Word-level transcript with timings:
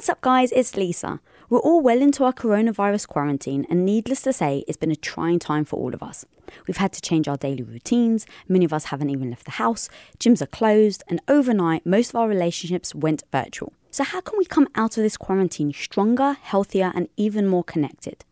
What's 0.00 0.08
up, 0.08 0.22
guys? 0.22 0.50
It's 0.52 0.78
Lisa. 0.78 1.20
We're 1.50 1.58
all 1.58 1.82
well 1.82 2.00
into 2.00 2.24
our 2.24 2.32
coronavirus 2.32 3.06
quarantine, 3.06 3.66
and 3.68 3.84
needless 3.84 4.22
to 4.22 4.32
say, 4.32 4.64
it's 4.66 4.78
been 4.78 4.90
a 4.90 4.96
trying 4.96 5.38
time 5.38 5.66
for 5.66 5.76
all 5.76 5.92
of 5.92 6.02
us. 6.02 6.24
We've 6.66 6.78
had 6.78 6.94
to 6.94 7.02
change 7.02 7.28
our 7.28 7.36
daily 7.36 7.62
routines, 7.62 8.24
many 8.48 8.64
of 8.64 8.72
us 8.72 8.86
haven't 8.86 9.10
even 9.10 9.28
left 9.28 9.44
the 9.44 9.50
house, 9.50 9.90
gyms 10.18 10.40
are 10.40 10.46
closed, 10.46 11.04
and 11.08 11.20
overnight, 11.28 11.84
most 11.84 12.08
of 12.08 12.16
our 12.16 12.28
relationships 12.28 12.94
went 12.94 13.24
virtual. 13.30 13.74
So, 13.90 14.02
how 14.04 14.22
can 14.22 14.38
we 14.38 14.46
come 14.46 14.68
out 14.74 14.96
of 14.96 15.02
this 15.02 15.18
quarantine 15.18 15.70
stronger, 15.74 16.32
healthier, 16.40 16.92
and 16.94 17.10
even 17.18 17.46
more 17.46 17.62
connected? 17.62 18.24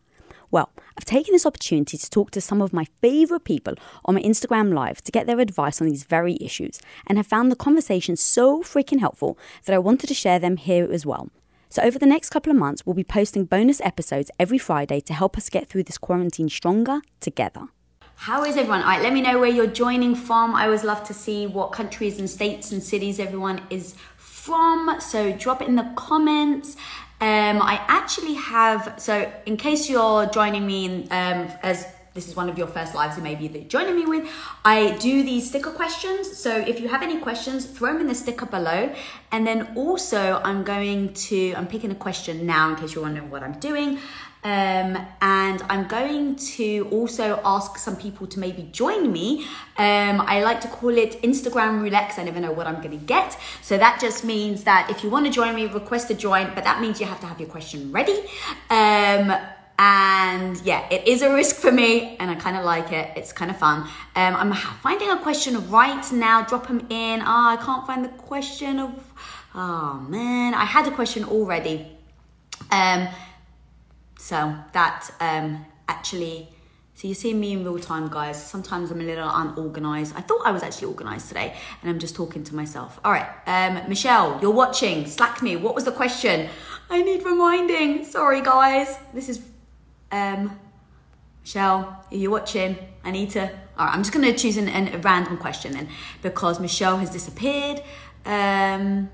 Well, 0.49 0.71
I've 0.97 1.05
taken 1.05 1.33
this 1.33 1.45
opportunity 1.45 1.99
to 1.99 2.09
talk 2.09 2.31
to 2.31 2.41
some 2.41 2.63
of 2.63 2.73
my 2.73 2.87
favourite 2.99 3.43
people 3.43 3.75
on 4.05 4.15
my 4.15 4.23
Instagram 4.23 4.73
Live 4.73 5.03
to 5.03 5.11
get 5.11 5.27
their 5.27 5.39
advice 5.39 5.79
on 5.79 5.87
these 5.87 6.03
very 6.03 6.35
issues, 6.41 6.81
and 7.05 7.19
have 7.19 7.27
found 7.27 7.51
the 7.51 7.55
conversation 7.55 8.15
so 8.15 8.63
freaking 8.63 9.01
helpful 9.01 9.37
that 9.65 9.75
I 9.75 9.77
wanted 9.77 10.07
to 10.07 10.15
share 10.15 10.39
them 10.39 10.57
here 10.57 10.91
as 10.91 11.05
well. 11.05 11.29
So, 11.71 11.83
over 11.83 11.99
the 11.99 12.07
next 12.07 12.31
couple 12.31 12.51
of 12.51 12.57
months, 12.57 12.83
we'll 12.83 12.95
be 12.95 13.03
posting 13.03 13.45
bonus 13.45 13.79
episodes 13.81 14.31
every 14.39 14.57
Friday 14.57 14.99
to 15.01 15.13
help 15.13 15.37
us 15.37 15.49
get 15.49 15.69
through 15.69 15.83
this 15.83 15.99
quarantine 15.99 16.49
stronger 16.49 17.01
together. 17.19 17.67
How 18.15 18.43
is 18.43 18.57
everyone? 18.57 18.81
All 18.81 18.87
right, 18.87 19.03
let 19.03 19.13
me 19.13 19.21
know 19.21 19.39
where 19.39 19.49
you're 19.49 19.67
joining 19.67 20.15
from. 20.15 20.55
I 20.55 20.65
always 20.65 20.83
love 20.83 21.03
to 21.05 21.13
see 21.13 21.45
what 21.45 21.71
countries 21.71 22.17
and 22.17 22.27
states 22.27 22.71
and 22.71 22.81
cities 22.81 23.19
everyone 23.19 23.61
is 23.69 23.95
from. 24.17 24.99
So, 24.99 25.31
drop 25.31 25.61
it 25.61 25.67
in 25.67 25.75
the 25.75 25.91
comments. 25.95 26.75
Um, 27.21 27.61
I 27.61 27.79
actually 27.87 28.33
have, 28.33 28.95
so 28.97 29.31
in 29.45 29.57
case 29.57 29.89
you're 29.89 30.25
joining 30.27 30.65
me 30.65 30.85
in, 30.85 31.01
um, 31.11 31.51
as 31.61 31.85
this 32.13 32.27
is 32.27 32.35
one 32.35 32.49
of 32.49 32.57
your 32.57 32.67
first 32.67 32.95
lives 32.95 33.15
and 33.15 33.23
maybe 33.23 33.47
you're 33.47 33.63
joining 33.65 33.95
me 33.95 34.05
with, 34.05 34.29
I 34.65 34.97
do 34.97 35.23
these 35.23 35.47
sticker 35.49 35.71
questions. 35.71 36.37
So 36.37 36.55
if 36.57 36.79
you 36.79 36.87
have 36.87 37.01
any 37.01 37.19
questions, 37.19 37.65
throw 37.65 37.93
them 37.93 38.01
in 38.01 38.07
the 38.07 38.15
sticker 38.15 38.45
below. 38.45 38.93
And 39.31 39.45
then 39.45 39.71
also 39.75 40.41
I'm 40.43 40.63
going 40.63 41.13
to, 41.13 41.53
I'm 41.55 41.67
picking 41.67 41.91
a 41.91 41.95
question 41.95 42.45
now 42.45 42.69
in 42.69 42.75
case 42.75 42.95
you're 42.95 43.03
wondering 43.03 43.29
what 43.29 43.43
I'm 43.43 43.59
doing. 43.59 43.99
Um, 44.41 44.97
and 45.21 45.61
I'm 45.69 45.87
going 45.89 46.37
to 46.37 46.87
also 46.91 47.41
ask 47.43 47.77
some 47.77 47.97
people 47.97 48.25
to 48.27 48.39
maybe 48.39 48.69
join 48.71 49.11
me. 49.11 49.45
Um, 49.77 50.21
I 50.21 50.41
like 50.43 50.61
to 50.61 50.69
call 50.69 50.97
it 50.97 51.21
Instagram 51.21 51.81
roulette 51.81 52.07
because 52.07 52.19
I 52.19 52.23
never 52.23 52.39
know 52.39 52.53
what 52.53 52.65
I'm 52.65 52.81
going 52.81 52.97
to 52.97 53.05
get. 53.05 53.37
So 53.61 53.77
that 53.77 53.99
just 53.99 54.23
means 54.23 54.63
that 54.63 54.89
if 54.89 55.03
you 55.03 55.09
want 55.09 55.25
to 55.25 55.31
join 55.31 55.55
me, 55.55 55.65
request 55.65 56.07
to 56.07 56.13
join, 56.13 56.55
but 56.55 56.63
that 56.63 56.79
means 56.79 57.01
you 57.01 57.05
have 57.05 57.19
to 57.19 57.27
have 57.27 57.39
your 57.39 57.49
question 57.49 57.91
ready. 57.91 58.17
Um, 58.69 59.37
and 59.79 60.61
yeah, 60.65 60.85
it 60.91 61.07
is 61.07 61.21
a 61.21 61.33
risk 61.33 61.55
for 61.55 61.71
me, 61.71 62.17
and 62.19 62.29
I 62.29 62.35
kind 62.35 62.57
of 62.57 62.65
like 62.65 62.91
it. 62.91 63.11
It's 63.15 63.31
kind 63.31 63.49
of 63.49 63.57
fun. 63.57 63.83
Um, 64.13 64.35
I'm 64.35 64.53
finding 64.53 65.09
a 65.09 65.17
question 65.17 65.69
right 65.69 66.11
now. 66.11 66.43
Drop 66.43 66.67
them 66.67 66.85
in. 66.89 67.21
Ah, 67.23 67.55
oh, 67.55 67.57
I 67.57 67.65
can't 67.65 67.87
find 67.87 68.03
the 68.03 68.09
question 68.09 68.77
of. 68.79 68.91
Oh 69.55 70.05
man, 70.09 70.53
I 70.53 70.65
had 70.65 70.85
a 70.85 70.91
question 70.91 71.23
already. 71.23 71.87
Um, 72.69 73.07
so 74.17 74.53
that 74.73 75.09
um, 75.21 75.65
actually, 75.87 76.49
so 76.93 77.07
you 77.07 77.13
see 77.13 77.33
me 77.33 77.53
in 77.53 77.63
real 77.63 77.79
time, 77.79 78.09
guys. 78.09 78.45
Sometimes 78.45 78.91
I'm 78.91 78.99
a 78.99 79.03
little 79.05 79.29
unorganized. 79.33 80.13
I 80.13 80.19
thought 80.19 80.41
I 80.45 80.51
was 80.51 80.61
actually 80.61 80.87
organized 80.87 81.29
today, 81.29 81.55
and 81.81 81.89
I'm 81.89 81.99
just 81.99 82.17
talking 82.17 82.43
to 82.43 82.53
myself. 82.53 82.99
All 83.05 83.13
right, 83.13 83.29
um, 83.47 83.87
Michelle, 83.87 84.39
you're 84.41 84.51
watching. 84.51 85.07
Slack 85.07 85.41
me. 85.41 85.55
What 85.55 85.73
was 85.73 85.85
the 85.85 85.93
question? 85.93 86.49
I 86.89 87.01
need 87.01 87.23
reminding. 87.23 88.03
Sorry, 88.03 88.41
guys. 88.41 88.97
This 89.13 89.29
is 89.29 89.48
um, 90.11 90.59
Michelle, 91.41 92.05
are 92.11 92.15
you 92.15 92.31
watching? 92.31 92.77
I 93.03 93.11
need 93.11 93.31
to. 93.31 93.43
All 93.77 93.85
right, 93.85 93.93
I'm 93.93 94.01
just 94.01 94.13
going 94.13 94.25
to 94.25 94.37
choose 94.37 94.57
an, 94.57 94.67
an, 94.67 94.93
a 94.93 94.97
random 94.97 95.37
question 95.37 95.71
then 95.73 95.89
because 96.21 96.59
Michelle 96.59 96.97
has 96.97 97.09
disappeared. 97.09 97.81
Um, 98.25 99.09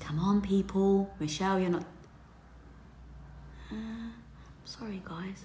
come 0.00 0.18
on, 0.18 0.42
people. 0.42 1.10
Michelle, 1.20 1.58
you're 1.58 1.70
not. 1.70 1.84
Uh, 3.70 3.74
sorry, 4.64 5.00
guys. 5.04 5.44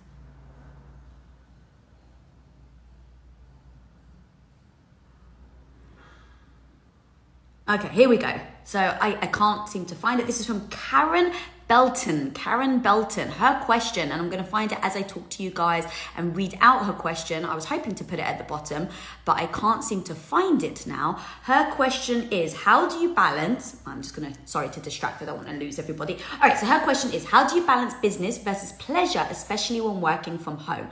Okay, 7.69 7.89
here 7.89 8.07
we 8.07 8.17
go. 8.17 8.33
So 8.63 8.79
I, 8.79 9.17
I 9.21 9.27
can't 9.27 9.67
seem 9.67 9.85
to 9.87 9.95
find 9.95 10.19
it. 10.19 10.25
This 10.25 10.39
is 10.39 10.45
from 10.45 10.67
Karen 10.69 11.33
Belton, 11.67 12.31
Karen 12.31 12.79
Belton, 12.79 13.27
her 13.27 13.61
question, 13.65 14.09
and 14.09 14.21
I'm 14.21 14.29
going 14.29 14.43
to 14.43 14.49
find 14.49 14.71
it 14.71 14.77
as 14.81 14.95
I 14.95 15.01
talk 15.01 15.29
to 15.31 15.43
you 15.43 15.51
guys 15.51 15.85
and 16.15 16.33
read 16.33 16.57
out 16.61 16.85
her 16.85 16.93
question. 16.93 17.43
I 17.43 17.55
was 17.55 17.65
hoping 17.65 17.93
to 17.95 18.05
put 18.05 18.19
it 18.19 18.25
at 18.25 18.37
the 18.37 18.45
bottom, 18.45 18.87
but 19.25 19.35
I 19.35 19.47
can't 19.47 19.83
seem 19.83 20.01
to 20.03 20.15
find 20.15 20.63
it 20.63 20.87
now. 20.87 21.19
Her 21.43 21.69
question 21.71 22.29
is 22.31 22.55
How 22.55 22.87
do 22.87 22.99
you 22.99 23.13
balance? 23.13 23.81
I'm 23.85 24.01
just 24.01 24.15
going 24.15 24.31
to, 24.31 24.39
sorry 24.45 24.69
to 24.69 24.79
distract, 24.79 25.21
I 25.21 25.25
don't 25.25 25.35
want 25.35 25.49
to 25.49 25.55
lose 25.55 25.77
everybody. 25.77 26.17
All 26.41 26.47
right, 26.47 26.57
so 26.57 26.65
her 26.65 26.79
question 26.79 27.11
is 27.11 27.25
How 27.25 27.45
do 27.45 27.57
you 27.57 27.65
balance 27.65 27.93
business 27.95 28.37
versus 28.37 28.71
pleasure, 28.73 29.25
especially 29.29 29.81
when 29.81 29.99
working 29.99 30.37
from 30.37 30.57
home? 30.57 30.87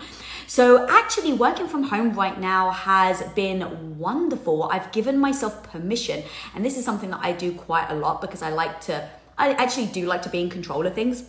So, 0.48 0.88
actually, 0.90 1.32
working 1.32 1.68
from 1.68 1.84
home 1.84 2.14
right 2.14 2.38
now 2.38 2.72
has 2.72 3.24
been 3.34 3.98
wonderful. 3.98 4.64
I've 4.64 4.92
given 4.92 5.18
myself 5.20 5.64
permission, 5.64 6.24
and 6.54 6.66
this 6.66 6.78
is 6.78 6.84
something 6.84 7.12
that 7.12 7.22
I 7.22 7.32
do 7.32 7.54
quite 7.54 7.90
a 7.90 7.96
lot 7.96 8.20
because 8.20 8.42
I 8.42 8.50
like 8.50 8.82
to 8.82 9.10
I 9.38 9.54
actually 9.54 9.88
do 9.88 10.06
like 10.06 10.22
to 10.24 10.30
be 10.30 10.42
in 10.42 10.50
control 10.50 10.86
of 10.86 10.94
things. 10.94 11.24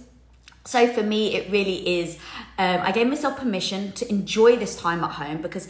So 0.64 0.86
for 0.92 1.02
me, 1.02 1.34
it 1.34 1.50
really 1.50 2.00
is. 2.00 2.16
Um, 2.58 2.80
I 2.82 2.92
gave 2.92 3.06
myself 3.06 3.38
permission 3.38 3.92
to 3.92 4.08
enjoy 4.08 4.56
this 4.56 4.76
time 4.76 5.04
at 5.04 5.12
home 5.12 5.40
because 5.40 5.68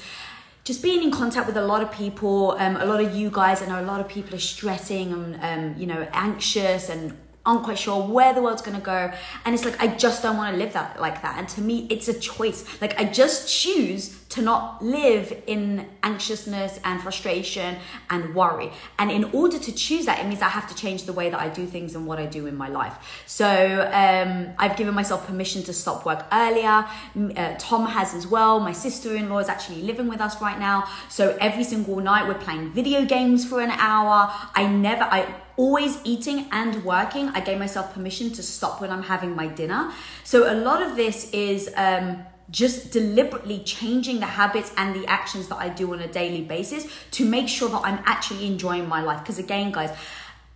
just 0.64 0.82
being 0.82 1.02
in 1.02 1.10
contact 1.10 1.46
with 1.46 1.56
a 1.56 1.64
lot 1.64 1.82
of 1.82 1.92
people, 1.92 2.56
um, 2.58 2.76
a 2.76 2.84
lot 2.86 3.00
of 3.00 3.14
you 3.14 3.30
guys, 3.30 3.62
I 3.62 3.66
know 3.66 3.80
a 3.80 3.86
lot 3.86 4.00
of 4.00 4.08
people 4.08 4.34
are 4.34 4.40
stressing 4.40 5.12
and 5.12 5.38
um, 5.42 5.80
you 5.80 5.86
know 5.86 6.08
anxious 6.12 6.88
and 6.88 7.16
aren't 7.46 7.62
quite 7.62 7.78
sure 7.78 8.06
where 8.06 8.34
the 8.34 8.42
world's 8.42 8.62
gonna 8.62 8.80
go. 8.80 9.12
And 9.44 9.54
it's 9.54 9.64
like, 9.64 9.80
I 9.80 9.86
just 9.86 10.22
don't 10.22 10.36
wanna 10.36 10.56
live 10.56 10.72
that 10.74 11.00
like 11.00 11.22
that. 11.22 11.38
And 11.38 11.48
to 11.50 11.60
me, 11.60 11.86
it's 11.88 12.08
a 12.08 12.18
choice. 12.18 12.80
Like, 12.80 13.00
I 13.00 13.04
just 13.04 13.48
choose 13.48 14.16
to 14.28 14.42
not 14.42 14.84
live 14.84 15.42
in 15.46 15.86
anxiousness 16.02 16.80
and 16.84 17.00
frustration 17.00 17.76
and 18.10 18.34
worry. 18.34 18.70
And 18.98 19.10
in 19.10 19.24
order 19.24 19.58
to 19.58 19.72
choose 19.72 20.04
that, 20.06 20.18
it 20.18 20.26
means 20.26 20.42
I 20.42 20.48
have 20.48 20.68
to 20.68 20.74
change 20.74 21.04
the 21.04 21.12
way 21.12 21.30
that 21.30 21.40
I 21.40 21.48
do 21.48 21.64
things 21.64 21.94
and 21.94 22.06
what 22.06 22.18
I 22.18 22.26
do 22.26 22.46
in 22.46 22.56
my 22.56 22.68
life. 22.68 23.24
So 23.26 23.46
um, 23.46 24.48
I've 24.58 24.76
given 24.76 24.94
myself 24.94 25.26
permission 25.26 25.62
to 25.62 25.72
stop 25.72 26.04
work 26.04 26.26
earlier. 26.32 26.86
Uh, 27.16 27.54
Tom 27.58 27.86
has 27.86 28.14
as 28.14 28.26
well. 28.26 28.60
My 28.60 28.72
sister 28.72 29.14
in 29.14 29.30
law 29.30 29.38
is 29.38 29.48
actually 29.48 29.82
living 29.82 30.08
with 30.08 30.20
us 30.20 30.40
right 30.42 30.58
now. 30.58 30.88
So 31.08 31.36
every 31.40 31.64
single 31.64 32.00
night, 32.00 32.26
we're 32.26 32.34
playing 32.34 32.72
video 32.72 33.04
games 33.04 33.48
for 33.48 33.60
an 33.60 33.70
hour. 33.70 34.30
I 34.54 34.66
never, 34.66 35.04
I, 35.04 35.34
always 35.56 35.98
eating 36.04 36.46
and 36.52 36.84
working, 36.84 37.28
I 37.30 37.40
gave 37.40 37.58
myself 37.58 37.94
permission 37.94 38.30
to 38.32 38.42
stop 38.42 38.80
when 38.80 38.90
I'm 38.90 39.02
having 39.02 39.34
my 39.34 39.46
dinner. 39.46 39.92
So 40.24 40.52
a 40.52 40.54
lot 40.54 40.82
of 40.82 40.96
this 40.96 41.30
is 41.32 41.70
um, 41.76 42.24
just 42.50 42.92
deliberately 42.92 43.60
changing 43.60 44.20
the 44.20 44.26
habits 44.26 44.72
and 44.76 44.94
the 44.94 45.06
actions 45.06 45.48
that 45.48 45.56
I 45.56 45.68
do 45.68 45.92
on 45.92 46.00
a 46.00 46.08
daily 46.08 46.42
basis 46.42 46.86
to 47.12 47.24
make 47.24 47.48
sure 47.48 47.68
that 47.68 47.82
I'm 47.84 48.02
actually 48.04 48.46
enjoying 48.46 48.88
my 48.88 49.02
life. 49.02 49.20
Because 49.20 49.38
again, 49.38 49.72
guys, 49.72 49.96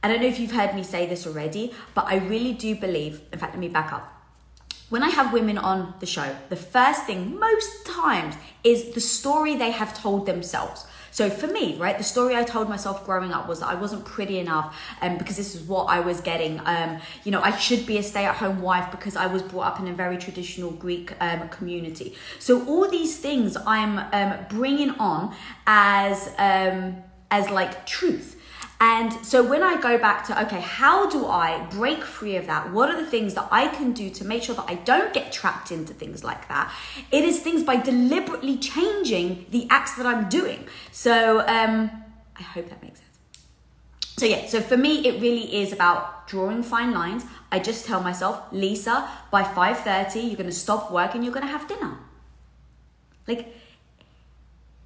I 0.02 0.08
don't 0.08 0.20
know 0.20 0.28
if 0.28 0.38
you've 0.38 0.52
heard 0.52 0.74
me 0.74 0.82
say 0.82 1.06
this 1.06 1.26
already, 1.26 1.74
but 1.94 2.06
I 2.06 2.16
really 2.16 2.52
do 2.52 2.74
believe, 2.74 3.20
in 3.32 3.38
fact, 3.38 3.54
let 3.54 3.60
me 3.60 3.68
back 3.68 3.92
up. 3.92 4.16
When 4.88 5.02
I 5.04 5.10
have 5.10 5.32
women 5.32 5.56
on 5.56 5.94
the 6.00 6.06
show, 6.06 6.36
the 6.48 6.56
first 6.56 7.04
thing 7.04 7.38
most 7.38 7.86
times 7.86 8.34
is 8.64 8.92
the 8.92 9.00
story 9.00 9.54
they 9.54 9.70
have 9.70 9.96
told 9.96 10.26
themselves. 10.26 10.84
So 11.10 11.28
for 11.28 11.46
me, 11.46 11.76
right, 11.76 11.96
the 11.98 12.04
story 12.04 12.36
I 12.36 12.44
told 12.44 12.68
myself 12.68 13.04
growing 13.04 13.32
up 13.32 13.48
was 13.48 13.60
that 13.60 13.68
I 13.68 13.74
wasn't 13.74 14.04
pretty 14.04 14.38
enough 14.38 14.76
um, 15.02 15.18
because 15.18 15.36
this 15.36 15.54
is 15.54 15.62
what 15.62 15.84
I 15.84 16.00
was 16.00 16.20
getting. 16.20 16.60
Um, 16.64 17.00
you 17.24 17.32
know, 17.32 17.40
I 17.42 17.56
should 17.56 17.86
be 17.86 17.98
a 17.98 18.02
stay 18.02 18.24
at 18.24 18.36
home 18.36 18.60
wife 18.60 18.90
because 18.90 19.16
I 19.16 19.26
was 19.26 19.42
brought 19.42 19.66
up 19.66 19.80
in 19.80 19.88
a 19.88 19.92
very 19.92 20.16
traditional 20.18 20.70
Greek 20.70 21.12
um, 21.20 21.48
community. 21.48 22.14
So 22.38 22.64
all 22.66 22.88
these 22.88 23.18
things 23.18 23.56
I'm 23.66 23.98
um, 24.12 24.46
bringing 24.48 24.90
on 24.92 25.34
as 25.66 26.32
um, 26.38 26.96
as 27.30 27.50
like 27.50 27.86
truth. 27.86 28.39
And 28.82 29.12
so 29.24 29.46
when 29.46 29.62
I 29.62 29.78
go 29.78 29.98
back 29.98 30.26
to, 30.28 30.42
okay, 30.46 30.60
how 30.60 31.08
do 31.10 31.26
I 31.26 31.66
break 31.70 32.02
free 32.02 32.36
of 32.36 32.46
that? 32.46 32.72
What 32.72 32.88
are 32.88 32.98
the 32.98 33.08
things 33.08 33.34
that 33.34 33.46
I 33.50 33.68
can 33.68 33.92
do 33.92 34.08
to 34.08 34.24
make 34.24 34.42
sure 34.42 34.54
that 34.54 34.64
I 34.68 34.74
don't 34.74 35.12
get 35.12 35.32
trapped 35.32 35.70
into 35.70 35.92
things 35.92 36.24
like 36.24 36.48
that? 36.48 36.72
It 37.12 37.22
is 37.22 37.40
things 37.40 37.62
by 37.62 37.76
deliberately 37.76 38.56
changing 38.56 39.44
the 39.50 39.66
acts 39.68 39.96
that 39.96 40.06
I'm 40.06 40.30
doing. 40.30 40.66
So 40.92 41.40
um, 41.40 41.90
I 42.36 42.42
hope 42.42 42.70
that 42.70 42.82
makes 42.82 43.00
sense. 43.00 43.44
So 44.16 44.24
yeah, 44.24 44.46
so 44.46 44.62
for 44.62 44.78
me, 44.78 45.06
it 45.06 45.20
really 45.20 45.62
is 45.62 45.74
about 45.74 46.26
drawing 46.26 46.62
fine 46.62 46.92
lines. 46.92 47.24
I 47.52 47.58
just 47.58 47.84
tell 47.84 48.02
myself, 48.02 48.40
Lisa, 48.50 49.08
by 49.30 49.42
5.30, 49.42 50.26
you're 50.26 50.36
gonna 50.36 50.52
stop 50.52 50.90
work 50.90 51.14
and 51.14 51.22
you're 51.22 51.34
gonna 51.34 51.46
have 51.46 51.68
dinner. 51.68 51.98
Like, 53.26 53.54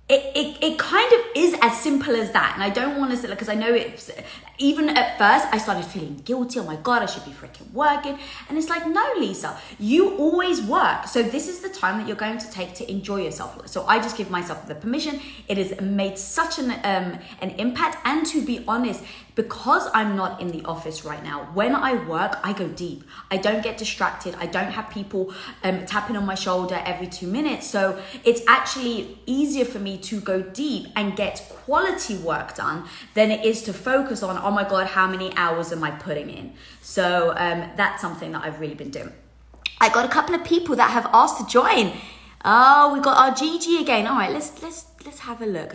it, 0.07 0.37
it, 0.37 0.63
it 0.63 0.79
kind 0.79 1.11
of 1.15 1.21
is 1.35 1.57
as 1.63 1.81
simple 1.81 2.15
as 2.15 2.31
that. 2.33 2.53
And 2.55 2.63
I 2.63 2.69
don't 2.69 2.99
want 2.99 3.11
to 3.13 3.17
say, 3.17 3.29
because 3.29 3.49
I 3.49 3.55
know 3.55 3.73
it's, 3.73 4.11
even 4.59 4.91
at 4.91 5.17
first, 5.17 5.47
I 5.51 5.57
started 5.57 5.87
feeling 5.87 6.17
guilty. 6.27 6.61
Oh 6.61 6.65
my 6.65 6.77
God, 6.77 7.03
I 7.03 7.07
should 7.07 7.25
be 7.25 7.31
freaking 7.31 7.73
working. 7.73 8.19
And 8.49 8.59
it's 8.59 8.69
like, 8.69 8.87
no, 8.87 9.15
Lisa, 9.19 9.59
you 9.79 10.15
always 10.17 10.61
work. 10.61 11.07
So 11.07 11.23
this 11.23 11.49
is 11.49 11.61
the 11.61 11.71
time 11.71 11.99
that 11.99 12.07
you're 12.07 12.19
going 12.19 12.37
to 12.37 12.51
take 12.51 12.75
to 12.75 12.91
enjoy 12.91 13.23
yourself. 13.23 13.67
So 13.67 13.87
I 13.87 13.99
just 13.99 14.19
give 14.19 14.31
myself 14.31 14.69
the 14.69 14.75
permission. 14.75 15.21
It 15.49 15.57
has 15.57 15.81
made 15.81 16.19
such 16.19 16.59
an, 16.59 16.71
um, 16.71 17.19
an 17.41 17.51
impact. 17.57 17.97
And 18.05 18.27
to 18.27 18.45
be 18.45 18.63
honest, 18.69 19.03
because 19.35 19.89
I'm 19.93 20.15
not 20.15 20.41
in 20.41 20.49
the 20.49 20.65
office 20.65 21.05
right 21.05 21.23
now, 21.23 21.49
when 21.55 21.75
I 21.75 21.95
work, 21.95 22.39
I 22.43 22.53
go 22.53 22.69
deep. 22.69 23.05
I 23.31 23.37
don't 23.37 23.63
get 23.63 23.77
distracted. 23.77 24.37
I 24.39 24.47
don't 24.47 24.71
have 24.71 24.91
people 24.91 25.35
um, 25.63 25.87
tapping 25.87 26.17
on 26.17 26.25
my 26.25 26.35
shoulder 26.35 26.81
every 26.85 27.09
two 27.09 27.27
minutes. 27.27 27.67
So 27.67 28.01
it's 28.25 28.43
actually 28.47 29.19
easier 29.27 29.65
for 29.65 29.81
me 29.81 29.99
to 29.99 30.21
go 30.21 30.41
deep 30.43 30.87
and 30.95 31.17
get 31.17 31.47
quality 31.49 32.17
work 32.17 32.55
done 32.55 32.85
than 33.15 33.31
it 33.31 33.45
is 33.45 33.63
to 33.63 33.73
focus 33.73 34.23
on, 34.23 34.39
oh 34.39 34.51
my 34.51 34.69
God, 34.69 34.87
how 34.87 35.09
many 35.09 35.35
hours 35.37 35.73
am 35.73 35.83
I 35.83 35.91
putting 35.91 36.31
in? 36.31 36.53
So 36.81 37.35
um, 37.37 37.71
that's 37.77 38.01
something 38.01 38.33
that 38.33 38.45
I've 38.45 38.61
really 38.61 38.75
been 38.75 38.91
doing. 38.91 39.13
I 39.81 39.89
got 39.89 40.05
a 40.05 40.09
couple 40.09 40.35
of 40.35 40.45
people 40.45 40.77
that 40.77 40.91
have 40.91 41.09
asked 41.13 41.39
to 41.41 41.47
join. 41.47 41.93
Oh, 42.45 42.93
we 42.95 43.01
got 43.01 43.19
our 43.19 43.33
GG 43.33 43.81
again. 43.81 44.07
All 44.07 44.17
right, 44.17 44.31
let's 44.31 44.63
let's 44.63 44.87
let's 45.05 45.21
have 45.21 45.43
a 45.43 45.47
look. 45.47 45.75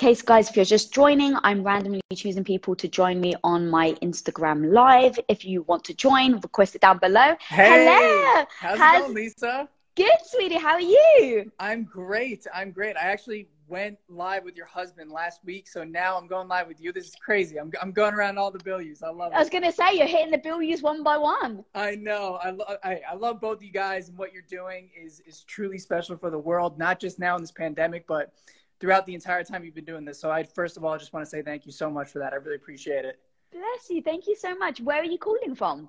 Case, 0.00 0.22
guys, 0.22 0.48
if 0.48 0.56
you're 0.56 0.64
just 0.64 0.94
joining, 0.94 1.36
I'm 1.42 1.62
randomly 1.62 2.00
choosing 2.14 2.42
people 2.42 2.74
to 2.74 2.88
join 2.88 3.20
me 3.20 3.34
on 3.44 3.68
my 3.68 3.92
Instagram 4.00 4.72
live. 4.72 5.20
If 5.28 5.44
you 5.44 5.60
want 5.64 5.84
to 5.84 5.92
join, 5.92 6.40
request 6.40 6.74
it 6.74 6.80
down 6.80 6.96
below. 6.96 7.36
Hey, 7.50 7.84
Hello. 7.84 8.46
How's, 8.58 8.78
how's 8.78 8.96
it 8.96 9.02
going, 9.02 9.14
Lisa? 9.14 9.68
Good, 9.96 10.10
sweetie. 10.24 10.56
How 10.56 10.70
are 10.70 10.80
you? 10.80 11.52
I'm 11.58 11.84
great. 11.84 12.46
I'm 12.54 12.70
great. 12.70 12.96
I 12.96 13.10
actually 13.10 13.50
went 13.68 13.98
live 14.08 14.42
with 14.42 14.56
your 14.56 14.64
husband 14.64 15.10
last 15.10 15.44
week, 15.44 15.68
so 15.68 15.84
now 15.84 16.16
I'm 16.16 16.26
going 16.26 16.48
live 16.48 16.66
with 16.66 16.80
you. 16.80 16.94
This 16.94 17.08
is 17.08 17.14
crazy. 17.22 17.60
I'm, 17.60 17.70
I'm 17.82 17.92
going 17.92 18.14
around 18.14 18.38
all 18.38 18.50
the 18.50 18.58
Bilyeus. 18.58 19.02
I 19.02 19.10
love 19.10 19.32
it. 19.32 19.36
I 19.36 19.38
was 19.38 19.50
going 19.50 19.64
to 19.64 19.72
say, 19.72 19.92
you're 19.92 20.06
hitting 20.06 20.30
the 20.30 20.38
Bilyeus 20.38 20.80
one 20.80 21.02
by 21.02 21.18
one. 21.18 21.62
I 21.74 21.96
know. 21.96 22.38
I, 22.42 22.52
lo- 22.52 22.76
I, 22.82 23.02
I 23.10 23.14
love 23.16 23.38
both 23.38 23.62
you 23.62 23.70
guys, 23.70 24.08
and 24.08 24.16
what 24.16 24.32
you're 24.32 24.44
doing 24.48 24.88
is, 24.98 25.20
is 25.26 25.44
truly 25.44 25.76
special 25.76 26.16
for 26.16 26.30
the 26.30 26.38
world, 26.38 26.78
not 26.78 27.00
just 27.00 27.18
now 27.18 27.36
in 27.36 27.42
this 27.42 27.52
pandemic, 27.52 28.06
but– 28.06 28.32
throughout 28.80 29.06
the 29.06 29.14
entire 29.14 29.44
time 29.44 29.64
you've 29.64 29.74
been 29.74 29.84
doing 29.84 30.04
this. 30.04 30.18
So 30.18 30.30
I 30.30 30.42
first 30.42 30.76
of 30.76 30.84
all 30.84 30.96
just 30.98 31.12
want 31.12 31.24
to 31.24 31.30
say 31.30 31.42
thank 31.42 31.66
you 31.66 31.72
so 31.72 31.90
much 31.90 32.08
for 32.08 32.18
that. 32.18 32.32
I 32.32 32.36
really 32.36 32.56
appreciate 32.56 33.04
it. 33.04 33.20
Bless 33.52 33.90
you. 33.90 34.02
Thank 34.02 34.26
you 34.26 34.34
so 34.34 34.54
much. 34.54 34.80
Where 34.80 35.00
are 35.00 35.04
you 35.04 35.18
calling 35.18 35.54
from? 35.54 35.88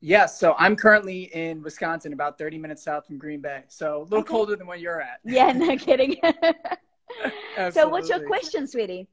Yes, 0.00 0.38
so 0.38 0.54
I'm 0.58 0.76
currently 0.76 1.24
in 1.34 1.62
Wisconsin, 1.62 2.12
about 2.12 2.38
30 2.38 2.58
minutes 2.58 2.82
south 2.82 3.06
from 3.06 3.18
Green 3.18 3.40
Bay. 3.40 3.62
So 3.68 4.02
a 4.02 4.02
little 4.02 4.18
okay. 4.18 4.28
colder 4.28 4.54
than 4.54 4.66
where 4.66 4.76
you're 4.76 5.00
at. 5.00 5.20
Yeah, 5.24 5.52
no 5.52 5.76
kidding. 5.78 6.16
so 7.72 7.88
what's 7.88 8.08
your 8.08 8.20
question, 8.20 8.66
sweetie? 8.66 9.08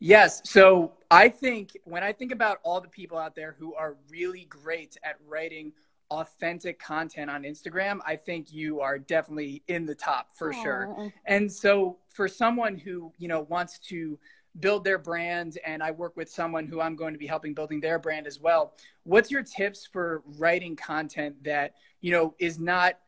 Yes. 0.00 0.42
So 0.44 0.92
I 1.10 1.28
think 1.28 1.76
when 1.84 2.02
I 2.02 2.12
think 2.12 2.32
about 2.32 2.58
all 2.62 2.80
the 2.80 2.88
people 2.88 3.16
out 3.16 3.34
there 3.34 3.56
who 3.58 3.74
are 3.74 3.96
really 4.10 4.44
great 4.50 4.96
at 5.02 5.16
writing 5.26 5.72
authentic 6.10 6.78
content 6.78 7.30
on 7.30 7.42
Instagram, 7.42 7.98
I 8.06 8.16
think 8.16 8.52
you 8.52 8.80
are 8.80 8.98
definitely 8.98 9.62
in 9.68 9.86
the 9.86 9.94
top 9.94 10.28
for 10.34 10.52
Aww. 10.52 10.62
sure. 10.62 11.12
And 11.26 11.50
so 11.50 11.98
for 12.08 12.28
someone 12.28 12.76
who, 12.76 13.12
you 13.18 13.28
know, 13.28 13.42
wants 13.42 13.78
to 13.88 14.18
build 14.60 14.84
their 14.84 14.98
brand 14.98 15.58
and 15.64 15.82
I 15.82 15.90
work 15.90 16.16
with 16.16 16.30
someone 16.30 16.66
who 16.66 16.80
I'm 16.80 16.96
going 16.96 17.12
to 17.12 17.18
be 17.18 17.26
helping 17.26 17.54
building 17.54 17.80
their 17.80 17.98
brand 17.98 18.26
as 18.26 18.40
well, 18.40 18.74
what's 19.04 19.30
your 19.30 19.42
tips 19.42 19.86
for 19.86 20.22
writing 20.38 20.76
content 20.76 21.44
that, 21.44 21.74
you 22.00 22.12
know, 22.12 22.34
is 22.38 22.58
not 22.58 22.98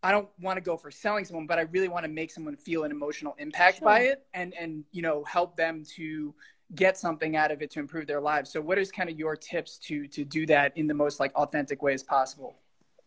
I 0.00 0.12
don't 0.12 0.28
want 0.40 0.56
to 0.58 0.60
go 0.60 0.76
for 0.76 0.92
selling 0.92 1.24
someone, 1.24 1.48
but 1.48 1.58
I 1.58 1.62
really 1.62 1.88
want 1.88 2.04
to 2.04 2.08
make 2.08 2.30
someone 2.30 2.56
feel 2.56 2.84
an 2.84 2.92
emotional 2.92 3.34
impact 3.38 3.78
sure. 3.78 3.86
by 3.86 4.00
it 4.02 4.26
and 4.32 4.54
and 4.54 4.84
you 4.92 5.02
know, 5.02 5.24
help 5.24 5.56
them 5.56 5.82
to 5.96 6.34
get 6.74 6.98
something 6.98 7.36
out 7.36 7.50
of 7.50 7.62
it 7.62 7.70
to 7.72 7.80
improve 7.80 8.06
their 8.06 8.20
lives. 8.20 8.50
So 8.50 8.60
what 8.60 8.78
is 8.78 8.90
kind 8.90 9.08
of 9.08 9.18
your 9.18 9.36
tips 9.36 9.78
to 9.78 10.06
to 10.08 10.24
do 10.24 10.46
that 10.46 10.76
in 10.76 10.86
the 10.86 10.94
most 10.94 11.20
like 11.20 11.34
authentic 11.34 11.82
way 11.82 11.94
as 11.94 12.02
possible? 12.02 12.56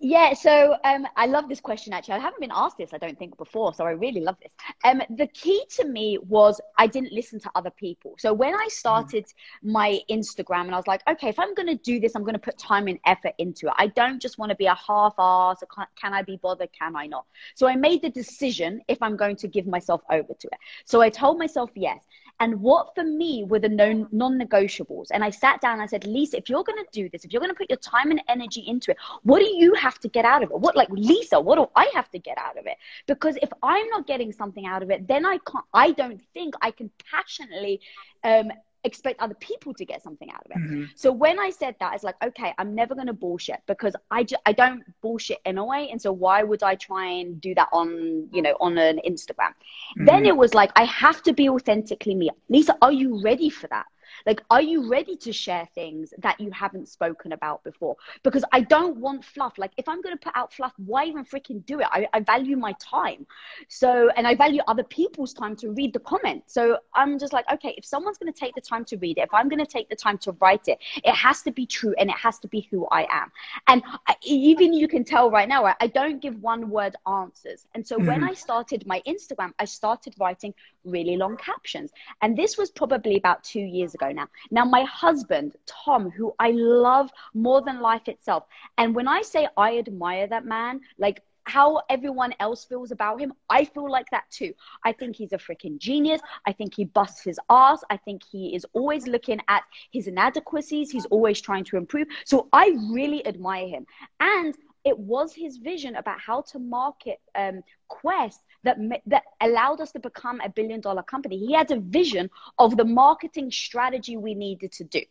Yeah, 0.04 0.34
so 0.34 0.76
um, 0.84 1.06
I 1.16 1.28
love 1.28 1.48
this 1.48 1.60
question 1.60 1.94
actually. 1.94 2.16
I 2.16 2.20
haven't 2.20 2.40
been 2.42 2.52
asked 2.52 2.80
this, 2.80 2.90
I 2.92 2.98
don't 2.98 3.20
think, 3.20 3.38
before, 3.38 3.72
so 3.72 3.86
I 3.86 3.92
really 3.92 4.22
love 4.22 4.36
this. 4.42 4.52
Um, 4.84 5.04
the 5.16 5.28
key 5.28 5.64
to 5.78 5.86
me 5.86 6.18
was 6.28 6.60
I 6.76 6.88
didn't 6.88 7.14
listen 7.14 7.40
to 7.42 7.52
other 7.54 7.70
people. 7.70 8.16
So 8.18 8.34
when 8.34 8.56
I 8.56 8.68
started 8.68 9.26
mm. 9.26 9.72
my 9.72 10.00
Instagram 10.10 10.62
and 10.62 10.74
I 10.74 10.78
was 10.78 10.88
like, 10.88 11.04
okay, 11.08 11.30
if 11.30 11.38
I'm 11.38 11.54
going 11.54 11.68
to 11.68 11.76
do 11.76 12.00
this, 12.00 12.16
I'm 12.16 12.24
going 12.24 12.34
to 12.34 12.40
put 12.40 12.58
time 12.58 12.88
and 12.88 12.98
effort 13.06 13.34
into 13.38 13.68
it. 13.68 13.74
I 13.78 13.88
don't 13.88 14.20
just 14.20 14.40
want 14.40 14.50
to 14.50 14.56
be 14.56 14.66
a 14.66 14.74
half 14.74 15.14
ass. 15.20 15.64
Can 15.96 16.16
I 16.16 16.24
be 16.24 16.38
bothered? 16.38 16.70
Can 16.74 16.96
I 16.96 17.06
not? 17.06 17.28
So 17.54 17.68
I 17.68 17.76
made 17.76 18.02
the 18.02 18.10
decision 18.10 18.82
if 18.88 19.00
I'm 19.04 19.16
going 19.16 19.36
to 19.36 19.48
give 19.48 19.68
myself 19.68 20.02
over 20.10 20.34
to 20.34 20.48
it. 20.48 20.60
So 20.84 21.02
I 21.02 21.12
told 21.12 21.38
myself 21.38 21.70
yes. 21.76 22.04
And 22.42 22.60
what 22.60 22.96
for 22.96 23.04
me 23.04 23.44
were 23.44 23.60
the 23.60 23.70
non 23.70 24.40
negotiables? 24.40 25.10
And 25.12 25.24
I 25.24 25.30
sat 25.30 25.62
down 25.62 25.74
and 25.74 25.82
I 25.84 25.86
said, 25.86 26.08
Lisa, 26.08 26.38
if 26.38 26.50
you're 26.50 26.64
going 26.64 26.84
to 26.84 26.90
do 26.92 27.08
this, 27.08 27.24
if 27.24 27.32
you're 27.32 27.40
going 27.40 27.52
to 27.52 27.56
put 27.56 27.70
your 27.70 27.78
time 27.78 28.10
and 28.10 28.20
energy 28.28 28.62
into 28.66 28.90
it, 28.90 28.98
what 29.22 29.40
do 29.40 29.46
you 29.46 29.76
have 29.76 30.00
to 30.00 30.10
get 30.10 30.26
out 30.26 30.42
of 30.42 30.50
it? 30.50 30.60
What, 30.60 30.76
like, 30.76 30.90
Lisa, 30.90 31.40
what 31.40 31.58
do 31.58 31.68
I 31.76 31.92
have 31.94 32.10
to 32.10 32.18
get 32.20 32.40
out 32.40 32.58
of 32.58 32.66
it? 32.66 32.78
Because 33.06 33.38
if 33.44 33.50
I'm 33.62 33.88
not 33.90 34.08
getting 34.08 34.32
something 34.32 34.66
out 34.66 34.82
of 34.82 34.90
it, 34.90 35.08
then 35.08 35.24
I 35.24 35.38
can't, 35.46 35.66
I 35.72 35.92
don't 35.92 36.20
think 36.34 36.56
I 36.64 36.72
can 36.72 36.90
passionately 37.12 37.80
um, 38.24 38.52
expect 38.84 39.22
other 39.22 39.36
people 39.36 39.74
to 39.76 39.86
get 39.86 40.02
something 40.02 40.30
out 40.32 40.44
of 40.46 40.52
it. 40.52 40.58
Mm-hmm. 40.58 40.84
So 40.96 41.12
when 41.12 41.40
I 41.40 41.50
said 41.50 41.76
that, 41.80 41.94
it's 41.94 42.04
like, 42.04 42.16
okay, 42.24 42.54
I'm 42.58 42.74
never 42.74 42.96
going 42.96 43.08
to 43.08 43.14
bullshit 43.14 43.62
because 43.68 43.96
I, 44.10 44.24
ju- 44.24 44.38
I 44.46 44.54
don't 44.54 44.84
bullshit 45.02 45.40
anyway. 45.46 45.90
And 45.92 46.02
so 46.02 46.12
why 46.12 46.44
would 46.44 46.64
I 46.64 46.76
try 46.76 47.06
and 47.06 47.40
do 47.40 47.54
that 47.56 47.70
on, 47.72 48.28
you 48.32 48.42
know, 48.42 48.56
on 48.60 48.78
an 48.78 49.00
Instagram? 49.08 49.54
Mm-hmm. 49.54 50.06
Then 50.06 50.26
it 50.26 50.36
was 50.36 50.54
like, 50.54 50.72
I 50.76 50.86
have 50.86 51.22
to 51.24 51.34
be 51.34 51.50
authentically 51.50 52.16
me. 52.16 52.30
Lisa, 52.50 52.76
are 52.82 52.92
you 52.92 53.22
ready 53.22 53.50
for 53.50 53.68
that? 53.68 53.86
Like, 54.26 54.42
are 54.50 54.62
you 54.62 54.90
ready 54.90 55.16
to 55.18 55.34
share 55.34 55.68
things 55.74 56.14
that 56.20 56.40
you 56.40 56.52
haven't 56.52 56.88
spoken 56.88 57.32
about 57.32 57.64
before? 57.64 57.96
Because 58.24 58.44
I 58.52 58.62
don't 58.62 58.98
want 58.98 59.24
fluff. 59.24 59.58
Like, 59.58 59.72
if 59.78 59.88
I'm 59.88 60.02
going 60.02 60.18
to 60.18 60.24
put 60.24 60.36
out 60.36 60.54
fluff, 60.54 60.74
why 60.78 61.06
even 61.06 61.26
freaking 61.26 61.66
do 61.66 61.80
it? 61.80 61.88
I, 61.92 62.08
I 62.14 62.20
value 62.20 62.58
my 62.58 62.74
time. 62.80 63.26
So, 63.68 64.10
and 64.16 64.28
I 64.28 64.36
value 64.36 64.62
other 64.68 64.84
people's 64.84 65.34
time 65.34 65.56
to 65.58 65.72
read 65.72 65.94
the 65.94 66.00
comments. 66.00 66.54
So 66.54 66.78
I'm 66.94 67.18
just 67.20 67.34
like, 67.34 67.46
okay, 67.52 67.74
if 67.78 67.86
someone's 67.86 68.18
going 68.18 68.32
to 68.32 68.40
take 68.40 68.56
the 68.56 68.62
time 68.62 68.86
to 68.86 68.98
read 68.98 69.18
it, 69.18 69.22
if 69.22 69.34
I'm 69.34 69.50
going 69.50 69.64
to 69.64 69.72
take 69.72 69.90
the 69.90 69.96
time 69.96 70.18
to 70.20 70.32
write 70.40 70.68
it, 70.68 70.80
it 71.04 71.16
has 71.16 71.42
to 71.44 71.52
be 71.52 71.66
true 71.66 71.94
and 71.98 72.10
it 72.10 72.18
has 72.18 72.40
to 72.40 72.48
be 72.48 72.68
who 72.72 72.88
I 72.92 73.08
am. 73.12 73.32
And 73.68 73.84
I, 74.08 74.16
even 74.24 74.74
you 74.74 74.88
can 74.88 75.04
tell 75.04 75.32
right 75.32 75.48
now, 75.48 75.74
I 75.80 75.88
don't 75.88 76.22
give 76.22 76.42
one 76.42 76.70
word 76.70 76.96
answers. 77.08 77.66
And 77.76 77.86
so 77.86 77.98
mm-hmm. 77.98 78.08
when 78.08 78.24
I 78.24 78.34
started 78.34 78.86
my 78.86 79.02
Instagram, 79.08 79.54
I 79.60 79.66
started 79.66 80.16
writing 80.20 80.54
really 80.86 81.18
long 81.18 81.38
captions. 81.38 81.92
And 82.22 82.38
this 82.38 82.58
was 82.58 82.72
probably 82.72 83.18
about 83.18 83.44
two 83.44 83.60
years 83.62 83.94
ago 83.94 84.12
now. 84.12 84.28
Now, 84.50 84.66
my 84.66 84.84
husband, 84.84 85.56
Tom, 85.66 86.10
who 86.10 86.34
I 86.40 86.52
love 86.52 87.12
more 87.34 87.62
than 87.62 87.82
life 87.82 88.08
itself. 88.08 88.46
And 88.78 88.96
when 88.96 89.08
I 89.08 89.22
say 89.22 89.48
I 89.58 89.78
admire 89.78 90.28
that 90.28 90.46
man, 90.46 90.82
like 90.98 91.22
how 91.46 91.82
everyone 91.90 92.34
else 92.40 92.66
feels 92.66 92.92
about 92.92 93.20
him, 93.20 93.34
I 93.50 93.66
feel 93.66 93.90
like 93.90 94.06
that 94.12 94.30
too. 94.30 94.54
I 94.86 94.92
think 94.92 95.16
he's 95.16 95.34
a 95.34 95.38
freaking 95.38 95.78
genius. 95.78 96.22
I 96.46 96.54
think 96.54 96.76
he 96.76 96.86
busts 96.86 97.24
his 97.24 97.40
ass. 97.50 97.82
I 97.90 97.98
think 97.98 98.22
he 98.24 98.56
is 98.56 98.66
always 98.74 99.08
looking 99.08 99.40
at 99.48 99.64
his 99.92 100.08
inadequacies. 100.08 100.92
He's 100.92 101.06
always 101.08 101.42
trying 101.42 101.64
to 101.66 101.78
improve. 101.78 102.08
So 102.26 102.48
I 102.54 102.76
really 102.92 103.26
admire 103.26 103.68
him. 103.68 103.86
And 104.20 104.56
it 104.84 104.98
was 104.98 105.34
his 105.34 105.58
vision 105.58 105.96
about 105.96 106.20
how 106.20 106.42
to 106.42 106.60
market 106.60 107.20
um, 107.36 107.62
Quest 107.88 108.42
that 108.64 108.78
that 109.06 109.24
allowed 109.42 109.82
us 109.82 109.92
to 109.94 110.00
become 110.00 110.40
a 110.42 110.50
billion 110.50 110.82
dollar 110.82 111.04
company. 111.04 111.38
He 111.38 111.54
had 111.54 111.72
a 111.72 111.80
vision 111.80 112.30
of 112.60 112.78
the 112.78 112.86
marketing 112.86 113.52
strategy 113.52 114.18
we 114.18 114.34
needed 114.36 114.72
to 114.74 114.84
do. 114.84 115.02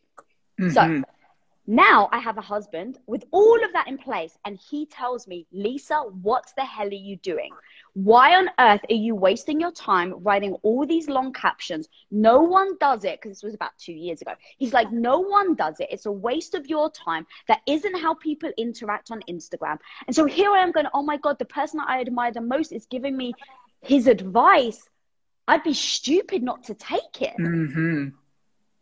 Mm-hmm. 0.60 0.70
So 0.70 1.02
now 1.70 2.08
I 2.10 2.18
have 2.18 2.36
a 2.36 2.40
husband 2.40 2.98
with 3.06 3.22
all 3.30 3.64
of 3.64 3.72
that 3.74 3.86
in 3.86 3.96
place, 3.96 4.36
and 4.44 4.58
he 4.58 4.86
tells 4.86 5.28
me, 5.28 5.46
Lisa, 5.52 5.98
what 5.98 6.52
the 6.56 6.64
hell 6.64 6.88
are 6.88 6.92
you 6.92 7.16
doing? 7.18 7.50
Why 7.92 8.34
on 8.34 8.50
earth 8.58 8.80
are 8.90 8.94
you 8.94 9.14
wasting 9.14 9.60
your 9.60 9.70
time 9.70 10.14
writing 10.24 10.54
all 10.64 10.84
these 10.84 11.08
long 11.08 11.32
captions? 11.32 11.88
No 12.10 12.42
one 12.42 12.76
does 12.80 13.04
it 13.04 13.20
because 13.20 13.36
this 13.36 13.44
was 13.44 13.54
about 13.54 13.70
two 13.78 13.92
years 13.92 14.20
ago. 14.20 14.32
He's 14.58 14.72
like, 14.72 14.90
no 14.90 15.20
one 15.20 15.54
does 15.54 15.78
it. 15.78 15.86
It's 15.92 16.06
a 16.06 16.12
waste 16.12 16.56
of 16.56 16.66
your 16.66 16.90
time. 16.90 17.24
That 17.46 17.60
isn't 17.68 18.00
how 18.00 18.14
people 18.14 18.50
interact 18.58 19.12
on 19.12 19.20
Instagram. 19.30 19.78
And 20.08 20.16
so 20.16 20.24
here 20.24 20.50
I 20.50 20.64
am 20.64 20.72
going, 20.72 20.86
oh 20.92 21.02
my 21.02 21.18
God, 21.18 21.38
the 21.38 21.44
person 21.44 21.78
that 21.78 21.88
I 21.88 22.00
admire 22.00 22.32
the 22.32 22.40
most 22.40 22.72
is 22.72 22.86
giving 22.86 23.16
me 23.16 23.32
his 23.80 24.08
advice. 24.08 24.82
I'd 25.46 25.62
be 25.62 25.74
stupid 25.74 26.42
not 26.42 26.64
to 26.64 26.74
take 26.74 27.22
it. 27.22 27.34
Mm-hmm. 27.38 28.08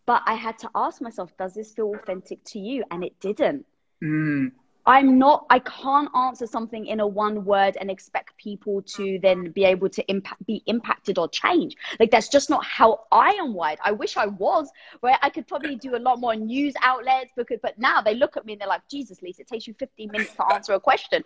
But 0.09 0.23
I 0.25 0.37
had 0.37 0.59
to 0.61 0.71
ask 0.75 1.03
myself, 1.03 1.37
does 1.37 1.53
this 1.53 1.75
feel 1.75 1.95
authentic 1.95 2.43
to 2.45 2.59
you? 2.59 2.83
And 2.91 3.05
it 3.05 3.21
didn't. 3.21 3.67
Mm. 4.03 4.53
I'm 4.87 5.19
not, 5.19 5.45
I 5.51 5.59
can't 5.59 6.09
answer 6.17 6.47
something 6.47 6.87
in 6.87 7.01
a 7.01 7.07
one 7.07 7.45
word 7.45 7.77
and 7.79 7.91
expect 7.91 8.35
people 8.39 8.81
to 8.97 9.19
then 9.19 9.51
be 9.51 9.65
able 9.65 9.91
to 9.91 10.11
impact, 10.11 10.47
be 10.47 10.63
impacted 10.65 11.19
or 11.19 11.29
change. 11.29 11.77
Like 12.01 12.11
that's 12.11 12.29
just 12.31 12.49
not 12.49 12.65
how 12.65 13.01
I 13.13 13.33
am 13.33 13.53
wired. 13.53 13.81
I 13.85 13.93
wish 13.93 14.17
I 14.17 14.29
was, 14.29 14.71
where 15.01 15.19
I 15.21 15.29
could 15.29 15.47
probably 15.47 15.77
do 15.77 15.95
a 15.95 15.99
lot 15.99 16.21
more 16.21 16.35
news 16.35 16.73
outlets 16.81 17.33
because, 17.37 17.59
but 17.63 17.79
now 17.79 18.01
they 18.01 18.15
look 18.15 18.39
at 18.39 18.47
me 18.47 18.55
and 18.55 18.63
they're 18.63 18.69
like, 18.69 18.89
Jesus, 18.91 19.21
Lisa, 19.21 19.43
it 19.43 19.49
takes 19.49 19.67
you 19.67 19.75
15 19.75 20.11
minutes 20.11 20.33
to 20.37 20.55
answer 20.55 20.73
a 20.73 20.81
question. 20.81 21.23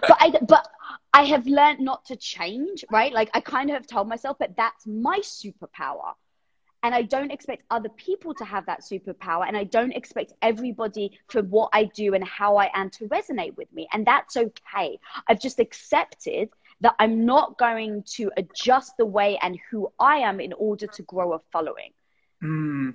but 0.00 0.16
I, 0.18 0.30
but 0.48 0.66
I 1.12 1.24
have 1.24 1.46
learned 1.46 1.80
not 1.80 2.06
to 2.06 2.16
change, 2.16 2.86
right? 2.90 3.12
Like 3.12 3.28
I 3.34 3.40
kind 3.40 3.68
of 3.68 3.74
have 3.74 3.86
told 3.86 4.08
myself 4.08 4.38
that 4.38 4.56
that's 4.56 4.86
my 4.86 5.18
superpower 5.18 6.14
and 6.84 6.94
I 6.94 7.00
don't 7.00 7.32
expect 7.32 7.62
other 7.70 7.88
people 7.88 8.34
to 8.34 8.44
have 8.44 8.66
that 8.66 8.82
superpower. 8.82 9.48
And 9.48 9.56
I 9.56 9.64
don't 9.64 9.92
expect 9.92 10.34
everybody 10.42 11.18
for 11.28 11.42
what 11.42 11.70
I 11.72 11.84
do 11.84 12.12
and 12.12 12.22
how 12.22 12.56
I 12.58 12.70
am 12.74 12.90
to 12.90 13.08
resonate 13.08 13.56
with 13.56 13.72
me. 13.72 13.88
And 13.94 14.06
that's 14.06 14.36
okay. 14.36 15.00
I've 15.26 15.40
just 15.40 15.60
accepted 15.60 16.50
that 16.82 16.94
I'm 16.98 17.24
not 17.24 17.56
going 17.56 18.02
to 18.16 18.30
adjust 18.36 18.98
the 18.98 19.06
way 19.06 19.38
and 19.40 19.58
who 19.70 19.90
I 19.98 20.18
am 20.18 20.40
in 20.40 20.52
order 20.52 20.86
to 20.86 21.02
grow 21.04 21.32
a 21.32 21.38
following. 21.50 21.92
Mm. 22.42 22.94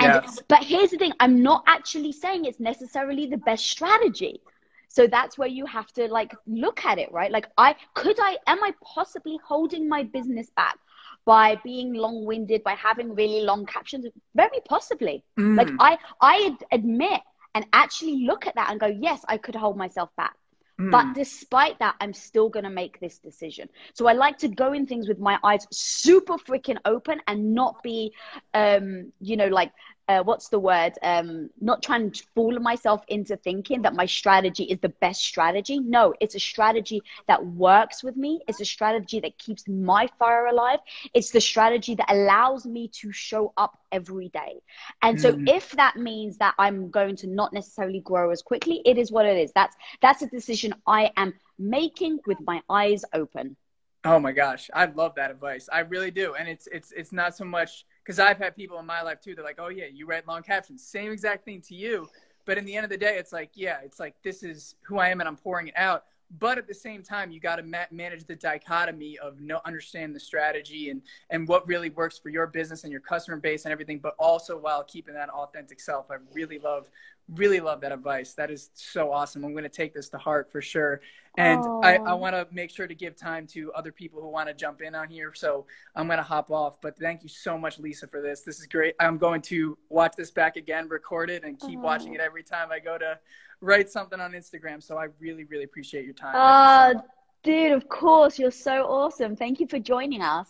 Yes. 0.00 0.38
And, 0.38 0.46
but 0.46 0.62
here's 0.62 0.90
the 0.90 0.96
thing 0.96 1.12
I'm 1.18 1.42
not 1.42 1.64
actually 1.66 2.12
saying 2.12 2.44
it's 2.44 2.60
necessarily 2.60 3.26
the 3.26 3.38
best 3.38 3.66
strategy. 3.66 4.40
So 4.86 5.08
that's 5.08 5.36
where 5.36 5.48
you 5.48 5.66
have 5.66 5.92
to 5.94 6.06
like 6.06 6.32
look 6.46 6.84
at 6.84 6.98
it, 7.00 7.10
right? 7.10 7.32
Like, 7.32 7.48
I 7.58 7.74
could 7.94 8.20
I, 8.20 8.38
am 8.46 8.62
I 8.62 8.72
possibly 8.84 9.40
holding 9.44 9.88
my 9.88 10.04
business 10.04 10.50
back 10.50 10.78
by 11.24 11.58
being 11.64 11.94
long 11.94 12.24
winded, 12.24 12.62
by 12.62 12.74
having 12.74 13.14
really 13.14 13.40
long 13.40 13.66
captions? 13.66 14.06
Very 14.34 14.60
possibly. 14.68 15.24
Mm. 15.38 15.56
Like, 15.56 15.70
I, 15.78 15.98
I 16.20 16.56
admit 16.72 17.20
and 17.54 17.66
actually 17.72 18.24
look 18.26 18.46
at 18.46 18.54
that 18.56 18.70
and 18.70 18.80
go, 18.80 18.86
yes, 18.86 19.24
I 19.28 19.38
could 19.38 19.54
hold 19.54 19.76
myself 19.76 20.10
back. 20.16 20.34
Mm. 20.80 20.90
But 20.90 21.14
despite 21.14 21.78
that, 21.78 21.94
I'm 22.00 22.12
still 22.12 22.48
going 22.48 22.64
to 22.64 22.70
make 22.70 22.98
this 22.98 23.18
decision. 23.18 23.68
So 23.94 24.06
I 24.06 24.12
like 24.12 24.38
to 24.38 24.48
go 24.48 24.72
in 24.72 24.86
things 24.86 25.06
with 25.08 25.20
my 25.20 25.38
eyes 25.44 25.66
super 25.70 26.34
freaking 26.34 26.78
open 26.84 27.20
and 27.28 27.54
not 27.54 27.82
be, 27.82 28.12
um, 28.54 29.12
you 29.20 29.36
know, 29.36 29.46
like 29.46 29.72
uh, 30.08 30.22
what's 30.22 30.48
the 30.48 30.58
word? 30.58 30.92
Um, 31.02 31.50
not 31.60 31.82
trying 31.82 32.10
to 32.10 32.24
fool 32.34 32.58
myself 32.60 33.02
into 33.08 33.36
thinking 33.36 33.82
that 33.82 33.94
my 33.94 34.06
strategy 34.06 34.64
is 34.64 34.78
the 34.80 34.90
best 34.90 35.22
strategy. 35.22 35.78
No, 35.78 36.14
it's 36.20 36.34
a 36.34 36.40
strategy 36.40 37.02
that 37.26 37.44
works 37.44 38.02
with 38.02 38.16
me. 38.16 38.40
It's 38.46 38.60
a 38.60 38.64
strategy 38.64 39.20
that 39.20 39.38
keeps 39.38 39.66
my 39.66 40.08
fire 40.18 40.46
alive. 40.46 40.80
It's 41.14 41.30
the 41.30 41.40
strategy 41.40 41.94
that 41.94 42.10
allows 42.10 42.66
me 42.66 42.88
to 43.00 43.12
show 43.12 43.52
up 43.56 43.78
every 43.92 44.28
day. 44.28 44.60
And 45.00 45.18
so 45.20 45.32
mm. 45.32 45.48
if 45.48 45.70
that 45.72 45.96
means 45.96 46.36
that 46.38 46.54
I'm 46.58 46.90
going 46.90 47.16
to 47.16 47.26
not 47.26 47.52
necessarily 47.52 48.00
grow 48.00 48.30
as 48.30 48.42
quickly, 48.42 48.82
it 48.84 48.98
is 48.98 49.10
what 49.10 49.24
it 49.24 49.38
is. 49.38 49.52
That's 49.54 49.76
that's 50.02 50.22
a 50.22 50.26
decision 50.26 50.74
I 50.86 51.12
am 51.16 51.34
making 51.58 52.18
with 52.26 52.38
my 52.46 52.62
eyes 52.68 53.04
open. 53.14 53.56
Oh 54.04 54.18
my 54.18 54.32
gosh, 54.32 54.70
I 54.74 54.84
love 54.84 55.14
that 55.14 55.30
advice. 55.30 55.66
I 55.72 55.80
really 55.80 56.10
do. 56.10 56.34
And 56.34 56.46
it's 56.46 56.66
it's 56.70 56.92
it's 56.92 57.12
not 57.12 57.34
so 57.34 57.44
much 57.44 57.86
because 58.04 58.18
I've 58.18 58.38
had 58.38 58.54
people 58.54 58.78
in 58.78 58.86
my 58.86 59.02
life 59.02 59.20
too. 59.20 59.34
They're 59.34 59.44
like, 59.44 59.58
"Oh 59.58 59.68
yeah, 59.68 59.86
you 59.92 60.06
write 60.06 60.26
long 60.26 60.42
captions." 60.42 60.86
Same 60.86 61.10
exact 61.12 61.44
thing 61.44 61.60
to 61.62 61.74
you, 61.74 62.08
but 62.44 62.58
in 62.58 62.64
the 62.64 62.76
end 62.76 62.84
of 62.84 62.90
the 62.90 62.98
day, 62.98 63.16
it's 63.18 63.32
like, 63.32 63.50
yeah, 63.54 63.78
it's 63.82 63.98
like 63.98 64.14
this 64.22 64.42
is 64.42 64.74
who 64.82 64.98
I 64.98 65.08
am, 65.08 65.20
and 65.20 65.28
I'm 65.28 65.36
pouring 65.36 65.68
it 65.68 65.74
out. 65.76 66.04
But 66.38 66.58
at 66.58 66.66
the 66.66 66.74
same 66.74 67.02
time, 67.02 67.30
you 67.30 67.40
got 67.40 67.56
to 67.56 67.62
ma- 67.62 67.86
manage 67.90 68.24
the 68.24 68.36
dichotomy 68.36 69.18
of 69.18 69.40
no 69.40 69.60
understand 69.64 70.14
the 70.14 70.20
strategy 70.20 70.90
and 70.90 71.02
and 71.30 71.46
what 71.46 71.66
really 71.66 71.90
works 71.90 72.18
for 72.18 72.28
your 72.28 72.46
business 72.46 72.84
and 72.84 72.90
your 72.90 73.00
customer 73.00 73.36
base 73.36 73.64
and 73.64 73.72
everything, 73.72 73.98
but 73.98 74.14
also 74.18 74.58
while 74.58 74.82
keeping 74.84 75.14
that 75.14 75.28
authentic 75.30 75.80
self. 75.80 76.10
I 76.10 76.16
really 76.32 76.58
love 76.58 76.88
really 77.32 77.60
love 77.60 77.80
that 77.80 77.92
advice. 77.92 78.34
That 78.34 78.50
is 78.50 78.70
so 78.74 79.10
awesome. 79.10 79.44
I'm 79.44 79.52
going 79.52 79.64
to 79.64 79.70
take 79.70 79.94
this 79.94 80.08
to 80.10 80.18
heart 80.18 80.50
for 80.50 80.60
sure. 80.60 81.00
And 81.36 81.64
I, 81.82 81.98
I 82.06 82.14
want 82.14 82.34
to 82.36 82.46
make 82.52 82.70
sure 82.70 82.86
to 82.86 82.94
give 82.94 83.16
time 83.16 83.46
to 83.48 83.72
other 83.72 83.90
people 83.90 84.20
who 84.20 84.28
want 84.28 84.48
to 84.48 84.54
jump 84.54 84.82
in 84.82 84.94
on 84.94 85.08
here. 85.08 85.32
So 85.34 85.66
I'm 85.96 86.06
going 86.06 86.18
to 86.18 86.22
hop 86.22 86.50
off. 86.50 86.80
But 86.80 86.96
thank 86.98 87.22
you 87.22 87.28
so 87.28 87.58
much, 87.58 87.78
Lisa, 87.78 88.06
for 88.06 88.20
this. 88.20 88.42
This 88.42 88.60
is 88.60 88.66
great. 88.66 88.94
I'm 89.00 89.18
going 89.18 89.42
to 89.42 89.76
watch 89.88 90.14
this 90.16 90.30
back 90.30 90.56
again, 90.56 90.88
record 90.88 91.30
it, 91.30 91.42
and 91.42 91.58
keep 91.58 91.80
watching 91.80 92.14
it 92.14 92.20
every 92.20 92.44
time 92.44 92.70
I 92.70 92.78
go 92.78 92.98
to 92.98 93.18
write 93.64 93.90
something 93.90 94.20
on 94.20 94.32
Instagram. 94.32 94.82
So 94.82 94.96
I 94.96 95.06
really, 95.18 95.44
really 95.44 95.64
appreciate 95.64 96.04
your 96.04 96.14
time. 96.14 96.34
Oh, 96.34 96.92
so 96.92 96.98
ah, 96.98 97.02
dude, 97.42 97.72
of 97.72 97.88
course. 97.88 98.38
You're 98.38 98.50
so 98.50 98.84
awesome. 98.84 99.36
Thank 99.36 99.60
you 99.60 99.66
for 99.66 99.78
joining 99.78 100.22
us. 100.22 100.48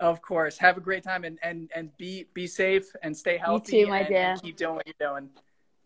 Of 0.00 0.20
course. 0.20 0.58
Have 0.58 0.76
a 0.76 0.80
great 0.80 1.02
time 1.02 1.24
and, 1.24 1.38
and, 1.42 1.70
and 1.74 1.96
be 1.96 2.26
be 2.34 2.46
safe 2.46 2.84
and 3.02 3.16
stay 3.16 3.38
healthy. 3.38 3.78
You 3.78 3.84
too, 3.84 3.90
my 3.90 4.00
and, 4.00 4.08
dear. 4.08 4.30
And 4.32 4.42
keep 4.42 4.56
doing 4.56 4.74
what 4.74 4.86
you're 4.86 5.10
doing. 5.10 5.30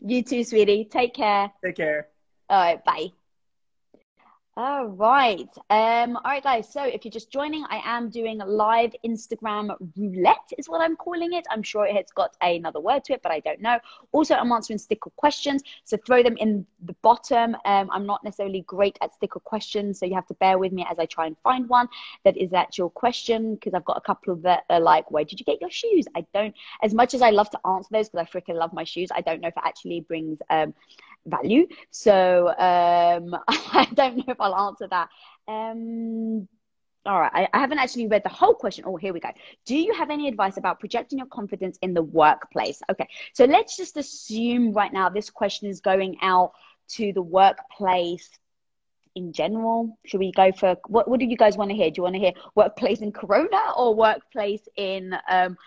You 0.01 0.23
too, 0.23 0.43
sweetie. 0.43 0.85
Take 0.85 1.13
care. 1.13 1.51
Take 1.63 1.75
care. 1.75 2.07
All 2.49 2.59
right. 2.59 2.83
Bye. 2.83 3.11
All 4.57 4.87
right. 4.87 5.47
Um, 5.69 6.17
all 6.17 6.23
right, 6.25 6.43
guys. 6.43 6.67
So 6.67 6.83
if 6.83 7.05
you're 7.05 7.11
just 7.11 7.31
joining, 7.31 7.63
I 7.69 7.81
am 7.85 8.09
doing 8.09 8.39
live 8.39 8.93
Instagram 9.05 9.73
roulette, 9.95 10.51
is 10.57 10.67
what 10.67 10.81
I'm 10.81 10.97
calling 10.97 11.31
it. 11.31 11.45
I'm 11.49 11.63
sure 11.63 11.85
it's 11.85 12.11
got 12.11 12.35
another 12.41 12.81
word 12.81 13.05
to 13.05 13.13
it, 13.13 13.21
but 13.23 13.31
I 13.31 13.39
don't 13.39 13.61
know. 13.61 13.79
Also, 14.11 14.35
I'm 14.35 14.51
answering 14.51 14.77
sticker 14.77 15.09
questions. 15.15 15.63
So 15.85 15.95
throw 16.05 16.21
them 16.21 16.35
in 16.35 16.65
the 16.83 16.93
bottom. 17.01 17.55
Um, 17.63 17.89
I'm 17.93 18.05
not 18.05 18.25
necessarily 18.25 18.63
great 18.67 18.97
at 19.01 19.13
sticker 19.13 19.39
questions, 19.39 19.99
so 19.99 20.05
you 20.05 20.15
have 20.15 20.27
to 20.27 20.33
bear 20.33 20.57
with 20.57 20.73
me 20.73 20.85
as 20.91 20.99
I 20.99 21.05
try 21.05 21.27
and 21.27 21.37
find 21.43 21.69
one 21.69 21.87
that 22.25 22.35
is 22.35 22.51
actual 22.51 22.89
question 22.89 23.55
because 23.55 23.73
I've 23.73 23.85
got 23.85 23.95
a 23.95 24.01
couple 24.01 24.33
of 24.33 24.41
that 24.41 24.65
are 24.69 24.81
like, 24.81 25.11
where 25.11 25.23
did 25.23 25.39
you 25.39 25.45
get 25.45 25.61
your 25.61 25.71
shoes? 25.71 26.07
I 26.13 26.25
don't, 26.33 26.53
as 26.83 26.93
much 26.93 27.13
as 27.13 27.21
I 27.21 27.29
love 27.29 27.49
to 27.51 27.59
answer 27.65 27.87
those 27.89 28.09
because 28.09 28.27
I 28.27 28.37
freaking 28.37 28.57
love 28.57 28.73
my 28.73 28.83
shoes, 28.83 29.11
I 29.15 29.21
don't 29.21 29.39
know 29.39 29.47
if 29.47 29.55
it 29.55 29.63
actually 29.63 30.01
brings 30.01 30.39
um, 30.49 30.73
value. 31.25 31.67
So 31.89 32.47
um, 32.49 33.35
I 33.47 33.87
don't 33.93 34.17
know 34.17 34.23
if 34.27 34.39
I'll 34.39 34.55
answer 34.55 34.87
that. 34.89 35.09
Um, 35.47 36.47
all 37.05 37.19
right, 37.19 37.31
I, 37.33 37.47
I, 37.51 37.59
haven't 37.59 37.79
actually 37.79 38.07
read 38.07 38.23
the 38.23 38.29
whole 38.29 38.53
question. 38.53 38.83
Oh, 38.85 38.95
here 38.95 39.11
we 39.11 39.19
go. 39.19 39.29
Do 39.65 39.75
you 39.75 39.93
have 39.93 40.11
any 40.11 40.27
advice 40.27 40.57
about 40.57 40.79
projecting 40.79 41.17
your 41.17 41.27
confidence 41.27 41.79
in 41.81 41.95
the 41.95 42.03
workplace? 42.03 42.79
Okay, 42.91 43.07
so 43.33 43.45
let's 43.45 43.75
just 43.75 43.97
assume 43.97 44.71
right 44.71 44.93
now 44.93 45.09
this 45.09 45.31
question 45.31 45.67
is 45.67 45.81
going 45.81 46.17
out 46.21 46.51
to 46.89 47.11
the 47.13 47.21
workplace 47.21 48.29
in 49.15 49.33
general. 49.33 49.97
Should 50.05 50.19
we 50.19 50.31
go 50.31 50.51
for 50.51 50.77
what? 50.87 51.07
What 51.07 51.19
do 51.19 51.25
you 51.25 51.37
guys 51.37 51.57
want 51.57 51.71
to 51.71 51.75
hear? 51.75 51.89
Do 51.89 51.99
you 51.99 52.03
want 52.03 52.15
to 52.15 52.19
hear 52.19 52.33
workplace 52.55 52.99
in 52.99 53.11
Corona 53.11 53.59
or 53.75 53.95
workplace 53.95 54.67
in 54.75 55.15
um, 55.27 55.57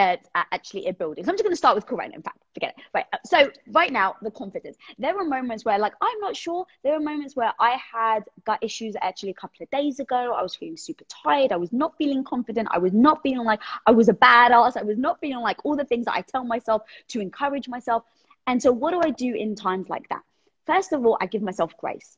at, 0.00 0.28
actually 0.34 0.86
a 0.86 0.92
building. 0.92 1.24
So 1.24 1.30
I'm 1.30 1.36
just 1.36 1.44
going 1.44 1.52
to 1.52 1.56
start 1.56 1.74
with 1.74 1.86
Corona. 1.86 2.14
In 2.14 2.22
fact, 2.22 2.38
forget 2.54 2.74
it. 2.76 2.84
Right. 2.94 3.04
Uh, 3.12 3.18
so 3.24 3.50
right 3.72 3.92
now, 3.92 4.16
the 4.22 4.30
confidence. 4.30 4.76
There 4.98 5.14
were 5.14 5.24
moments 5.24 5.64
where, 5.64 5.78
like, 5.78 5.92
I'm 6.00 6.18
not 6.20 6.36
sure. 6.36 6.66
There 6.82 6.94
were 6.94 7.04
moments 7.04 7.36
where 7.36 7.52
I 7.60 7.78
had 7.92 8.24
gut 8.44 8.58
issues. 8.62 8.94
Actually, 9.00 9.30
a 9.30 9.34
couple 9.34 9.62
of 9.62 9.70
days 9.70 10.00
ago, 10.00 10.34
I 10.36 10.42
was 10.42 10.54
feeling 10.56 10.76
super 10.76 11.04
tired. 11.04 11.52
I 11.52 11.56
was 11.56 11.72
not 11.72 11.96
feeling 11.98 12.24
confident. 12.24 12.68
I 12.70 12.78
was 12.78 12.92
not 12.92 13.22
feeling 13.22 13.46
like 13.46 13.60
I 13.86 13.90
was 13.90 14.08
a 14.08 14.14
badass. 14.14 14.76
I 14.76 14.82
was 14.82 14.98
not 14.98 15.20
feeling 15.20 15.42
like 15.42 15.58
all 15.64 15.76
the 15.76 15.84
things 15.84 16.06
that 16.06 16.14
I 16.14 16.22
tell 16.22 16.44
myself 16.44 16.82
to 17.08 17.20
encourage 17.20 17.68
myself. 17.68 18.04
And 18.46 18.62
so, 18.62 18.72
what 18.72 18.92
do 18.92 19.00
I 19.04 19.10
do 19.10 19.34
in 19.34 19.54
times 19.54 19.88
like 19.88 20.08
that? 20.08 20.22
First 20.66 20.92
of 20.92 21.04
all, 21.04 21.18
I 21.20 21.26
give 21.26 21.42
myself 21.42 21.76
grace. 21.76 22.16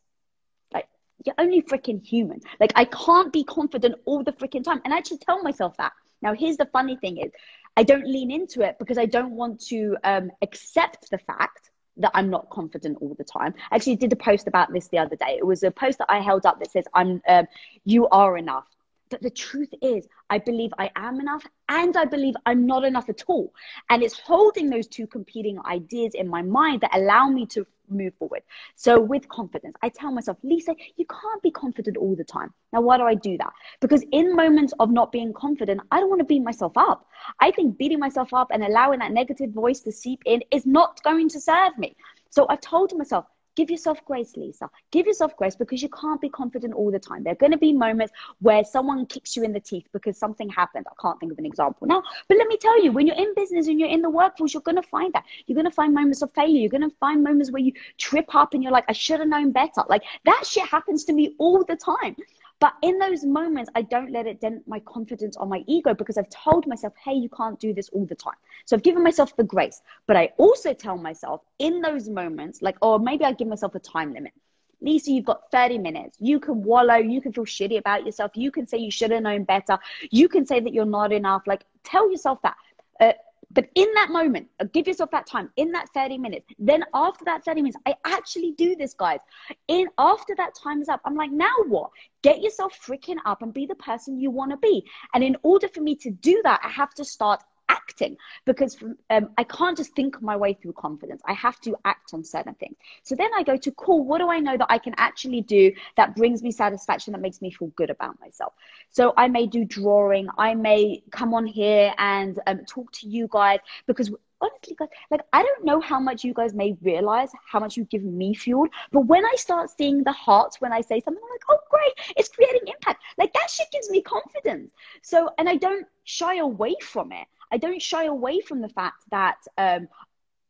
Like, 0.72 0.86
you're 1.24 1.34
only 1.38 1.62
freaking 1.62 2.04
human. 2.04 2.40
Like, 2.60 2.72
I 2.76 2.84
can't 2.84 3.32
be 3.32 3.44
confident 3.44 3.96
all 4.04 4.22
the 4.22 4.32
freaking 4.32 4.62
time. 4.62 4.80
And 4.84 4.94
I 4.94 4.98
actually 4.98 5.18
tell 5.18 5.42
myself 5.42 5.76
that. 5.78 5.92
Now, 6.22 6.34
here's 6.34 6.56
the 6.56 6.66
funny 6.66 6.96
thing 6.96 7.18
is 7.18 7.32
I 7.76 7.82
don't 7.82 8.06
lean 8.06 8.30
into 8.30 8.62
it 8.62 8.76
because 8.78 8.98
I 8.98 9.06
don't 9.06 9.32
want 9.32 9.60
to 9.66 9.96
um, 10.04 10.30
accept 10.42 11.10
the 11.10 11.18
fact 11.18 11.70
that 11.98 12.10
I'm 12.14 12.30
not 12.30 12.50
confident 12.50 12.98
all 13.00 13.14
the 13.16 13.24
time. 13.24 13.54
I 13.70 13.76
actually 13.76 13.96
did 13.96 14.12
a 14.12 14.16
post 14.16 14.46
about 14.46 14.72
this 14.72 14.88
the 14.88 14.98
other 14.98 15.16
day. 15.16 15.36
It 15.38 15.46
was 15.46 15.62
a 15.62 15.70
post 15.70 15.98
that 15.98 16.10
I 16.10 16.20
held 16.20 16.46
up 16.46 16.58
that 16.58 16.70
says, 16.70 16.84
"I'm, 16.94 17.22
um, 17.28 17.46
you 17.84 18.08
are 18.08 18.36
enough." 18.36 18.66
But 19.12 19.20
the 19.20 19.30
truth 19.30 19.68
is, 19.82 20.08
I 20.30 20.38
believe 20.38 20.72
I 20.78 20.90
am 20.96 21.20
enough 21.20 21.44
and 21.68 21.94
I 21.98 22.06
believe 22.06 22.34
I'm 22.46 22.66
not 22.66 22.82
enough 22.82 23.10
at 23.10 23.22
all. 23.26 23.52
And 23.90 24.02
it's 24.02 24.18
holding 24.18 24.70
those 24.70 24.86
two 24.86 25.06
competing 25.06 25.58
ideas 25.66 26.14
in 26.14 26.26
my 26.26 26.40
mind 26.40 26.80
that 26.80 26.96
allow 26.96 27.28
me 27.28 27.44
to 27.48 27.66
move 27.90 28.14
forward. 28.14 28.40
So 28.74 28.98
with 28.98 29.28
confidence, 29.28 29.76
I 29.82 29.90
tell 29.90 30.12
myself, 30.12 30.38
Lisa, 30.42 30.74
you 30.96 31.04
can't 31.04 31.42
be 31.42 31.50
confident 31.50 31.98
all 31.98 32.16
the 32.16 32.24
time. 32.24 32.54
Now, 32.72 32.80
why 32.80 32.96
do 32.96 33.02
I 33.02 33.14
do 33.14 33.36
that? 33.36 33.52
Because 33.82 34.02
in 34.12 34.34
moments 34.34 34.72
of 34.80 34.90
not 34.90 35.12
being 35.12 35.34
confident, 35.34 35.82
I 35.90 36.00
don't 36.00 36.08
want 36.08 36.20
to 36.20 36.24
beat 36.24 36.42
myself 36.42 36.72
up. 36.76 37.06
I 37.38 37.50
think 37.50 37.76
beating 37.76 37.98
myself 37.98 38.32
up 38.32 38.48
and 38.50 38.64
allowing 38.64 39.00
that 39.00 39.12
negative 39.12 39.50
voice 39.50 39.80
to 39.80 39.92
seep 39.92 40.22
in 40.24 40.42
is 40.50 40.64
not 40.64 41.02
going 41.02 41.28
to 41.28 41.38
serve 41.38 41.76
me. 41.76 41.94
So 42.30 42.46
I've 42.48 42.62
told 42.62 42.96
myself, 42.96 43.26
Give 43.54 43.70
yourself 43.70 44.04
grace, 44.04 44.36
Lisa. 44.36 44.70
Give 44.90 45.06
yourself 45.06 45.36
grace 45.36 45.56
because 45.56 45.82
you 45.82 45.88
can't 45.90 46.20
be 46.20 46.28
confident 46.28 46.74
all 46.74 46.90
the 46.90 46.98
time. 46.98 47.22
There 47.22 47.32
are 47.32 47.36
going 47.36 47.52
to 47.52 47.58
be 47.58 47.72
moments 47.72 48.12
where 48.40 48.64
someone 48.64 49.04
kicks 49.06 49.36
you 49.36 49.42
in 49.42 49.52
the 49.52 49.60
teeth 49.60 49.86
because 49.92 50.16
something 50.16 50.48
happened. 50.48 50.86
I 50.90 50.94
can't 51.00 51.20
think 51.20 51.32
of 51.32 51.38
an 51.38 51.46
example 51.46 51.86
now. 51.86 52.02
But 52.28 52.38
let 52.38 52.48
me 52.48 52.56
tell 52.56 52.82
you, 52.82 52.92
when 52.92 53.06
you're 53.06 53.16
in 53.16 53.34
business 53.34 53.66
and 53.68 53.78
you're 53.78 53.90
in 53.90 54.00
the 54.00 54.10
workforce, 54.10 54.54
you're 54.54 54.62
going 54.62 54.80
to 54.80 54.88
find 54.88 55.12
that. 55.12 55.24
You're 55.46 55.56
going 55.56 55.66
to 55.66 55.70
find 55.70 55.94
moments 55.94 56.22
of 56.22 56.32
failure. 56.34 56.60
You're 56.60 56.70
going 56.70 56.88
to 56.88 56.96
find 56.96 57.22
moments 57.22 57.50
where 57.50 57.62
you 57.62 57.72
trip 57.98 58.34
up 58.34 58.54
and 58.54 58.62
you're 58.62 58.72
like, 58.72 58.86
I 58.88 58.92
should 58.92 59.20
have 59.20 59.28
known 59.28 59.52
better. 59.52 59.82
Like 59.88 60.02
that 60.24 60.44
shit 60.46 60.66
happens 60.66 61.04
to 61.04 61.12
me 61.12 61.34
all 61.38 61.64
the 61.64 61.76
time. 61.76 62.16
But 62.62 62.74
in 62.80 63.00
those 63.00 63.24
moments, 63.24 63.72
I 63.74 63.82
don't 63.82 64.12
let 64.12 64.28
it 64.28 64.40
dent 64.40 64.62
my 64.68 64.78
confidence 64.78 65.36
or 65.36 65.46
my 65.46 65.64
ego 65.66 65.94
because 65.94 66.16
I've 66.16 66.30
told 66.30 66.64
myself, 66.68 66.92
hey, 67.04 67.12
you 67.12 67.28
can't 67.28 67.58
do 67.58 67.74
this 67.74 67.88
all 67.88 68.06
the 68.06 68.14
time. 68.14 68.36
So 68.66 68.76
I've 68.76 68.84
given 68.84 69.02
myself 69.02 69.34
the 69.34 69.42
grace. 69.42 69.82
But 70.06 70.16
I 70.16 70.30
also 70.38 70.72
tell 70.72 70.96
myself 70.96 71.40
in 71.58 71.80
those 71.80 72.08
moments, 72.08 72.62
like, 72.62 72.76
or 72.80 73.00
maybe 73.00 73.24
I 73.24 73.32
give 73.32 73.48
myself 73.48 73.74
a 73.74 73.80
time 73.80 74.14
limit. 74.14 74.32
Lisa, 74.80 75.10
you've 75.10 75.24
got 75.24 75.50
30 75.50 75.78
minutes. 75.78 76.18
You 76.20 76.38
can 76.38 76.62
wallow. 76.62 76.94
You 76.98 77.20
can 77.20 77.32
feel 77.32 77.46
shitty 77.46 77.78
about 77.78 78.06
yourself. 78.06 78.30
You 78.36 78.52
can 78.52 78.68
say 78.68 78.78
you 78.78 78.92
should 78.92 79.10
have 79.10 79.24
known 79.24 79.42
better. 79.42 79.76
You 80.12 80.28
can 80.28 80.46
say 80.46 80.60
that 80.60 80.72
you're 80.72 80.84
not 80.84 81.12
enough. 81.12 81.42
Like, 81.48 81.64
tell 81.82 82.08
yourself 82.12 82.42
that. 82.42 82.56
Uh, 83.00 83.12
but 83.52 83.68
in 83.74 83.88
that 83.94 84.10
moment, 84.10 84.48
uh, 84.60 84.64
give 84.72 84.86
yourself 84.86 85.10
that 85.10 85.26
time, 85.26 85.50
in 85.56 85.72
that 85.72 85.88
30 85.94 86.18
minutes. 86.18 86.46
Then 86.58 86.84
after 86.94 87.24
that 87.26 87.44
30 87.44 87.62
minutes, 87.62 87.78
I 87.86 87.94
actually 88.04 88.52
do 88.52 88.74
this, 88.76 88.94
guys. 88.94 89.20
In 89.68 89.88
after 89.98 90.34
that 90.36 90.54
time 90.54 90.80
is 90.80 90.88
up, 90.88 91.00
I'm 91.04 91.16
like, 91.16 91.30
now 91.30 91.54
what? 91.66 91.90
Get 92.22 92.40
yourself 92.40 92.78
freaking 92.86 93.18
up 93.26 93.42
and 93.42 93.52
be 93.52 93.66
the 93.66 93.74
person 93.74 94.18
you 94.18 94.30
want 94.30 94.52
to 94.52 94.56
be. 94.56 94.84
And 95.14 95.22
in 95.22 95.36
order 95.42 95.68
for 95.68 95.80
me 95.80 95.96
to 95.96 96.10
do 96.10 96.40
that, 96.44 96.60
I 96.62 96.68
have 96.68 96.94
to 96.94 97.04
start 97.04 97.42
acting 97.72 98.16
because 98.44 98.76
um, 99.10 99.30
I 99.38 99.44
can't 99.44 99.76
just 99.76 99.94
think 99.94 100.20
my 100.20 100.36
way 100.36 100.52
through 100.60 100.74
confidence. 100.74 101.22
I 101.26 101.32
have 101.32 101.58
to 101.62 101.76
act 101.84 102.12
on 102.14 102.22
certain 102.24 102.54
things. 102.54 102.76
So 103.02 103.14
then 103.14 103.30
I 103.38 103.42
go 103.42 103.56
to, 103.56 103.70
cool, 103.72 104.04
what 104.04 104.18
do 104.18 104.30
I 104.30 104.38
know 104.40 104.56
that 104.56 104.70
I 104.70 104.78
can 104.78 104.94
actually 104.98 105.40
do 105.40 105.72
that 105.96 106.14
brings 106.14 106.42
me 106.42 106.50
satisfaction, 106.50 107.12
that 107.12 107.20
makes 107.20 107.40
me 107.40 107.50
feel 107.50 107.68
good 107.80 107.90
about 107.90 108.20
myself? 108.20 108.52
So 108.90 109.14
I 109.16 109.28
may 109.28 109.46
do 109.46 109.64
drawing. 109.64 110.28
I 110.38 110.54
may 110.54 111.02
come 111.10 111.34
on 111.34 111.46
here 111.46 111.92
and 111.98 112.38
um, 112.46 112.60
talk 112.66 112.92
to 112.92 113.08
you 113.08 113.28
guys 113.30 113.60
because 113.86 114.10
honestly, 114.42 114.74
guys, 114.78 114.88
like 115.10 115.22
I 115.32 115.42
don't 115.42 115.64
know 115.64 115.80
how 115.80 116.00
much 116.00 116.24
you 116.24 116.34
guys 116.34 116.52
may 116.52 116.76
realize 116.82 117.30
how 117.46 117.60
much 117.60 117.76
you 117.76 117.84
give 117.84 118.02
me 118.02 118.34
fuel, 118.34 118.66
but 118.90 119.06
when 119.06 119.24
I 119.24 119.34
start 119.36 119.70
seeing 119.70 120.02
the 120.04 120.12
hearts 120.12 120.60
when 120.60 120.72
I 120.72 120.80
say 120.80 121.00
something, 121.00 121.22
I'm 121.22 121.30
like, 121.30 121.42
oh 121.48 121.58
great, 121.70 122.14
it's 122.16 122.28
creating 122.28 122.62
impact. 122.66 123.02
Like 123.18 123.32
that 123.32 123.48
shit 123.48 123.68
gives 123.72 123.88
me 123.90 124.02
confidence. 124.02 124.70
So, 125.02 125.30
and 125.38 125.48
I 125.48 125.56
don't 125.56 125.86
shy 126.04 126.36
away 126.36 126.74
from 126.82 127.12
it. 127.12 127.26
I 127.52 127.58
don't 127.58 127.80
shy 127.80 128.04
away 128.04 128.40
from 128.40 128.60
the 128.60 128.68
fact 128.68 129.04
that 129.10 129.36
um, 129.58 129.88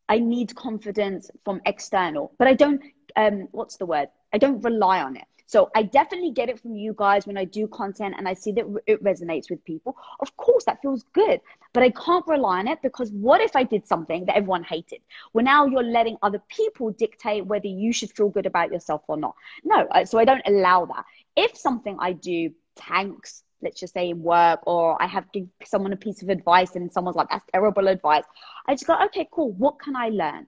I 0.09 0.19
need 0.19 0.55
confidence 0.55 1.31
from 1.45 1.61
external, 1.67 2.33
but 2.39 2.49
I 2.49 2.55
don't. 2.55 2.83
Um, 3.15 3.49
what's 3.51 3.77
the 3.77 3.87
word? 3.87 4.09
I 4.33 4.39
don't 4.39 4.63
rely 4.63 5.03
on 5.03 5.17
it. 5.17 5.25
So 5.53 5.71
I 5.77 5.83
definitely 5.83 6.31
get 6.31 6.49
it 6.49 6.59
from 6.59 6.77
you 6.77 6.95
guys 6.97 7.27
when 7.27 7.37
I 7.37 7.45
do 7.45 7.67
content 7.67 8.15
and 8.17 8.27
I 8.27 8.33
see 8.33 8.53
that 8.53 8.65
it 8.87 9.05
resonates 9.05 9.51
with 9.51 9.63
people. 9.67 9.95
Of 10.21 10.35
course, 10.39 10.65
that 10.65 10.81
feels 10.81 11.05
good, 11.13 11.43
but 11.75 11.83
I 11.83 11.91
can't 11.91 12.27
rely 12.27 12.61
on 12.61 12.69
it 12.69 12.81
because 12.81 13.11
what 13.13 13.43
if 13.43 13.55
I 13.55 13.63
did 13.63 13.87
something 13.87 14.25
that 14.25 14.35
everyone 14.35 14.65
hated? 14.65 15.01
Well, 15.35 15.45
now 15.45 15.67
you're 15.67 15.83
letting 15.83 16.17
other 16.23 16.43
people 16.49 16.93
dictate 16.93 17.45
whether 17.45 17.67
you 17.67 17.93
should 17.93 18.13
feel 18.17 18.31
good 18.31 18.47
about 18.47 18.73
yourself 18.73 19.03
or 19.09 19.19
not. 19.19 19.35
No, 19.63 19.87
uh, 19.91 20.07
so 20.07 20.19
I 20.19 20.25
don't 20.25 20.41
allow 20.47 20.87
that. 20.87 21.05
If 21.37 21.55
something 21.55 21.99
I 22.01 22.15
do 22.15 22.51
tanks, 22.75 23.43
let's 23.61 23.79
just 23.79 23.93
say 23.93 24.09
in 24.09 24.23
work, 24.23 24.61
or 24.67 24.97
I 25.03 25.07
have 25.07 25.31
give 25.33 25.49
someone 25.67 25.93
a 25.93 25.99
piece 25.99 26.23
of 26.23 26.31
advice 26.31 26.77
and 26.77 26.91
someone's 26.91 27.17
like, 27.17 27.29
that's 27.29 27.45
terrible 27.53 27.89
advice, 27.89 28.25
I 28.67 28.73
just 28.73 28.87
go, 28.87 28.97
okay, 29.05 29.29
cool. 29.31 29.53
What 29.53 29.79
can 29.79 29.97
I 29.97 30.09
learn? 30.09 30.47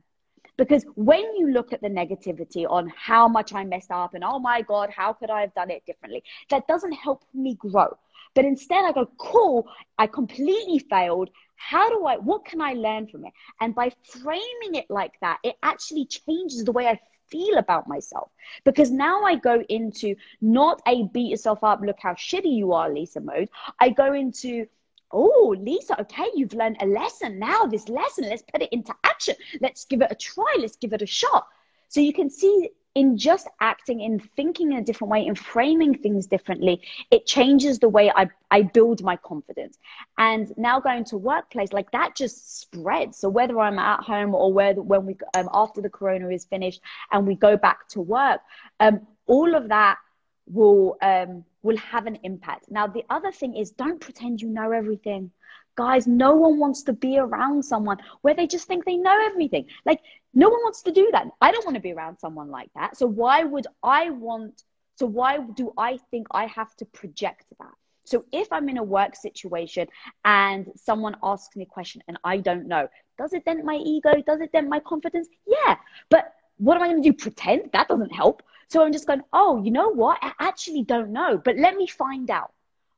Because 0.57 0.85
when 0.95 1.35
you 1.37 1.51
look 1.51 1.73
at 1.73 1.81
the 1.81 1.89
negativity 1.89 2.65
on 2.69 2.93
how 2.97 3.27
much 3.29 3.53
I 3.53 3.65
messed 3.65 3.91
up 3.91 4.15
and 4.15 4.23
oh 4.23 4.39
my 4.39 4.63
God, 4.63 4.91
how 4.91 5.13
could 5.13 5.31
I 5.31 5.41
have 5.41 5.55
done 5.55 5.71
it 5.71 5.85
differently? 5.87 6.23
That 6.51 6.67
doesn't 6.69 6.93
help 6.93 7.25
me 7.35 7.55
grow. 7.55 7.97
But 8.35 8.45
instead, 8.45 8.85
I 8.85 8.93
go, 8.93 9.07
cool, 9.19 9.69
I 9.99 10.07
completely 10.07 10.81
failed. 10.91 11.31
How 11.57 11.89
do 11.89 12.05
I, 12.05 12.17
what 12.17 12.45
can 12.45 12.61
I 12.61 12.73
learn 12.73 13.07
from 13.07 13.25
it? 13.25 13.33
And 13.61 13.75
by 13.75 13.93
framing 14.23 14.75
it 14.75 14.87
like 14.91 15.13
that, 15.21 15.39
it 15.45 15.57
actually 15.63 16.07
changes 16.07 16.65
the 16.65 16.73
way 16.73 16.89
I 16.89 16.99
feel 17.31 17.59
about 17.59 17.89
myself. 17.89 18.31
Because 18.65 18.91
now 18.91 19.23
I 19.23 19.37
go 19.37 19.63
into 19.69 20.15
not 20.41 20.83
a 20.87 21.05
beat 21.05 21.31
yourself 21.31 21.63
up, 21.63 21.81
look 21.81 21.99
how 22.01 22.15
shitty 22.15 22.53
you 22.53 22.73
are, 22.73 22.93
Lisa 22.93 23.21
mode. 23.21 23.49
I 23.81 23.91
go 23.91 24.13
into, 24.13 24.67
oh, 25.15 25.55
Lisa, 25.59 25.99
okay, 26.01 26.27
you've 26.35 26.53
learned 26.53 26.77
a 26.81 26.87
lesson. 26.87 27.39
Now, 27.39 27.65
this 27.65 27.89
lesson, 27.89 28.29
let's 28.29 28.43
put 28.43 28.63
it 28.63 28.69
into 28.73 28.93
action. 29.05 29.37
Let's 29.61 29.85
give 29.85 30.03
it 30.03 30.09
a 30.11 30.15
try. 30.15 30.57
Let's 30.59 30.77
give 30.77 30.93
it 30.93 31.03
a 31.03 31.07
shot. 31.07 31.47
So 31.89 32.01
you 32.01 32.13
can 32.13 32.29
see 32.29 32.71
in 32.95 33.17
just 33.17 33.49
acting, 33.61 34.01
in 34.01 34.21
thinking 34.37 34.73
in 34.73 34.79
a 34.79 34.83
different 34.83 35.11
way, 35.11 35.27
in 35.27 35.35
framing 35.35 35.99
things 35.99 36.27
differently, 36.27 36.81
it 37.11 37.27
changes 37.27 37.79
the 37.79 37.89
way 37.89 38.11
I, 38.15 38.29
I 38.51 38.63
build 38.63 39.03
my 39.03 39.17
confidence. 39.17 39.79
And 40.19 40.53
now 40.57 40.81
going 40.81 41.05
to 41.07 41.17
workplace, 41.17 41.73
like 41.73 41.91
that 41.93 42.15
just 42.17 42.61
spreads. 42.61 43.19
So 43.19 43.29
whether 43.29 43.59
I'm 43.59 43.79
at 43.79 44.01
home 44.01 44.35
or 44.35 44.53
whether 44.53 44.83
when 44.83 45.07
we 45.07 45.17
um, 45.37 45.49
after 45.53 45.81
the 45.81 45.91
corona 45.91 46.29
is 46.29 46.45
finished 46.45 46.81
and 47.11 47.27
we 47.27 47.35
go 47.35 47.57
back 47.57 47.89
to 47.91 48.01
work, 48.01 48.41
um, 48.81 49.07
all 49.27 49.55
of 49.55 49.69
that 49.69 49.99
will 50.47 50.97
um, 51.03 51.45
will 51.65 51.79
have 51.79 52.07
an 52.07 52.19
impact. 52.23 52.71
Now, 52.71 52.87
the 52.87 53.05
other 53.11 53.33
thing 53.33 53.57
is 53.57 53.73
don't 53.73 54.01
pretend 54.01 54.41
you 54.41 54.49
know 54.49 54.71
everything. 54.71 55.33
Guys, 55.77 56.07
no 56.07 56.35
one 56.35 56.59
wants 56.61 56.85
to 56.85 56.93
be 56.93 57.19
around 57.19 57.65
someone 57.65 57.97
where 58.21 58.35
they 58.35 58.47
just 58.47 58.69
think 58.69 58.85
they 58.85 58.97
know 58.97 59.19
everything. 59.27 59.67
Like, 59.85 60.01
no 60.35 60.49
one 60.49 60.61
wants 60.63 60.83
to 60.83 60.93
do 60.93 61.09
that. 61.11 61.27
I 61.41 61.51
don't 61.51 61.65
want 61.65 61.75
to 61.75 61.83
be 61.83 61.93
around 61.93 62.19
someone 62.19 62.51
like 62.51 62.71
that. 62.77 62.97
So, 62.97 63.07
why 63.07 63.43
would 63.43 63.67
I 63.83 64.11
want? 64.11 64.63
So, 64.97 65.07
why 65.07 65.39
do 65.39 65.73
I 65.77 65.99
think 66.11 66.29
I 66.31 66.47
have 66.47 66.77
to 66.77 66.85
project 66.85 67.47
that? 67.59 67.75
So, 68.05 68.25
if 68.31 68.53
I'm 68.53 68.69
in 68.69 68.77
a 68.77 68.83
work 68.85 69.17
situation 69.17 69.89
and 70.25 70.71
someone 70.77 71.17
asks 71.25 71.57
me 71.57 71.65
a 71.65 71.67
question 71.67 72.03
and 72.07 72.19
I 72.23 72.37
don't 72.37 72.69
know, 72.69 72.89
does 73.19 73.33
it 73.33 73.45
dent 73.45 73.65
my 73.65 73.77
ego? 73.77 74.13
Does 74.25 74.41
it 74.43 74.53
dent 74.53 74.69
my 74.69 74.81
confidence? 74.81 75.29
Yeah. 75.47 75.77
But 76.11 76.35
what 76.59 76.77
am 76.77 76.83
I 76.83 76.89
going 76.89 77.03
to 77.03 77.11
do? 77.11 77.17
Pretend? 77.17 77.71
That 77.73 77.89
doesn't 77.89 78.15
help. 78.15 78.43
So 78.75 78.83
I'm 78.83 78.93
just 78.93 79.07
going, 79.07 79.23
oh, 79.33 79.63
you 79.63 79.71
know 79.71 79.91
what? 79.91 80.19
I 80.21 80.33
actually 80.41 80.83
don't 80.83 81.13
know, 81.13 81.39
but 81.39 81.57
let 81.57 81.77
me 81.77 81.87
find 81.87 82.29
out. 82.29 82.53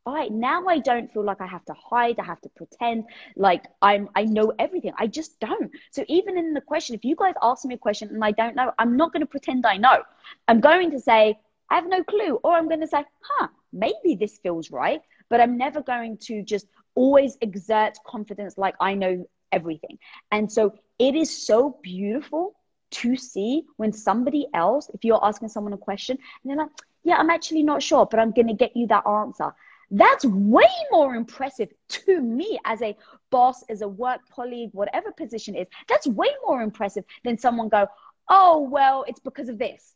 All 0.07 0.15
right, 0.15 0.33
now 0.33 0.65
I 0.67 0.79
don't 0.79 1.12
feel 1.12 1.23
like 1.23 1.43
I 1.43 1.47
have 1.47 1.67
to 1.67 1.75
hide, 1.75 2.19
I 2.19 2.25
have 2.25 2.41
to 2.41 2.49
pretend 2.49 3.05
like 3.37 3.67
I'm 3.83 4.09
I 4.15 4.25
know 4.25 4.55
everything. 4.59 4.95
I 4.97 5.07
just 5.07 5.39
don't. 5.39 5.71
So 5.91 6.03
even 6.09 6.39
in 6.39 6.55
the 6.55 6.62
question, 6.62 6.95
if 6.95 7.05
you 7.05 7.15
guys 7.15 7.35
ask 7.43 7.67
me 7.67 7.75
a 7.75 7.79
question 7.79 8.09
and 8.09 8.25
I 8.25 8.31
don't 8.31 8.57
know, 8.57 8.73
I'm 8.79 8.97
not 8.97 9.12
going 9.12 9.21
to 9.21 9.27
pretend 9.27 9.67
I 9.67 9.77
know. 9.77 10.03
I'm 10.49 10.61
going 10.61 10.93
to 10.93 10.99
say, 10.99 11.39
I 11.69 11.75
have 11.75 11.87
no 11.87 12.03
clue, 12.03 12.41
or 12.43 12.55
I'm 12.55 12.69
going 12.69 12.81
to 12.81 12.87
say, 12.87 13.05
huh, 13.21 13.49
maybe 13.71 14.15
this 14.19 14.39
feels 14.39 14.71
right, 14.71 15.03
but 15.29 15.43
I'm 15.43 15.59
never 15.59 15.83
going 15.83 16.17
to 16.29 16.43
just 16.43 16.69
always 16.95 17.37
exert 17.43 17.99
confidence 18.07 18.57
like 18.57 18.77
I 18.81 18.95
know 18.95 19.29
everything. 19.53 19.99
And 20.33 20.51
so 20.51 20.73
it 20.99 21.15
is 21.15 21.47
so 21.47 21.79
beautiful 21.83 22.55
to 22.97 23.17
see 23.17 23.65
when 23.77 23.93
somebody 23.93 24.47
else, 24.55 24.91
if 24.95 25.05
you're 25.05 25.25
asking 25.25 25.49
someone 25.49 25.73
a 25.73 25.79
question 25.79 26.17
and 26.43 26.51
they're 26.51 26.57
like, 26.57 26.71
yeah, 27.05 27.17
I'm 27.17 27.31
actually 27.31 27.63
not 27.63 27.83
sure, 27.83 28.07
but 28.07 28.19
I'm 28.19 28.33
going 28.33 28.49
to 28.49 28.55
get 28.55 28.77
you 28.77 28.87
that 28.89 29.07
answer. 29.07 29.55
That's 29.91 30.25
way 30.25 30.69
more 30.91 31.15
impressive 31.15 31.69
to 31.89 32.21
me 32.21 32.59
as 32.65 32.83
a 32.83 32.97
boss, 33.31 33.63
as 33.69 33.83
a 33.83 33.89
work 33.89 34.21
colleague, 34.35 34.71
whatever 34.73 35.13
position 35.13 35.55
is. 35.55 35.69
That's 35.89 36.07
way 36.07 36.29
more 36.47 36.63
impressive 36.63 37.05
than 37.23 37.39
someone 37.39 37.69
go, 37.69 37.87
oh, 38.29 38.61
well, 38.61 39.05
it's 39.07 39.21
because 39.21 39.49
of 39.49 39.59
this. 39.59 39.95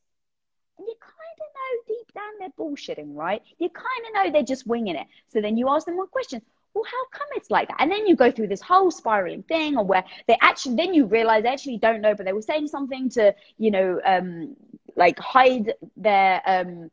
And 0.78 0.86
you 0.86 0.94
kind 1.00 1.38
of 1.40 1.48
know 1.56 1.94
deep 1.94 2.12
down 2.14 2.38
they're 2.38 2.58
bullshitting, 2.58 3.16
right? 3.16 3.42
You 3.58 3.68
kind 3.70 3.86
of 4.06 4.14
know 4.14 4.32
they're 4.32 4.42
just 4.44 4.66
winging 4.66 4.96
it. 4.96 5.06
So 5.28 5.40
then 5.40 5.56
you 5.56 5.68
ask 5.68 5.86
them 5.86 5.96
one 5.96 6.08
question 6.08 6.42
well, 6.74 6.84
how 6.84 7.18
come 7.18 7.28
it's 7.34 7.50
like 7.50 7.68
that? 7.68 7.78
And 7.80 7.90
then 7.90 8.06
you 8.06 8.16
go 8.16 8.30
through 8.30 8.48
this 8.48 8.60
whole 8.60 8.90
spiraling 8.90 9.42
thing, 9.42 9.76
or 9.76 9.84
where 9.84 10.04
they 10.28 10.36
actually, 10.40 10.76
then 10.76 10.94
you 10.94 11.06
realize 11.06 11.42
they 11.42 11.48
actually 11.48 11.78
don't 11.78 12.00
know, 12.00 12.14
but 12.14 12.26
they 12.26 12.32
were 12.32 12.42
saying 12.42 12.68
something 12.68 13.08
to, 13.10 13.34
you 13.58 13.70
know, 13.70 14.00
um, 14.04 14.56
like 14.96 15.18
hide 15.18 15.74
their, 15.96 16.42
um, 16.46 16.90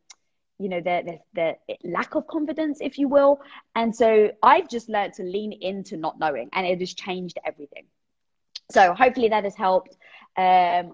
you 0.59 0.69
know, 0.69 0.81
their, 0.81 1.03
their, 1.03 1.19
their 1.33 1.55
lack 1.83 2.15
of 2.15 2.25
confidence, 2.27 2.79
if 2.81 2.97
you 2.97 3.07
will. 3.07 3.39
And 3.75 3.95
so 3.95 4.31
I've 4.41 4.67
just 4.67 4.89
learned 4.89 5.13
to 5.13 5.23
lean 5.23 5.51
into 5.53 5.97
not 5.97 6.17
knowing, 6.19 6.49
and 6.53 6.65
it 6.65 6.79
has 6.79 6.93
changed 6.93 7.37
everything. 7.45 7.85
So 8.71 8.93
hopefully 8.93 9.29
that 9.29 9.43
has 9.43 9.55
helped. 9.55 9.95
Um, 10.35 10.93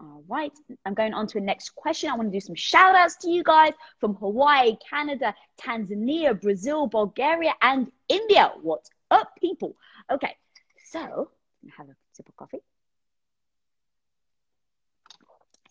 all 0.00 0.24
right, 0.28 0.52
I'm 0.86 0.94
going 0.94 1.12
on 1.12 1.26
to 1.26 1.34
the 1.40 1.44
next 1.44 1.74
question. 1.74 2.10
I 2.10 2.16
want 2.16 2.32
to 2.32 2.36
do 2.36 2.40
some 2.40 2.54
shout 2.54 2.94
outs 2.94 3.16
to 3.18 3.30
you 3.30 3.42
guys 3.42 3.72
from 3.98 4.14
Hawaii, 4.14 4.76
Canada, 4.88 5.34
Tanzania, 5.60 6.40
Brazil, 6.40 6.86
Bulgaria, 6.86 7.52
and 7.60 7.90
India. 8.08 8.52
What's 8.62 8.90
up, 9.10 9.32
people? 9.38 9.76
Okay, 10.10 10.34
so 10.86 11.30
have 11.76 11.88
a 11.88 11.94
sip 12.12 12.28
of 12.28 12.36
coffee. 12.36 12.62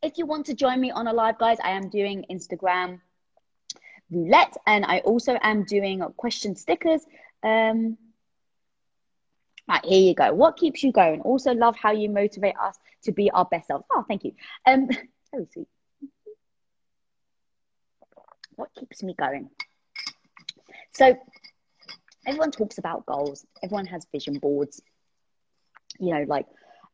If 0.03 0.17
you 0.17 0.25
want 0.25 0.45
to 0.45 0.53
join 0.53 0.79
me 0.79 0.91
on 0.91 1.07
a 1.07 1.13
live, 1.13 1.39
guys, 1.39 1.57
I 1.63 1.71
am 1.71 1.89
doing 1.89 2.25
Instagram 2.29 3.01
roulette 4.11 4.55
and 4.65 4.85
I 4.85 4.99
also 4.99 5.37
am 5.41 5.63
doing 5.63 6.01
question 6.17 6.55
stickers. 6.55 7.01
Um, 7.43 7.97
Right, 9.69 9.85
here 9.85 10.01
you 10.01 10.15
go. 10.15 10.33
What 10.33 10.57
keeps 10.57 10.81
you 10.81 10.91
going? 10.91 11.21
Also, 11.21 11.53
love 11.53 11.75
how 11.75 11.91
you 11.91 12.09
motivate 12.09 12.55
us 12.59 12.75
to 13.03 13.11
be 13.11 13.29
our 13.29 13.45
best 13.45 13.67
selves. 13.67 13.85
Oh, 13.91 14.03
thank 14.07 14.23
you. 14.23 14.33
Um, 14.65 14.87
very 15.31 15.45
sweet. 15.53 15.67
What 18.55 18.69
keeps 18.73 19.03
me 19.03 19.13
going? 19.13 19.51
So, 20.93 21.15
everyone 22.25 22.49
talks 22.49 22.79
about 22.79 23.05
goals. 23.05 23.45
Everyone 23.61 23.85
has 23.85 24.07
vision 24.11 24.39
boards. 24.39 24.81
You 25.99 26.15
know, 26.15 26.25
like, 26.27 26.47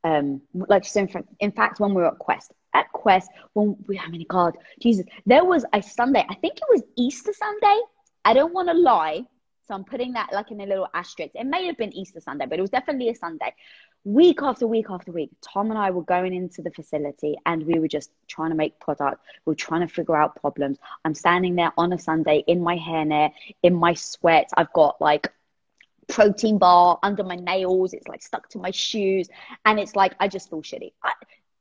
um, 0.03 0.41
like 0.53 0.83
so. 0.83 1.07
In, 1.39 1.53
fact, 1.53 1.79
when 1.79 1.93
we 1.93 2.01
were 2.01 2.09
at 2.09 2.19
Quest, 2.19 2.51
at 2.73 2.91
Quest, 2.91 3.31
when 3.53 3.77
we, 3.87 3.97
I 3.97 4.09
mean, 4.09 4.25
God, 4.27 4.57
Jesus, 4.81 5.05
there 5.25 5.45
was 5.45 5.63
a 5.71 5.81
Sunday. 5.81 6.25
I 6.29 6.35
think 6.35 6.57
it 6.57 6.63
was 6.69 6.83
Easter 6.97 7.31
Sunday. 7.31 7.79
I 8.25 8.33
don't 8.33 8.53
want 8.53 8.67
to 8.67 8.73
lie 8.73 9.25
so 9.67 9.73
I'm 9.73 9.83
putting 9.83 10.13
that 10.13 10.29
like 10.31 10.51
in 10.51 10.61
a 10.61 10.65
little 10.65 10.87
asterisk. 10.93 11.35
It 11.35 11.45
may 11.45 11.65
have 11.65 11.77
been 11.77 11.93
Easter 11.93 12.19
Sunday, 12.19 12.45
but 12.45 12.59
it 12.59 12.61
was 12.61 12.69
definitely 12.69 13.09
a 13.09 13.15
Sunday. 13.15 13.53
Week 14.03 14.39
after 14.43 14.67
week 14.67 14.85
after 14.89 15.11
week, 15.11 15.31
Tom 15.41 15.71
and 15.71 15.79
I 15.79 15.89
were 15.89 16.03
going 16.03 16.33
into 16.33 16.61
the 16.61 16.69
facility 16.69 17.35
and 17.47 17.65
we 17.65 17.79
were 17.79 17.87
just 17.87 18.11
trying 18.27 18.51
to 18.51 18.55
make 18.55 18.79
product. 18.79 19.23
We 19.45 19.51
were 19.51 19.55
trying 19.55 19.81
to 19.81 19.87
figure 19.87 20.15
out 20.15 20.35
problems. 20.35 20.77
I'm 21.03 21.15
standing 21.15 21.55
there 21.55 21.71
on 21.77 21.91
a 21.93 21.97
Sunday 21.97 22.43
in 22.45 22.61
my 22.61 22.77
hairnet, 22.77 23.31
in 23.63 23.73
my 23.73 23.95
sweat. 23.95 24.51
I've 24.55 24.71
got 24.73 25.01
like 25.01 25.33
protein 26.07 26.59
bar 26.59 26.99
under 27.01 27.23
my 27.23 27.35
nails. 27.35 27.93
It's 27.93 28.07
like 28.07 28.21
stuck 28.21 28.47
to 28.49 28.59
my 28.59 28.69
shoes. 28.69 29.27
And 29.65 29.79
it's 29.79 29.95
like, 29.95 30.13
I 30.19 30.27
just 30.27 30.51
feel 30.51 30.61
shitty. 30.61 30.93
I, 31.03 31.13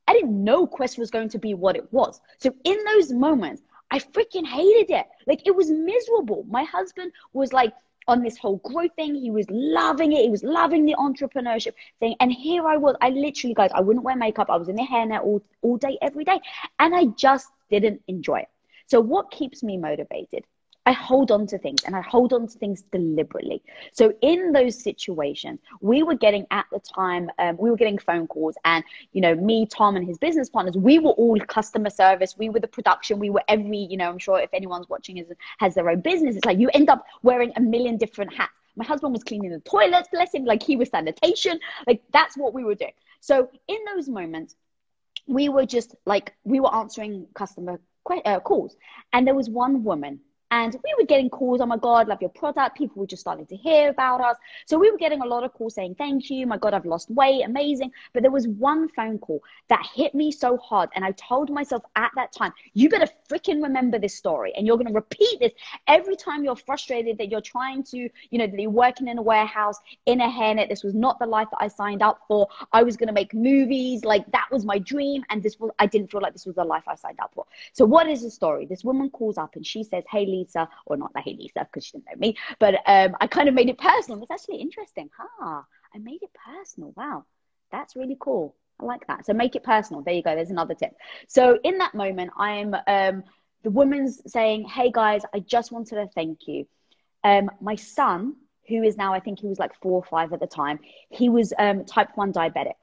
I 0.06 0.12
didn't 0.12 0.44
know 0.44 0.66
Quest 0.66 0.98
was 0.98 1.10
going 1.10 1.30
to 1.30 1.38
be 1.38 1.54
what 1.54 1.76
it 1.76 1.90
was. 1.92 2.20
So 2.38 2.54
in 2.64 2.84
those 2.84 3.10
moments, 3.10 3.62
I 3.90 4.00
freaking 4.00 4.46
hated 4.46 4.90
it. 4.90 5.06
Like 5.26 5.46
it 5.46 5.56
was 5.56 5.70
miserable. 5.70 6.44
My 6.48 6.64
husband 6.64 7.12
was 7.32 7.54
like, 7.54 7.72
on 8.06 8.22
this 8.22 8.36
whole 8.36 8.56
growth 8.58 8.94
thing. 8.96 9.14
He 9.14 9.30
was 9.30 9.46
loving 9.50 10.12
it. 10.12 10.22
He 10.22 10.30
was 10.30 10.42
loving 10.42 10.84
the 10.84 10.94
entrepreneurship 10.94 11.72
thing. 12.00 12.16
And 12.20 12.32
here 12.32 12.66
I 12.66 12.76
was. 12.76 12.96
I 13.00 13.10
literally, 13.10 13.54
guys, 13.54 13.70
I 13.74 13.80
wouldn't 13.80 14.04
wear 14.04 14.16
makeup. 14.16 14.48
I 14.50 14.56
was 14.56 14.68
in 14.68 14.76
the 14.76 14.82
hairnet 14.82 15.22
all, 15.22 15.42
all 15.62 15.76
day, 15.76 15.98
every 16.02 16.24
day. 16.24 16.40
And 16.78 16.94
I 16.94 17.06
just 17.16 17.48
didn't 17.70 18.02
enjoy 18.08 18.40
it. 18.40 18.48
So 18.86 19.00
what 19.00 19.30
keeps 19.30 19.62
me 19.62 19.76
motivated? 19.76 20.44
I 20.86 20.92
hold 20.92 21.30
on 21.30 21.46
to 21.46 21.58
things 21.58 21.82
and 21.84 21.96
I 21.96 22.02
hold 22.02 22.32
on 22.34 22.46
to 22.46 22.58
things 22.58 22.82
deliberately. 22.92 23.62
So 23.92 24.12
in 24.20 24.52
those 24.52 24.78
situations, 24.82 25.60
we 25.80 26.02
were 26.02 26.14
getting 26.14 26.46
at 26.50 26.66
the 26.70 26.78
time, 26.78 27.30
um, 27.38 27.56
we 27.56 27.70
were 27.70 27.76
getting 27.76 27.96
phone 27.96 28.26
calls, 28.26 28.56
and 28.64 28.84
you 29.12 29.20
know, 29.20 29.34
me, 29.34 29.66
Tom, 29.66 29.96
and 29.96 30.06
his 30.06 30.18
business 30.18 30.50
partners, 30.50 30.76
we 30.76 30.98
were 30.98 31.12
all 31.12 31.38
customer 31.40 31.90
service. 31.90 32.36
We 32.36 32.50
were 32.50 32.60
the 32.60 32.68
production. 32.68 33.18
We 33.18 33.30
were 33.30 33.42
every, 33.48 33.78
you 33.78 33.96
know, 33.96 34.10
I'm 34.10 34.18
sure 34.18 34.38
if 34.40 34.50
anyone's 34.52 34.88
watching 34.88 35.16
is, 35.18 35.26
has 35.58 35.74
their 35.74 35.88
own 35.88 36.00
business, 36.00 36.36
it's 36.36 36.44
like 36.44 36.58
you 36.58 36.68
end 36.74 36.90
up 36.90 37.04
wearing 37.22 37.52
a 37.56 37.60
million 37.60 37.96
different 37.96 38.34
hats. 38.34 38.52
My 38.76 38.84
husband 38.84 39.12
was 39.12 39.22
cleaning 39.22 39.50
the 39.50 39.60
toilets, 39.60 40.08
bless 40.12 40.34
him, 40.34 40.44
like 40.44 40.62
he 40.62 40.76
was 40.76 40.90
sanitation. 40.90 41.60
Like 41.86 42.02
that's 42.12 42.36
what 42.36 42.52
we 42.52 42.64
were 42.64 42.74
doing. 42.74 42.92
So 43.20 43.48
in 43.68 43.78
those 43.94 44.08
moments, 44.08 44.56
we 45.26 45.48
were 45.48 45.64
just 45.64 45.94
like 46.04 46.34
we 46.44 46.60
were 46.60 46.74
answering 46.74 47.26
customer 47.34 47.80
uh, 48.26 48.40
calls, 48.40 48.76
and 49.12 49.26
there 49.26 49.34
was 49.34 49.48
one 49.48 49.82
woman 49.84 50.20
and 50.54 50.76
we 50.84 50.94
were 50.96 51.04
getting 51.04 51.28
calls, 51.28 51.60
oh 51.60 51.66
my 51.66 51.76
God, 51.76 52.06
love 52.06 52.20
your 52.20 52.30
product. 52.30 52.78
People 52.78 53.00
were 53.00 53.08
just 53.08 53.22
starting 53.22 53.44
to 53.46 53.56
hear 53.56 53.88
about 53.88 54.20
us. 54.20 54.36
So 54.66 54.78
we 54.78 54.88
were 54.88 54.96
getting 54.96 55.20
a 55.20 55.26
lot 55.26 55.42
of 55.42 55.52
calls 55.52 55.74
saying, 55.74 55.96
thank 55.96 56.30
you. 56.30 56.46
My 56.46 56.56
God, 56.56 56.74
I've 56.74 56.86
lost 56.86 57.10
weight. 57.10 57.42
Amazing. 57.44 57.90
But 58.12 58.22
there 58.22 58.30
was 58.30 58.46
one 58.46 58.88
phone 58.90 59.18
call 59.18 59.42
that 59.68 59.84
hit 59.92 60.14
me 60.14 60.30
so 60.30 60.56
hard. 60.58 60.90
And 60.94 61.04
I 61.04 61.10
told 61.12 61.50
myself 61.50 61.82
at 61.96 62.12
that 62.14 62.30
time, 62.32 62.52
you 62.72 62.88
better 62.88 63.08
freaking 63.28 63.64
remember 63.64 63.98
this 63.98 64.14
story. 64.14 64.52
And 64.56 64.64
you're 64.64 64.76
going 64.76 64.86
to 64.86 64.92
repeat 64.92 65.40
this 65.40 65.50
every 65.88 66.14
time 66.14 66.44
you're 66.44 66.54
frustrated 66.54 67.18
that 67.18 67.32
you're 67.32 67.40
trying 67.40 67.82
to, 67.84 68.08
you 68.30 68.38
know, 68.38 68.46
that 68.46 68.60
you're 68.60 68.70
working 68.70 69.08
in 69.08 69.18
a 69.18 69.22
warehouse 69.22 69.78
in 70.06 70.20
a 70.20 70.28
hairnet. 70.28 70.68
This 70.68 70.84
was 70.84 70.94
not 70.94 71.18
the 71.18 71.26
life 71.26 71.48
that 71.50 71.58
I 71.62 71.66
signed 71.66 72.00
up 72.00 72.20
for. 72.28 72.46
I 72.72 72.84
was 72.84 72.96
going 72.96 73.08
to 73.08 73.12
make 73.12 73.34
movies. 73.34 74.04
Like 74.04 74.30
that 74.30 74.46
was 74.52 74.64
my 74.64 74.78
dream. 74.78 75.24
And 75.30 75.42
this 75.42 75.58
was, 75.58 75.72
I 75.80 75.86
didn't 75.86 76.12
feel 76.12 76.20
like 76.20 76.32
this 76.32 76.46
was 76.46 76.54
the 76.54 76.64
life 76.64 76.84
I 76.86 76.94
signed 76.94 77.18
up 77.20 77.32
for. 77.34 77.44
So 77.72 77.84
what 77.84 78.08
is 78.08 78.22
the 78.22 78.30
story? 78.30 78.66
This 78.66 78.84
woman 78.84 79.10
calls 79.10 79.36
up 79.36 79.56
and 79.56 79.66
she 79.66 79.82
says, 79.82 80.04
Hey, 80.08 80.24
Lee, 80.26 80.43
Lisa, 80.44 80.68
or 80.86 80.96
not 80.96 81.14
like 81.14 81.26
Lisa 81.26 81.66
because 81.66 81.84
she 81.84 81.92
didn't 81.92 82.06
know 82.06 82.18
me, 82.18 82.36
but 82.58 82.74
um, 82.86 83.16
I 83.20 83.26
kind 83.26 83.48
of 83.48 83.54
made 83.54 83.68
it 83.68 83.78
personal. 83.78 84.22
It's 84.22 84.30
actually 84.30 84.60
interesting. 84.60 85.08
Huh? 85.16 85.62
I 85.94 85.98
made 85.98 86.22
it 86.22 86.30
personal. 86.34 86.92
Wow, 86.96 87.24
that's 87.70 87.96
really 87.96 88.16
cool. 88.18 88.54
I 88.80 88.84
like 88.84 89.06
that. 89.06 89.24
So 89.26 89.32
make 89.32 89.54
it 89.56 89.62
personal. 89.62 90.02
There 90.02 90.14
you 90.14 90.22
go. 90.22 90.34
There's 90.34 90.50
another 90.50 90.74
tip. 90.74 90.92
So 91.28 91.58
in 91.62 91.78
that 91.78 91.94
moment, 91.94 92.32
I'm 92.36 92.74
um, 92.86 93.24
the 93.62 93.70
woman's 93.70 94.20
saying, 94.30 94.64
"Hey 94.68 94.90
guys, 94.92 95.22
I 95.32 95.40
just 95.40 95.72
wanted 95.72 95.96
to 95.96 96.08
thank 96.14 96.46
you. 96.46 96.66
Um, 97.22 97.50
my 97.60 97.76
son, 97.76 98.34
who 98.68 98.82
is 98.82 98.96
now 98.96 99.14
I 99.14 99.20
think 99.20 99.40
he 99.40 99.46
was 99.46 99.58
like 99.58 99.74
four 99.80 99.92
or 99.92 100.04
five 100.04 100.32
at 100.32 100.40
the 100.40 100.46
time, 100.46 100.80
he 101.10 101.28
was 101.28 101.52
um, 101.58 101.84
type 101.84 102.10
one 102.16 102.32
diabetic." 102.32 102.74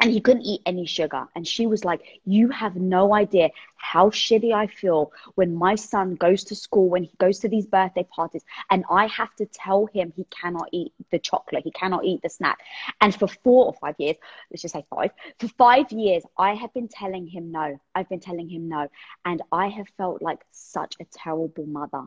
And 0.00 0.10
he 0.10 0.20
couldn't 0.20 0.42
eat 0.42 0.60
any 0.66 0.84
sugar. 0.84 1.26
And 1.34 1.46
she 1.46 1.66
was 1.66 1.84
like, 1.84 2.02
You 2.24 2.50
have 2.50 2.76
no 2.76 3.14
idea 3.14 3.50
how 3.76 4.10
shitty 4.10 4.52
I 4.52 4.66
feel 4.66 5.12
when 5.36 5.54
my 5.54 5.74
son 5.74 6.14
goes 6.16 6.44
to 6.44 6.54
school, 6.54 6.88
when 6.88 7.04
he 7.04 7.12
goes 7.18 7.38
to 7.40 7.48
these 7.48 7.66
birthday 7.66 8.04
parties, 8.04 8.44
and 8.70 8.84
I 8.90 9.06
have 9.06 9.34
to 9.36 9.46
tell 9.46 9.86
him 9.86 10.12
he 10.14 10.24
cannot 10.24 10.68
eat 10.72 10.92
the 11.10 11.18
chocolate, 11.18 11.64
he 11.64 11.70
cannot 11.70 12.04
eat 12.04 12.20
the 12.22 12.28
snack. 12.28 12.58
And 13.00 13.14
for 13.14 13.28
four 13.28 13.66
or 13.66 13.72
five 13.74 13.94
years, 13.98 14.16
let's 14.50 14.62
just 14.62 14.74
say 14.74 14.84
five, 14.90 15.10
for 15.38 15.48
five 15.48 15.90
years, 15.90 16.24
I 16.36 16.54
have 16.54 16.74
been 16.74 16.88
telling 16.88 17.26
him 17.26 17.50
no. 17.50 17.80
I've 17.94 18.08
been 18.08 18.20
telling 18.20 18.48
him 18.48 18.68
no. 18.68 18.88
And 19.24 19.42
I 19.50 19.68
have 19.68 19.86
felt 19.96 20.20
like 20.20 20.40
such 20.50 20.94
a 21.00 21.06
terrible 21.06 21.66
mother. 21.66 22.04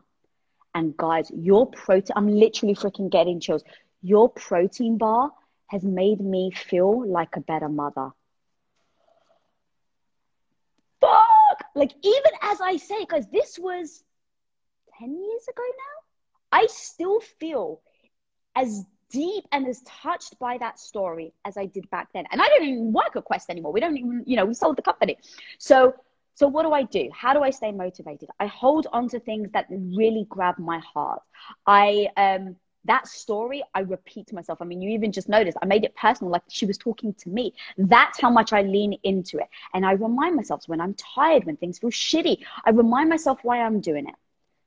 And 0.74 0.96
guys, 0.96 1.30
your 1.34 1.66
protein, 1.66 2.12
I'm 2.14 2.28
literally 2.28 2.76
freaking 2.76 3.10
getting 3.10 3.40
chills. 3.40 3.64
Your 4.02 4.28
protein 4.28 4.96
bar 4.96 5.32
has 5.70 5.84
made 5.84 6.20
me 6.20 6.50
feel 6.50 7.08
like 7.08 7.36
a 7.36 7.40
better 7.40 7.68
mother. 7.68 8.10
Fuck! 11.00 11.64
Like, 11.74 11.92
even 12.02 12.32
as 12.42 12.60
I 12.60 12.76
say, 12.76 13.00
because 13.00 13.26
this 13.28 13.58
was 13.58 14.02
10 14.98 15.10
years 15.10 15.48
ago 15.48 15.62
now, 15.62 16.58
I 16.58 16.66
still 16.66 17.20
feel 17.20 17.80
as 18.56 18.84
deep 19.10 19.44
and 19.52 19.66
as 19.66 19.82
touched 19.82 20.38
by 20.40 20.58
that 20.58 20.78
story 20.78 21.32
as 21.44 21.56
I 21.56 21.66
did 21.66 21.88
back 21.90 22.08
then. 22.12 22.24
And 22.32 22.40
I 22.42 22.48
don't 22.48 22.64
even 22.64 22.92
work 22.92 23.16
at 23.16 23.24
Quest 23.24 23.48
anymore. 23.50 23.72
We 23.72 23.80
don't 23.80 23.96
even, 23.96 24.24
you 24.26 24.36
know, 24.36 24.44
we 24.44 24.54
sold 24.54 24.76
the 24.76 24.82
company. 24.82 25.18
So, 25.58 25.94
so 26.34 26.48
what 26.48 26.64
do 26.64 26.72
I 26.72 26.82
do? 26.82 27.08
How 27.12 27.32
do 27.32 27.42
I 27.42 27.50
stay 27.50 27.70
motivated? 27.70 28.28
I 28.40 28.46
hold 28.46 28.86
on 28.92 29.08
to 29.10 29.20
things 29.20 29.50
that 29.52 29.66
really 29.70 30.26
grab 30.28 30.58
my 30.58 30.80
heart. 30.80 31.22
I 31.66 32.08
um 32.16 32.56
that 32.84 33.06
story 33.06 33.62
I 33.74 33.80
repeat 33.80 34.28
to 34.28 34.34
myself. 34.34 34.60
I 34.60 34.64
mean, 34.64 34.80
you 34.80 34.90
even 34.90 35.12
just 35.12 35.28
noticed 35.28 35.58
I 35.62 35.66
made 35.66 35.84
it 35.84 35.94
personal, 35.96 36.30
like 36.32 36.42
she 36.48 36.66
was 36.66 36.78
talking 36.78 37.14
to 37.14 37.28
me. 37.28 37.54
That's 37.78 38.20
how 38.20 38.30
much 38.30 38.52
I 38.52 38.62
lean 38.62 38.94
into 39.02 39.38
it. 39.38 39.48
And 39.74 39.84
I 39.84 39.92
remind 39.92 40.36
myself 40.36 40.64
when 40.66 40.80
I'm 40.80 40.94
tired, 40.94 41.44
when 41.44 41.56
things 41.56 41.78
feel 41.78 41.90
shitty, 41.90 42.38
I 42.64 42.70
remind 42.70 43.08
myself 43.08 43.40
why 43.42 43.60
I'm 43.60 43.80
doing 43.80 44.06
it. 44.08 44.14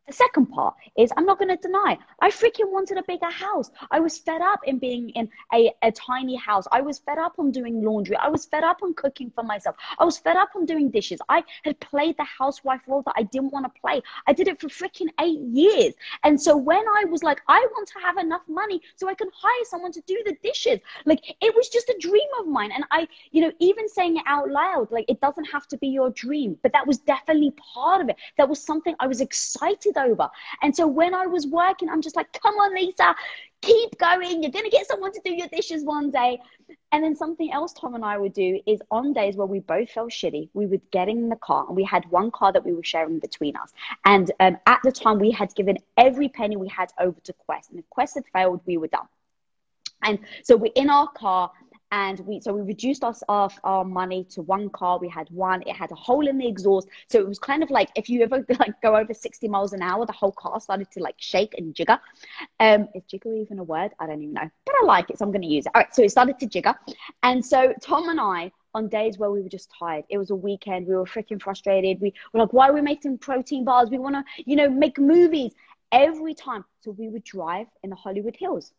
The 0.07 0.13
second 0.13 0.47
part 0.47 0.75
is 0.97 1.11
I'm 1.15 1.25
not 1.25 1.39
going 1.39 1.49
to 1.49 1.55
deny. 1.55 1.97
I 2.21 2.29
freaking 2.29 2.69
wanted 2.71 2.97
a 2.97 3.03
bigger 3.03 3.29
house. 3.29 3.71
I 3.89 4.01
was 4.01 4.17
fed 4.17 4.41
up 4.41 4.59
in 4.65 4.77
being 4.77 5.09
in 5.11 5.29
a, 5.53 5.71
a 5.81 5.93
tiny 5.93 6.35
house. 6.35 6.65
I 6.73 6.81
was 6.81 6.99
fed 6.99 7.17
up 7.17 7.35
on 7.39 7.51
doing 7.51 7.81
laundry. 7.81 8.17
I 8.17 8.27
was 8.27 8.45
fed 8.45 8.65
up 8.65 8.83
on 8.83 8.93
cooking 8.95 9.31
for 9.33 9.45
myself. 9.45 9.77
I 9.97 10.03
was 10.03 10.17
fed 10.17 10.35
up 10.35 10.49
on 10.57 10.65
doing 10.65 10.89
dishes. 10.89 11.19
I 11.29 11.43
had 11.63 11.79
played 11.79 12.17
the 12.17 12.25
housewife 12.25 12.81
role 12.85 13.01
that 13.03 13.13
I 13.15 13.23
didn't 13.23 13.53
want 13.53 13.65
to 13.65 13.79
play. 13.79 14.01
I 14.27 14.33
did 14.33 14.49
it 14.49 14.59
for 14.59 14.67
freaking 14.67 15.07
eight 15.21 15.39
years. 15.39 15.93
And 16.25 16.39
so 16.39 16.57
when 16.57 16.83
I 16.97 17.05
was 17.05 17.23
like, 17.23 17.41
I 17.47 17.65
want 17.71 17.87
to 17.87 17.99
have 18.05 18.17
enough 18.17 18.43
money 18.49 18.81
so 18.97 19.07
I 19.07 19.13
can 19.13 19.29
hire 19.33 19.65
someone 19.65 19.93
to 19.93 20.01
do 20.01 20.21
the 20.25 20.35
dishes, 20.43 20.79
like 21.05 21.21
it 21.41 21.55
was 21.55 21.69
just 21.69 21.87
a 21.87 21.97
dream 22.01 22.27
of 22.41 22.47
mine. 22.47 22.71
And 22.73 22.83
I, 22.91 23.07
you 23.31 23.41
know, 23.41 23.53
even 23.59 23.87
saying 23.87 24.17
it 24.17 24.23
out 24.27 24.49
loud, 24.49 24.91
like 24.91 25.05
it 25.07 25.21
doesn't 25.21 25.45
have 25.45 25.65
to 25.69 25.77
be 25.77 25.87
your 25.87 26.09
dream, 26.09 26.57
but 26.61 26.73
that 26.73 26.85
was 26.85 26.97
definitely 26.97 27.53
part 27.73 28.01
of 28.01 28.09
it. 28.09 28.17
That 28.37 28.49
was 28.49 28.61
something 28.61 28.95
I 28.99 29.07
was 29.07 29.21
excited 29.21 29.92
over. 29.97 30.29
And 30.61 30.75
so 30.75 30.87
when 30.87 31.13
I 31.13 31.25
was 31.25 31.47
working, 31.47 31.89
I'm 31.89 32.01
just 32.01 32.15
like, 32.15 32.31
come 32.33 32.55
on, 32.55 32.73
Lisa, 32.75 33.15
keep 33.61 33.97
going. 33.97 34.43
You're 34.43 34.51
going 34.51 34.65
to 34.65 34.71
get 34.71 34.87
someone 34.87 35.11
to 35.13 35.21
do 35.23 35.33
your 35.33 35.47
dishes 35.47 35.83
one 35.83 36.11
day. 36.11 36.39
And 36.91 37.03
then 37.03 37.15
something 37.15 37.51
else 37.51 37.73
Tom 37.73 37.95
and 37.95 38.05
I 38.05 38.17
would 38.17 38.33
do 38.33 38.59
is 38.67 38.79
on 38.91 39.13
days 39.13 39.35
where 39.35 39.47
we 39.47 39.59
both 39.59 39.89
felt 39.89 40.11
shitty, 40.11 40.49
we 40.53 40.65
would 40.65 40.81
get 40.91 41.09
in 41.09 41.29
the 41.29 41.35
car 41.35 41.65
and 41.67 41.75
we 41.75 41.83
had 41.83 42.09
one 42.11 42.29
car 42.29 42.51
that 42.51 42.65
we 42.65 42.73
were 42.73 42.83
sharing 42.83 43.19
between 43.19 43.55
us. 43.55 43.71
And 44.05 44.31
um, 44.39 44.57
at 44.67 44.79
the 44.83 44.91
time, 44.91 45.17
we 45.19 45.31
had 45.31 45.53
given 45.55 45.77
every 45.97 46.29
penny 46.29 46.55
we 46.55 46.67
had 46.67 46.91
over 46.99 47.19
to 47.23 47.33
Quest. 47.33 47.71
And 47.71 47.79
if 47.79 47.89
Quest 47.89 48.15
had 48.15 48.25
failed, 48.33 48.61
we 48.65 48.77
were 48.77 48.87
done. 48.87 49.07
And 50.03 50.19
so 50.43 50.55
we're 50.57 50.71
in 50.75 50.89
our 50.89 51.07
car 51.09 51.51
and 51.93 52.19
we 52.21 52.41
so 52.41 52.51
we 52.51 52.61
reduced 52.61 53.03
our, 53.03 53.15
our, 53.29 53.49
our 53.63 53.85
money 53.85 54.23
to 54.23 54.41
one 54.41 54.67
car 54.69 54.97
we 54.97 55.07
had 55.07 55.29
one 55.29 55.61
it 55.67 55.75
had 55.75 55.91
a 55.91 55.95
hole 55.95 56.27
in 56.27 56.37
the 56.39 56.47
exhaust 56.47 56.87
so 57.07 57.19
it 57.19 57.27
was 57.27 57.37
kind 57.37 57.61
of 57.61 57.69
like 57.69 57.89
if 57.95 58.09
you 58.09 58.23
ever 58.23 58.43
like 58.59 58.81
go 58.81 58.95
over 58.95 59.13
60 59.13 59.47
miles 59.47 59.73
an 59.73 59.81
hour 59.81 60.05
the 60.05 60.11
whole 60.11 60.31
car 60.31 60.59
started 60.59 60.89
to 60.91 60.99
like 60.99 61.15
shake 61.19 61.53
and 61.57 61.75
jigger 61.75 61.99
um 62.59 62.87
is 62.95 63.03
jigger 63.03 63.33
even 63.35 63.59
a 63.59 63.63
word 63.63 63.91
i 63.99 64.07
don't 64.07 64.21
even 64.23 64.33
know 64.33 64.49
but 64.65 64.75
i 64.81 64.85
like 64.85 65.09
it 65.11 65.19
so 65.19 65.25
i'm 65.25 65.31
going 65.31 65.43
to 65.43 65.47
use 65.47 65.67
it 65.67 65.71
all 65.75 65.81
right 65.81 65.95
so 65.95 66.01
it 66.01 66.09
started 66.09 66.39
to 66.39 66.47
jigger 66.47 66.73
and 67.21 67.45
so 67.45 67.73
tom 67.79 68.09
and 68.09 68.19
i 68.19 68.51
on 68.75 68.87
days 68.87 69.19
where 69.19 69.29
we 69.29 69.39
were 69.39 69.49
just 69.49 69.69
tired. 69.77 70.03
It 70.09 70.17
was 70.17 70.31
a 70.31 70.35
weekend. 70.35 70.87
We 70.87 70.95
were 70.95 71.05
freaking 71.05 71.39
frustrated. 71.39 72.01
We 72.01 72.11
were 72.33 72.39
like, 72.39 72.53
why 72.53 72.69
are 72.69 72.73
we 72.73 72.81
making 72.81 73.19
protein 73.19 73.63
bars? 73.63 73.91
We 73.91 73.99
want 73.99 74.15
to, 74.15 74.23
you 74.45 74.55
know, 74.55 74.67
make 74.67 74.97
movies 74.97 75.53
every 75.91 76.33
time. 76.33 76.65
So 76.81 76.89
we 76.89 77.07
would 77.07 77.23
drive 77.23 77.67
in 77.83 77.91
the 77.91 77.95
Hollywood 77.95 78.35
Hills 78.35 78.73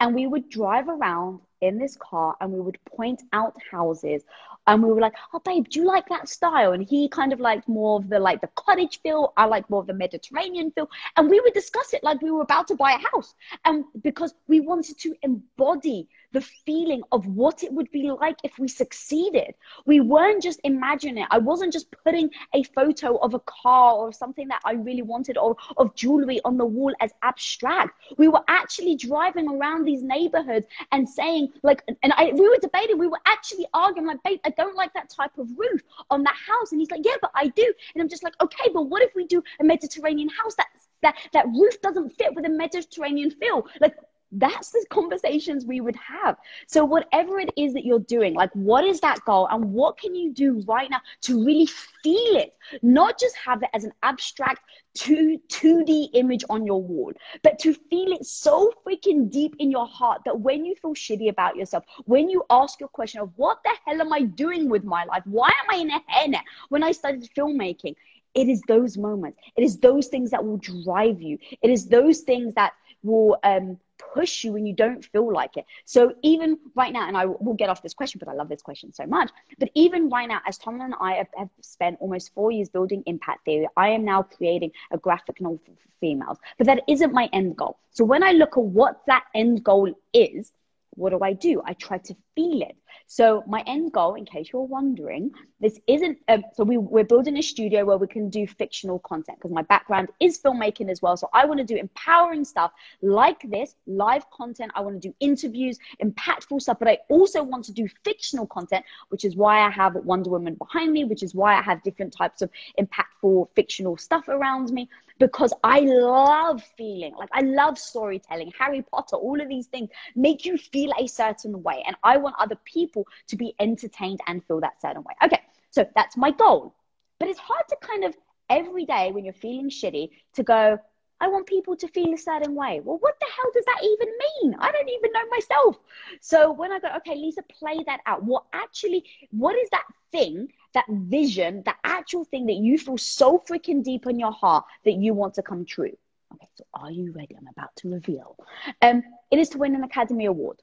and 0.00 0.14
we 0.14 0.26
would 0.26 0.48
drive 0.48 0.88
around 0.88 1.40
in 1.60 1.78
this 1.78 1.96
car 1.96 2.36
and 2.40 2.52
we 2.52 2.60
would 2.60 2.78
point 2.84 3.22
out 3.32 3.54
houses 3.70 4.22
and 4.66 4.82
we 4.82 4.90
were 4.90 5.00
like 5.00 5.14
oh 5.32 5.40
babe 5.44 5.66
do 5.68 5.80
you 5.80 5.86
like 5.86 6.08
that 6.08 6.28
style? 6.28 6.72
And 6.72 6.82
he 6.82 7.08
kind 7.08 7.32
of 7.32 7.40
liked 7.40 7.68
more 7.68 7.98
of 7.98 8.08
the 8.08 8.18
like 8.18 8.40
the 8.40 8.48
cottage 8.56 9.00
feel. 9.02 9.32
I 9.36 9.44
like 9.46 9.68
more 9.70 9.80
of 9.80 9.86
the 9.86 9.94
mediterranean 9.94 10.70
feel. 10.72 10.88
And 11.16 11.28
we 11.28 11.40
would 11.40 11.52
discuss 11.52 11.92
it 11.94 12.02
like 12.02 12.20
we 12.22 12.30
were 12.30 12.42
about 12.42 12.68
to 12.68 12.76
buy 12.76 12.92
a 12.92 12.98
house. 12.98 13.34
And 13.64 13.84
because 14.02 14.34
we 14.48 14.60
wanted 14.60 14.98
to 15.00 15.14
embody 15.22 16.08
the 16.34 16.40
feeling 16.40 17.02
of 17.12 17.26
what 17.26 17.62
it 17.62 17.72
would 17.72 17.90
be 17.92 18.10
like 18.10 18.36
if 18.42 18.58
we 18.58 18.68
succeeded. 18.68 19.54
We 19.86 20.00
weren't 20.00 20.42
just 20.42 20.60
imagining 20.64 21.18
it. 21.18 21.28
I 21.30 21.38
wasn't 21.38 21.72
just 21.72 21.86
putting 22.04 22.28
a 22.52 22.64
photo 22.64 23.16
of 23.18 23.34
a 23.34 23.40
car 23.40 23.94
or 23.94 24.12
something 24.12 24.48
that 24.48 24.60
I 24.64 24.72
really 24.72 25.02
wanted 25.02 25.38
or 25.38 25.56
of 25.76 25.94
jewelry 25.94 26.40
on 26.44 26.58
the 26.58 26.66
wall 26.66 26.92
as 27.00 27.12
abstract. 27.22 27.92
We 28.18 28.26
were 28.28 28.42
actually 28.48 28.96
driving 28.96 29.48
around 29.48 29.84
these 29.84 30.02
neighborhoods 30.02 30.66
and 30.90 31.08
saying, 31.08 31.52
like, 31.62 31.82
and 32.02 32.12
I, 32.16 32.32
we 32.34 32.48
were 32.48 32.58
debating, 32.60 32.98
we 32.98 33.06
were 33.06 33.20
actually 33.26 33.66
arguing, 33.72 34.08
like, 34.08 34.22
babe, 34.24 34.40
I 34.44 34.50
don't 34.50 34.76
like 34.76 34.92
that 34.94 35.10
type 35.10 35.38
of 35.38 35.48
roof 35.56 35.82
on 36.10 36.24
that 36.24 36.34
house. 36.34 36.72
And 36.72 36.80
he's 36.80 36.90
like, 36.90 37.04
yeah, 37.04 37.16
but 37.22 37.30
I 37.34 37.46
do. 37.46 37.72
And 37.94 38.02
I'm 38.02 38.08
just 38.08 38.24
like, 38.24 38.34
okay, 38.42 38.70
but 38.74 38.82
what 38.82 39.02
if 39.02 39.14
we 39.14 39.24
do 39.26 39.40
a 39.60 39.64
Mediterranean 39.64 40.28
house 40.28 40.56
that 40.56 40.66
that 41.02 41.16
that 41.32 41.46
roof 41.46 41.80
doesn't 41.80 42.10
fit 42.10 42.34
with 42.34 42.44
a 42.44 42.48
Mediterranean 42.48 43.30
feel? 43.30 43.66
Like 43.80 43.94
that's 44.34 44.70
the 44.70 44.84
conversations 44.90 45.64
we 45.64 45.80
would 45.80 45.96
have. 45.96 46.36
So, 46.66 46.84
whatever 46.84 47.38
it 47.38 47.50
is 47.56 47.72
that 47.74 47.84
you're 47.84 48.00
doing, 48.00 48.34
like 48.34 48.50
what 48.54 48.84
is 48.84 49.00
that 49.00 49.24
goal 49.24 49.48
and 49.50 49.72
what 49.72 49.98
can 49.98 50.14
you 50.14 50.32
do 50.32 50.62
right 50.66 50.90
now 50.90 51.00
to 51.22 51.44
really 51.44 51.66
feel 51.66 52.36
it? 52.36 52.54
Not 52.82 53.18
just 53.18 53.36
have 53.36 53.62
it 53.62 53.70
as 53.72 53.84
an 53.84 53.92
abstract 54.02 54.60
2, 54.94 55.40
2D 55.48 56.10
image 56.14 56.44
on 56.50 56.66
your 56.66 56.82
wall, 56.82 57.12
but 57.42 57.58
to 57.60 57.74
feel 57.74 58.12
it 58.12 58.24
so 58.24 58.72
freaking 58.86 59.30
deep 59.30 59.54
in 59.58 59.70
your 59.70 59.86
heart 59.86 60.22
that 60.24 60.40
when 60.40 60.64
you 60.64 60.74
feel 60.76 60.94
shitty 60.94 61.28
about 61.28 61.56
yourself, 61.56 61.84
when 62.04 62.28
you 62.28 62.44
ask 62.50 62.80
your 62.80 62.88
question 62.88 63.20
of 63.20 63.30
what 63.36 63.58
the 63.64 63.74
hell 63.86 64.00
am 64.00 64.12
I 64.12 64.22
doing 64.22 64.68
with 64.68 64.84
my 64.84 65.04
life? 65.04 65.22
Why 65.24 65.48
am 65.48 65.70
I 65.70 65.76
in 65.76 65.90
a 65.90 66.00
hairnet 66.10 66.42
when 66.68 66.82
I 66.82 66.92
started 66.92 67.28
filmmaking? 67.36 67.94
it 68.34 68.48
is 68.48 68.60
those 68.66 68.98
moments. 68.98 69.38
It 69.56 69.62
is 69.62 69.78
those 69.78 70.08
things 70.08 70.30
that 70.32 70.44
will 70.44 70.56
drive 70.56 71.22
you. 71.22 71.38
It 71.62 71.70
is 71.70 71.86
those 71.86 72.20
things 72.20 72.52
that 72.54 72.72
will 73.02 73.38
um, 73.44 73.78
push 73.98 74.44
you 74.44 74.52
when 74.52 74.66
you 74.66 74.74
don't 74.74 75.04
feel 75.04 75.32
like 75.32 75.56
it. 75.56 75.64
So 75.84 76.14
even 76.22 76.58
right 76.74 76.92
now, 76.92 77.06
and 77.08 77.16
I 77.16 77.26
will 77.26 77.54
get 77.54 77.68
off 77.68 77.82
this 77.82 77.94
question, 77.94 78.18
but 78.18 78.28
I 78.28 78.34
love 78.34 78.48
this 78.48 78.62
question 78.62 78.92
so 78.92 79.06
much. 79.06 79.30
But 79.58 79.70
even 79.74 80.08
right 80.08 80.28
now, 80.28 80.40
as 80.46 80.58
Tom 80.58 80.80
and 80.80 80.94
I 81.00 81.14
have, 81.14 81.28
have 81.36 81.50
spent 81.60 81.98
almost 82.00 82.32
four 82.34 82.50
years 82.50 82.68
building 82.68 83.02
impact 83.06 83.44
theory, 83.44 83.68
I 83.76 83.90
am 83.90 84.04
now 84.04 84.22
creating 84.22 84.72
a 84.90 84.98
graphic 84.98 85.40
novel 85.40 85.60
for 85.64 85.90
females. 86.00 86.38
But 86.58 86.66
that 86.66 86.82
isn't 86.88 87.12
my 87.12 87.28
end 87.32 87.56
goal. 87.56 87.78
So 87.90 88.04
when 88.04 88.22
I 88.22 88.32
look 88.32 88.56
at 88.56 88.62
what 88.62 89.02
that 89.06 89.24
end 89.34 89.64
goal 89.64 89.92
is, 90.12 90.52
what 90.96 91.10
do 91.10 91.20
I 91.22 91.32
do? 91.32 91.62
I 91.64 91.72
try 91.74 91.98
to 91.98 92.16
feel 92.34 92.62
it. 92.62 92.76
So 93.06 93.44
my 93.46 93.62
end 93.66 93.92
goal, 93.92 94.14
in 94.14 94.24
case 94.24 94.48
you're 94.52 94.62
wondering, 94.62 95.30
this 95.60 95.78
isn't. 95.86 96.18
Um, 96.28 96.42
so 96.54 96.64
we 96.64 96.78
we're 96.78 97.04
building 97.04 97.36
a 97.36 97.42
studio 97.42 97.84
where 97.84 97.98
we 97.98 98.06
can 98.06 98.30
do 98.30 98.46
fictional 98.46 98.98
content 99.00 99.38
because 99.38 99.52
my 99.52 99.62
background 99.62 100.08
is 100.20 100.40
filmmaking 100.40 100.90
as 100.90 101.02
well. 101.02 101.16
So 101.16 101.28
I 101.32 101.44
want 101.44 101.58
to 101.58 101.64
do 101.64 101.76
empowering 101.76 102.44
stuff 102.44 102.72
like 103.02 103.42
this, 103.50 103.76
live 103.86 104.28
content. 104.30 104.72
I 104.74 104.80
want 104.80 105.00
to 105.00 105.08
do 105.08 105.14
interviews, 105.20 105.78
impactful 106.02 106.62
stuff, 106.62 106.78
but 106.78 106.88
I 106.88 106.98
also 107.08 107.42
want 107.42 107.64
to 107.66 107.72
do 107.72 107.86
fictional 108.04 108.46
content, 108.46 108.84
which 109.08 109.24
is 109.24 109.36
why 109.36 109.60
I 109.60 109.70
have 109.70 109.94
Wonder 109.96 110.30
Woman 110.30 110.54
behind 110.54 110.92
me, 110.92 111.04
which 111.04 111.22
is 111.22 111.34
why 111.34 111.58
I 111.58 111.62
have 111.62 111.82
different 111.82 112.14
types 112.16 112.42
of 112.42 112.50
impactful 112.78 113.48
fictional 113.54 113.96
stuff 113.96 114.28
around 114.28 114.70
me 114.70 114.88
because 115.18 115.52
I 115.62 115.80
love 115.80 116.62
feeling 116.76 117.14
like 117.16 117.28
I 117.32 117.40
love 117.40 117.78
storytelling. 117.78 118.52
Harry 118.58 118.82
Potter, 118.82 119.16
all 119.16 119.40
of 119.40 119.48
these 119.48 119.66
things 119.66 119.90
make 120.16 120.44
you 120.44 120.56
feel 120.56 120.92
a 120.98 121.06
certain 121.06 121.62
way. 121.62 121.82
And 121.86 121.96
I 122.02 122.16
want 122.24 122.36
other 122.38 122.58
people 122.64 123.06
to 123.28 123.36
be 123.36 123.54
entertained 123.60 124.20
and 124.26 124.44
feel 124.44 124.60
that 124.60 124.80
certain 124.80 125.02
way. 125.02 125.14
Okay, 125.24 125.40
so 125.70 125.86
that's 125.94 126.16
my 126.16 126.30
goal. 126.30 126.74
But 127.20 127.28
it's 127.28 127.38
hard 127.38 127.62
to 127.68 127.76
kind 127.80 128.04
of 128.04 128.14
every 128.50 128.84
day 128.84 129.12
when 129.12 129.24
you're 129.24 129.34
feeling 129.34 129.70
shitty 129.70 130.10
to 130.34 130.42
go, 130.42 130.78
I 131.20 131.28
want 131.28 131.46
people 131.46 131.76
to 131.76 131.88
feel 131.88 132.12
a 132.12 132.18
certain 132.18 132.54
way. 132.54 132.80
Well, 132.84 132.98
what 132.98 133.14
the 133.20 133.26
hell 133.26 133.50
does 133.54 133.64
that 133.64 133.80
even 133.82 134.08
mean? 134.42 134.56
I 134.58 134.70
don't 134.72 134.88
even 134.88 135.12
know 135.12 135.26
myself. 135.30 135.76
So 136.20 136.52
when 136.52 136.72
I 136.72 136.80
go, 136.80 136.88
okay, 136.98 137.14
Lisa, 137.14 137.42
play 137.58 137.78
that 137.86 138.00
out. 138.06 138.24
What 138.24 138.44
actually, 138.52 139.04
what 139.30 139.56
is 139.56 139.68
that 139.70 139.84
thing, 140.12 140.52
that 140.74 140.84
vision, 140.90 141.62
that 141.66 141.78
actual 141.84 142.24
thing 142.24 142.46
that 142.46 142.56
you 142.56 142.78
feel 142.78 142.98
so 142.98 143.42
freaking 143.48 143.82
deep 143.82 144.06
in 144.06 144.18
your 144.18 144.32
heart 144.32 144.64
that 144.84 144.94
you 144.94 145.14
want 145.14 145.34
to 145.34 145.42
come 145.42 145.64
true? 145.64 145.96
Okay, 146.34 146.48
so 146.56 146.64
are 146.74 146.90
you 146.90 147.12
ready? 147.12 147.36
I'm 147.36 147.48
about 147.48 147.74
to 147.76 147.92
reveal. 147.92 148.36
Um, 148.82 149.02
it 149.30 149.38
is 149.38 149.48
to 149.50 149.58
win 149.58 149.74
an 149.74 149.84
Academy 149.84 150.26
Award. 150.26 150.60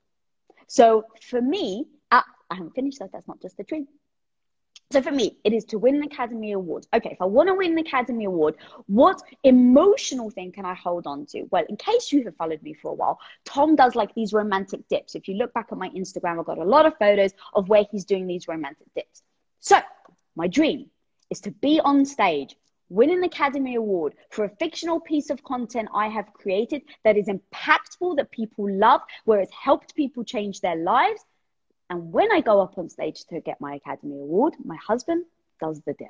So 0.72 1.04
for 1.22 1.42
me, 1.42 1.84
uh, 2.12 2.22
I 2.50 2.56
haven't 2.56 2.74
finished 2.76 3.00
that. 3.00 3.12
That's 3.12 3.28
not 3.28 3.42
just 3.42 3.58
the 3.58 3.64
dream. 3.66 3.90
So 4.90 5.02
for 5.02 5.12
me, 5.12 5.38
it 5.44 5.52
is 5.52 5.66
to 5.66 5.78
win 5.78 5.96
an 5.96 6.04
Academy 6.04 6.54
Award. 6.54 6.88
Okay, 6.94 7.10
if 7.12 7.22
I 7.22 7.26
want 7.26 7.50
to 7.50 7.56
win 7.56 7.74
an 7.74 7.80
Academy 7.80 8.24
Award, 8.24 8.56
what 8.88 9.22
emotional 9.44 10.30
thing 10.30 10.54
can 10.54 10.64
I 10.64 10.74
hold 10.74 11.08
on 11.08 11.26
to? 11.32 11.44
Well, 11.52 11.66
in 11.68 11.76
case 11.76 12.14
you 12.14 12.24
have 12.24 12.38
followed 12.38 12.64
me 12.64 12.74
for 12.74 12.92
a 12.92 12.94
while, 12.94 13.20
Tom 13.44 13.76
does 13.76 13.96
like 13.96 14.16
these 14.16 14.32
romantic 14.32 14.88
dips. 14.88 15.14
If 15.14 15.28
you 15.28 15.36
look 15.36 15.54
back 15.54 15.68
at 15.74 15.78
my 15.78 15.90
Instagram, 15.90 16.40
I've 16.40 16.46
got 16.46 16.58
a 16.58 16.64
lot 16.64 16.86
of 16.86 16.98
photos 16.98 17.32
of 17.54 17.68
where 17.68 17.84
he's 17.92 18.06
doing 18.06 18.26
these 18.26 18.48
romantic 18.48 18.88
dips. 18.96 19.24
So 19.60 19.78
my 20.38 20.48
dream 20.48 20.90
is 21.30 21.42
to 21.42 21.52
be 21.52 21.82
on 21.82 22.06
stage, 22.06 22.56
win 22.92 23.10
an 23.10 23.24
Academy 23.24 23.76
Award 23.76 24.16
for 24.30 24.46
a 24.46 24.56
fictional 24.58 25.00
piece 25.00 25.30
of 25.30 25.44
content 25.44 25.90
I 25.94 26.08
have 26.08 26.34
created 26.34 26.82
that 27.04 27.18
is 27.18 27.28
impactful, 27.28 28.18
that 28.18 28.32
people 28.32 28.70
love, 28.70 29.02
where 29.26 29.40
it's 29.40 29.54
helped 29.54 29.96
people 29.96 30.24
change 30.24 30.62
their 30.62 30.76
lives 30.76 31.22
and 31.92 32.14
when 32.14 32.32
I 32.32 32.40
go 32.40 32.62
up 32.62 32.78
on 32.78 32.88
stage 32.88 33.26
to 33.26 33.42
get 33.42 33.60
my 33.60 33.76
Academy 33.76 34.16
Award, 34.16 34.54
my 34.64 34.78
husband 34.78 35.26
does 35.60 35.82
the 35.82 35.92
dip. 35.92 36.08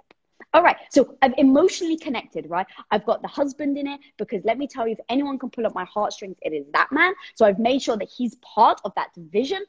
All 0.54 0.62
right, 0.62 0.76
so 0.92 1.18
I'm 1.24 1.34
emotionally 1.40 1.98
connected, 1.98 2.48
right? 2.48 2.68
I've 2.92 3.04
got 3.04 3.24
the 3.24 3.28
husband 3.28 3.80
in 3.80 3.88
it 3.88 4.00
because 4.20 4.46
let 4.46 4.60
me 4.60 4.68
tell 4.68 4.86
you, 4.88 4.94
if 4.94 5.00
anyone 5.10 5.40
can 5.40 5.50
pull 5.50 5.66
up 5.66 5.74
my 5.74 5.86
heartstrings, 5.86 6.38
it 6.44 6.54
is 6.54 6.68
that 6.74 6.90
man. 6.92 7.14
So 7.34 7.48
I've 7.48 7.58
made 7.58 7.82
sure 7.82 7.98
that 7.98 8.10
he's 8.16 8.36
part 8.36 8.80
of 8.86 8.94
that 8.96 9.10
vision. 9.18 9.66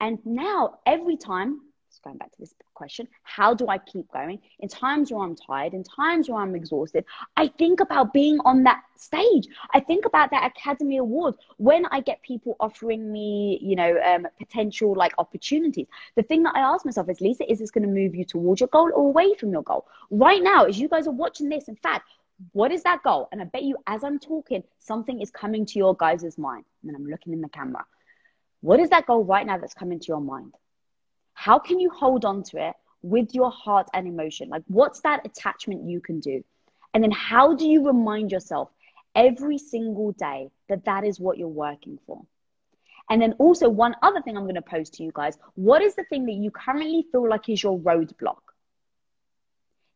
And 0.00 0.18
now 0.24 0.78
every 0.86 1.18
time 1.18 1.60
going 2.02 2.16
back 2.16 2.32
to 2.32 2.38
this 2.38 2.54
question, 2.74 3.06
how 3.22 3.54
do 3.54 3.68
I 3.68 3.78
keep 3.78 4.10
going? 4.12 4.40
In 4.60 4.68
times 4.68 5.10
where 5.10 5.22
I'm 5.22 5.36
tired, 5.36 5.74
in 5.74 5.84
times 5.84 6.28
where 6.28 6.40
I'm 6.40 6.54
exhausted, 6.54 7.04
I 7.36 7.48
think 7.48 7.80
about 7.80 8.12
being 8.12 8.38
on 8.44 8.62
that 8.64 8.82
stage. 8.96 9.48
I 9.74 9.80
think 9.80 10.04
about 10.04 10.30
that 10.30 10.50
Academy 10.56 10.98
Award 10.98 11.34
when 11.56 11.86
I 11.86 12.00
get 12.00 12.22
people 12.22 12.56
offering 12.60 13.12
me, 13.12 13.58
you 13.62 13.76
know, 13.76 13.98
um, 14.04 14.26
potential 14.38 14.94
like 14.94 15.12
opportunities. 15.18 15.86
The 16.16 16.22
thing 16.22 16.42
that 16.44 16.54
I 16.54 16.60
ask 16.60 16.84
myself 16.84 17.08
is, 17.08 17.20
Lisa, 17.20 17.50
is 17.50 17.58
this 17.58 17.70
going 17.70 17.86
to 17.86 17.88
move 17.88 18.14
you 18.14 18.24
towards 18.24 18.60
your 18.60 18.68
goal 18.68 18.90
or 18.94 19.08
away 19.08 19.34
from 19.34 19.50
your 19.52 19.62
goal? 19.62 19.86
Right 20.10 20.42
now, 20.42 20.64
as 20.64 20.78
you 20.78 20.88
guys 20.88 21.06
are 21.06 21.12
watching 21.12 21.48
this, 21.48 21.68
in 21.68 21.76
fact, 21.76 22.08
what 22.52 22.72
is 22.72 22.82
that 22.84 23.02
goal? 23.02 23.28
And 23.32 23.40
I 23.40 23.44
bet 23.44 23.62
you, 23.64 23.76
as 23.86 24.02
I'm 24.02 24.18
talking, 24.18 24.62
something 24.78 25.20
is 25.20 25.30
coming 25.30 25.66
to 25.66 25.78
your 25.78 25.94
guys' 25.94 26.38
mind. 26.38 26.64
And 26.86 26.96
I'm 26.96 27.06
looking 27.06 27.32
in 27.32 27.40
the 27.40 27.48
camera. 27.48 27.84
What 28.62 28.80
is 28.80 28.90
that 28.90 29.06
goal 29.06 29.24
right 29.24 29.46
now 29.46 29.58
that's 29.58 29.74
coming 29.74 30.00
to 30.00 30.06
your 30.06 30.20
mind? 30.20 30.54
How 31.40 31.58
can 31.58 31.80
you 31.80 31.88
hold 31.88 32.26
on 32.26 32.42
to 32.50 32.68
it 32.68 32.74
with 33.00 33.34
your 33.34 33.50
heart 33.50 33.88
and 33.94 34.06
emotion? 34.06 34.50
Like, 34.50 34.62
what's 34.66 35.00
that 35.00 35.24
attachment 35.24 35.88
you 35.88 35.98
can 35.98 36.20
do? 36.20 36.44
And 36.92 37.02
then, 37.02 37.12
how 37.12 37.54
do 37.54 37.66
you 37.66 37.86
remind 37.86 38.30
yourself 38.30 38.68
every 39.14 39.56
single 39.56 40.12
day 40.12 40.50
that 40.68 40.84
that 40.84 41.02
is 41.02 41.18
what 41.18 41.38
you're 41.38 41.48
working 41.48 41.98
for? 42.06 42.20
And 43.08 43.22
then, 43.22 43.32
also, 43.38 43.70
one 43.70 43.96
other 44.02 44.20
thing 44.20 44.36
I'm 44.36 44.42
going 44.42 44.56
to 44.56 44.60
pose 44.76 44.90
to 44.90 45.02
you 45.02 45.12
guys 45.14 45.38
what 45.54 45.80
is 45.80 45.94
the 45.94 46.04
thing 46.04 46.26
that 46.26 46.34
you 46.34 46.50
currently 46.50 47.06
feel 47.10 47.26
like 47.26 47.48
is 47.48 47.62
your 47.62 47.78
roadblock? 47.78 48.42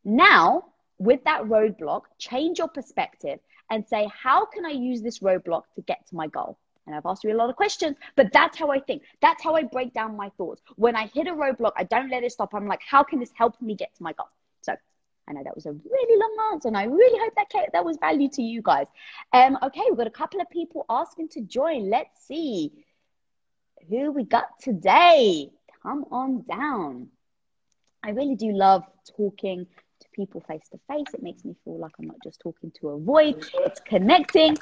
Now, 0.03 0.63
with 0.97 1.25
that 1.25 1.43
roadblock, 1.43 2.05
change 2.17 2.57
your 2.57 2.69
perspective 2.69 3.39
and 3.69 3.85
say, 3.85 4.09
how 4.23 4.47
can 4.47 4.65
I 4.65 4.71
use 4.71 5.03
this 5.03 5.19
roadblock 5.19 5.65
to 5.75 5.83
get 5.83 6.07
to 6.07 6.15
my 6.15 6.25
goal? 6.25 6.57
And 6.85 6.95
I've 6.95 7.05
asked 7.05 7.23
you 7.23 7.33
a 7.33 7.35
lot 7.35 7.49
of 7.49 7.55
questions, 7.55 7.97
but 8.15 8.31
that's 8.31 8.57
how 8.57 8.69
I 8.69 8.79
think. 8.79 9.03
That's 9.21 9.43
how 9.43 9.55
I 9.55 9.63
break 9.63 9.93
down 9.93 10.15
my 10.15 10.29
thoughts. 10.37 10.61
When 10.75 10.95
I 10.95 11.07
hit 11.07 11.27
a 11.27 11.31
roadblock, 11.31 11.71
I 11.75 11.83
don't 11.83 12.09
let 12.09 12.23
it 12.23 12.31
stop. 12.31 12.53
I'm 12.53 12.67
like, 12.67 12.81
how 12.87 13.03
can 13.03 13.19
this 13.19 13.31
help 13.33 13.59
me 13.61 13.75
get 13.75 13.95
to 13.95 14.03
my 14.03 14.13
goal? 14.13 14.29
So 14.61 14.75
I 15.27 15.33
know 15.33 15.43
that 15.43 15.55
was 15.55 15.65
a 15.65 15.71
really 15.71 16.19
long 16.19 16.53
answer, 16.53 16.67
and 16.67 16.77
I 16.77 16.83
really 16.83 17.19
hope 17.19 17.33
that 17.35 17.71
that 17.73 17.83
was 17.83 17.97
value 17.97 18.29
to 18.29 18.41
you 18.41 18.61
guys. 18.61 18.85
Um, 19.33 19.57
okay, 19.63 19.81
we've 19.89 19.97
got 19.97 20.07
a 20.07 20.11
couple 20.11 20.41
of 20.41 20.49
people 20.49 20.85
asking 20.89 21.29
to 21.29 21.41
join. 21.41 21.89
Let's 21.89 22.27
see 22.27 22.71
who 23.89 24.11
we 24.11 24.23
got 24.23 24.59
today. 24.61 25.49
Come 25.81 26.05
on 26.11 26.43
down. 26.47 27.07
I 28.03 28.11
really 28.11 28.35
do 28.35 28.51
love 28.51 28.83
talking 29.17 29.65
people 30.15 30.41
face 30.47 30.67
to 30.71 30.79
face. 30.87 31.13
It 31.13 31.21
makes 31.21 31.43
me 31.43 31.55
feel 31.65 31.77
like 31.77 31.91
I'm 31.99 32.07
not 32.07 32.17
just 32.23 32.39
talking 32.39 32.71
to 32.79 32.89
a 32.89 32.99
void, 32.99 33.45
it's 33.59 33.79
connecting. 33.81 34.57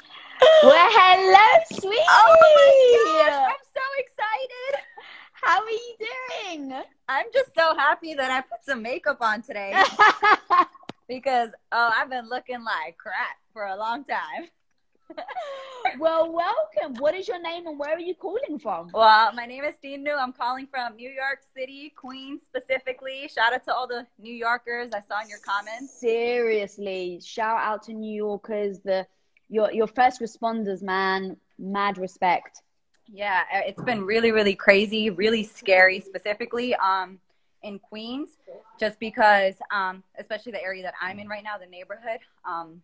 well, 0.62 0.88
hello, 0.90 1.80
sweetie. 1.80 2.02
Oh 2.08 2.36
my 2.40 3.22
gosh, 3.22 3.50
I'm 3.50 3.64
so 3.72 3.80
excited. 3.98 4.84
How 5.32 5.62
are 5.62 5.70
you 5.70 5.96
doing? 5.98 6.82
I'm 7.08 7.26
just 7.32 7.54
so 7.54 7.76
happy 7.76 8.14
that 8.14 8.30
I 8.30 8.40
put 8.40 8.64
some 8.64 8.82
makeup 8.82 9.18
on 9.20 9.42
today. 9.42 9.72
because, 11.08 11.50
oh, 11.70 11.90
I've 11.94 12.10
been 12.10 12.28
looking 12.28 12.64
like 12.64 12.96
crap 12.96 13.36
for 13.52 13.66
a 13.66 13.76
long 13.76 14.04
time. 14.04 14.48
Well, 15.98 16.32
welcome. 16.32 16.94
What 16.98 17.14
is 17.14 17.28
your 17.28 17.40
name 17.40 17.66
and 17.66 17.78
where 17.78 17.94
are 17.94 18.00
you 18.00 18.14
calling 18.14 18.58
from? 18.58 18.90
Well, 18.92 19.32
my 19.32 19.46
name 19.46 19.64
is 19.64 19.74
Dinu. 19.82 20.18
I'm 20.18 20.32
calling 20.32 20.66
from 20.66 20.96
New 20.96 21.10
York 21.10 21.40
City, 21.56 21.92
Queens 21.96 22.40
specifically. 22.44 23.28
Shout 23.34 23.52
out 23.52 23.64
to 23.64 23.74
all 23.74 23.86
the 23.86 24.06
New 24.18 24.32
Yorkers 24.32 24.92
I 24.92 25.00
saw 25.00 25.20
in 25.22 25.28
your 25.28 25.40
comments. 25.40 25.98
Seriously, 26.00 27.20
shout 27.24 27.58
out 27.60 27.82
to 27.84 27.92
New 27.92 28.14
Yorkers, 28.14 28.80
the 28.80 29.06
your 29.48 29.72
your 29.72 29.86
first 29.86 30.20
responders, 30.20 30.82
man. 30.82 31.36
Mad 31.58 31.98
respect. 31.98 32.62
Yeah, 33.12 33.42
uh, 33.54 33.60
it's 33.66 33.82
been 33.82 34.04
really, 34.04 34.32
really 34.32 34.54
crazy, 34.54 35.10
really 35.10 35.44
scary, 35.44 36.00
specifically 36.00 36.74
um, 36.76 37.18
in 37.62 37.78
Queens, 37.78 38.30
just 38.80 38.98
because, 38.98 39.54
um, 39.70 40.02
especially 40.18 40.52
the 40.52 40.62
area 40.62 40.82
that 40.82 40.94
I'm 41.00 41.18
in 41.18 41.28
right 41.28 41.44
now, 41.44 41.58
the 41.58 41.66
neighborhood. 41.66 42.20
Um, 42.46 42.82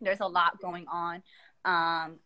there's 0.00 0.20
a 0.20 0.26
lot 0.26 0.60
going 0.60 0.86
on. 0.88 1.22
Um, 1.64 2.16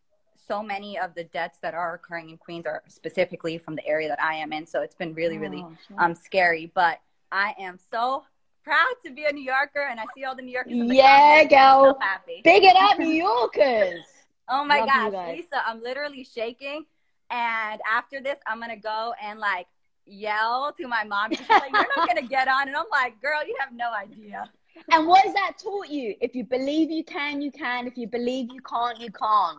so 0.48 0.62
many 0.62 0.98
of 0.98 1.14
the 1.14 1.24
deaths 1.24 1.58
that 1.60 1.74
are 1.74 1.94
occurring 1.94 2.30
in 2.30 2.38
Queens 2.38 2.66
are 2.66 2.82
specifically 2.88 3.58
from 3.58 3.76
the 3.76 3.86
area 3.86 4.08
that 4.08 4.22
I 4.22 4.34
am 4.34 4.52
in. 4.52 4.66
So 4.66 4.80
it's 4.80 4.94
been 4.94 5.14
really, 5.14 5.36
really 5.38 5.64
oh, 5.64 5.76
um, 5.98 6.14
scary. 6.14 6.72
But 6.74 7.00
I 7.30 7.54
am 7.58 7.78
so 7.90 8.24
proud 8.64 8.94
to 9.04 9.12
be 9.12 9.24
a 9.24 9.32
New 9.32 9.44
Yorker 9.44 9.86
and 9.90 10.00
I 10.00 10.04
see 10.16 10.24
all 10.24 10.34
the 10.34 10.42
New 10.42 10.52
Yorkers. 10.52 10.74
yeah, 10.74 11.44
girl. 11.44 11.94
So 11.94 11.98
happy. 12.00 12.40
Big 12.42 12.64
it 12.64 12.76
up, 12.76 12.98
New 12.98 13.08
Yorkers. 13.08 14.00
oh 14.48 14.64
my 14.64 14.80
Love 14.80 15.12
gosh, 15.12 15.36
Lisa, 15.36 15.62
I'm 15.66 15.82
literally 15.82 16.24
shaking. 16.24 16.84
And 17.30 17.80
after 17.90 18.20
this, 18.20 18.38
I'm 18.46 18.58
going 18.58 18.70
to 18.70 18.76
go 18.76 19.12
and 19.22 19.38
like 19.38 19.66
yell 20.06 20.72
to 20.78 20.88
my 20.88 21.04
mom. 21.04 21.34
She's 21.34 21.48
like, 21.48 21.70
You're 21.70 21.86
not 21.96 22.08
going 22.08 22.22
to 22.22 22.28
get 22.28 22.48
on. 22.48 22.68
And 22.68 22.76
I'm 22.76 22.86
like, 22.90 23.20
Girl, 23.20 23.46
you 23.46 23.54
have 23.60 23.72
no 23.74 23.92
idea 23.92 24.50
and 24.90 25.06
what 25.06 25.24
has 25.24 25.34
that 25.34 25.58
taught 25.62 25.88
you? 25.88 26.14
If 26.20 26.34
you 26.34 26.44
believe 26.44 26.90
you 26.90 27.04
can, 27.04 27.40
you 27.40 27.50
can. 27.50 27.86
If 27.86 27.96
you 27.96 28.06
believe 28.06 28.48
you 28.52 28.60
can't, 28.60 29.00
you 29.00 29.10
can't. 29.10 29.58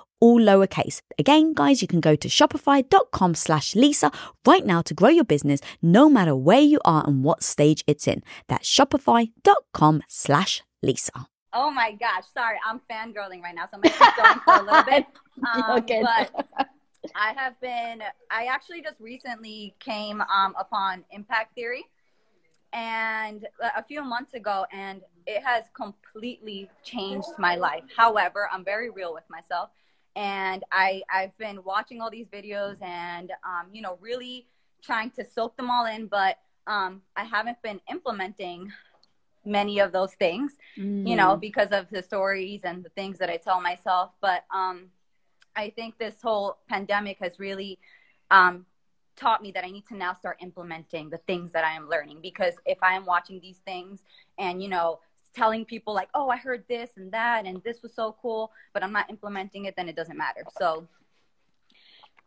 all 0.21 0.39
lowercase. 0.39 1.01
Again, 1.19 1.53
guys, 1.53 1.81
you 1.81 1.87
can 1.87 1.99
go 1.99 2.15
to 2.15 2.27
shopify.com 2.29 3.35
slash 3.35 3.75
Lisa 3.75 4.11
right 4.45 4.65
now 4.65 4.81
to 4.83 4.93
grow 4.93 5.09
your 5.09 5.25
business 5.25 5.59
no 5.81 6.07
matter 6.09 6.35
where 6.35 6.61
you 6.61 6.79
are 6.85 7.03
and 7.05 7.23
what 7.23 7.43
stage 7.43 7.83
it's 7.87 8.07
in. 8.07 8.23
That's 8.47 8.69
shopify.com 8.69 10.03
slash 10.07 10.61
Lisa. 10.81 11.27
Oh 11.53 11.69
my 11.69 11.91
gosh, 11.91 12.23
sorry, 12.33 12.57
I'm 12.65 12.79
fangirling 12.89 13.41
right 13.41 13.53
now, 13.53 13.65
so 13.65 13.71
I'm 13.73 13.81
gonna 13.81 13.95
keep 13.97 14.15
going 14.15 14.39
for 14.45 14.53
a 14.53 14.63
little 14.63 14.83
bit. 14.83 15.05
Um, 15.55 15.79
okay. 15.79 16.03
But 16.03 16.45
I 17.15 17.33
have 17.35 17.59
been, 17.61 18.03
I 18.29 18.45
actually 18.45 18.83
just 18.83 18.99
recently 18.99 19.73
came 19.79 20.21
um, 20.21 20.53
upon 20.59 21.03
impact 21.09 21.55
theory 21.55 21.83
and 22.73 23.47
a 23.75 23.83
few 23.83 24.03
months 24.03 24.35
ago, 24.35 24.65
and 24.71 25.01
it 25.25 25.43
has 25.43 25.63
completely 25.73 26.69
changed 26.83 27.27
my 27.39 27.55
life. 27.55 27.83
However, 27.97 28.47
I'm 28.51 28.63
very 28.63 28.91
real 28.91 29.13
with 29.15 29.23
myself 29.31 29.71
and 30.15 30.63
I 30.71 31.01
I've 31.13 31.37
been 31.37 31.63
watching 31.63 32.01
all 32.01 32.09
these 32.09 32.27
videos 32.27 32.81
and 32.81 33.31
um, 33.43 33.67
you 33.71 33.81
know 33.81 33.97
really 34.01 34.47
trying 34.83 35.11
to 35.11 35.25
soak 35.25 35.55
them 35.57 35.69
all 35.69 35.85
in, 35.85 36.07
but 36.07 36.37
um, 36.67 37.01
I 37.15 37.23
haven't 37.23 37.61
been 37.61 37.79
implementing 37.89 38.71
many 39.45 39.79
of 39.79 39.91
those 39.91 40.13
things, 40.13 40.53
mm. 40.77 41.07
you 41.07 41.15
know, 41.15 41.35
mm. 41.35 41.41
because 41.41 41.69
of 41.71 41.87
the 41.89 42.01
stories 42.01 42.61
and 42.63 42.83
the 42.83 42.89
things 42.89 43.17
that 43.19 43.29
I 43.29 43.37
tell 43.37 43.61
myself. 43.61 44.11
But 44.21 44.45
um, 44.53 44.87
I 45.55 45.69
think 45.69 45.97
this 45.97 46.15
whole 46.21 46.57
pandemic 46.69 47.17
has 47.19 47.39
really 47.39 47.79
um, 48.29 48.65
taught 49.15 49.41
me 49.41 49.51
that 49.51 49.63
I 49.63 49.71
need 49.71 49.87
to 49.87 49.97
now 49.97 50.13
start 50.13 50.37
implementing 50.41 51.09
the 51.09 51.17
things 51.19 51.51
that 51.51 51.63
I 51.63 51.73
am 51.73 51.89
learning 51.89 52.19
because 52.21 52.53
if 52.65 52.77
I 52.81 52.95
am 52.95 53.05
watching 53.05 53.39
these 53.39 53.57
things 53.65 54.03
and 54.37 54.61
you 54.63 54.69
know 54.69 54.99
telling 55.35 55.65
people 55.65 55.93
like, 55.93 56.09
oh, 56.13 56.29
I 56.29 56.37
heard 56.37 56.63
this 56.67 56.91
and 56.97 57.11
that, 57.11 57.45
and 57.45 57.61
this 57.63 57.81
was 57.81 57.93
so 57.93 58.15
cool, 58.21 58.51
but 58.73 58.83
I'm 58.83 58.91
not 58.91 59.09
implementing 59.09 59.65
it, 59.65 59.75
then 59.75 59.87
it 59.87 59.95
doesn't 59.95 60.17
matter. 60.17 60.43
So 60.57 60.87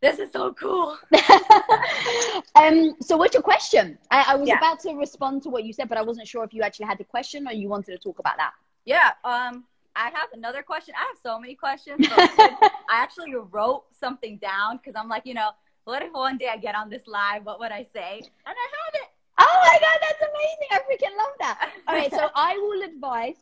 this 0.01 0.19
is 0.19 0.33
so 0.33 0.53
cool. 0.53 0.99
um, 2.55 2.95
so 3.01 3.17
what's 3.17 3.35
your 3.35 3.43
question? 3.43 3.99
I, 4.11 4.25
I 4.29 4.35
was 4.37 4.49
yeah. 4.49 4.59
about 4.59 4.81
to 4.81 4.93
respond 4.95 5.43
to 5.45 5.49
what 5.49 5.65
you 5.65 5.73
said, 5.73 5.89
but 5.89 5.99
I 5.99 6.03
wasn't 6.03 6.29
sure 6.29 6.45
if 6.45 6.53
you 6.53 6.63
actually 6.63 6.87
had 6.87 6.99
the 6.99 7.05
question 7.05 7.47
or 7.49 7.53
you 7.53 7.69
wanted 7.69 7.93
to 7.93 7.99
talk 7.99 8.19
about 8.19 8.37
that. 8.37 8.53
Yeah. 8.85 9.13
Um, 9.25 9.65
I 9.97 10.11
have 10.13 10.29
another 10.33 10.63
question. 10.63 10.95
I 10.97 11.07
have 11.07 11.17
so 11.23 11.41
many 11.41 11.55
questions. 11.55 12.07
I 12.11 12.71
actually 12.91 13.35
wrote 13.35 13.85
something 13.99 14.39
down 14.39 14.79
because 14.79 14.95
I'm 14.95 15.09
like, 15.09 15.25
you 15.25 15.35
know, 15.35 15.51
what 15.85 16.03
if 16.03 16.13
one 16.13 16.37
day 16.37 16.49
I 16.53 16.57
get 16.57 16.75
on 16.75 16.91
this 16.91 17.07
live? 17.07 17.45
What 17.45 17.61
would 17.61 17.71
I 17.71 17.87
say? 17.93 18.19
And 18.19 18.55
I 18.55 18.67
have 18.77 18.95
it. 18.95 19.09
Oh 19.39 19.59
my 19.63 19.79
god, 19.81 19.99
that's 20.01 20.14
amazing! 20.35 20.69
I 20.71 20.79
freaking 20.79 21.17
love 21.17 21.35
that. 21.41 21.71
All 21.87 21.95
right, 21.95 22.11
so 22.11 22.29
I 22.35 22.57
will 22.57 22.83
advise 22.83 23.37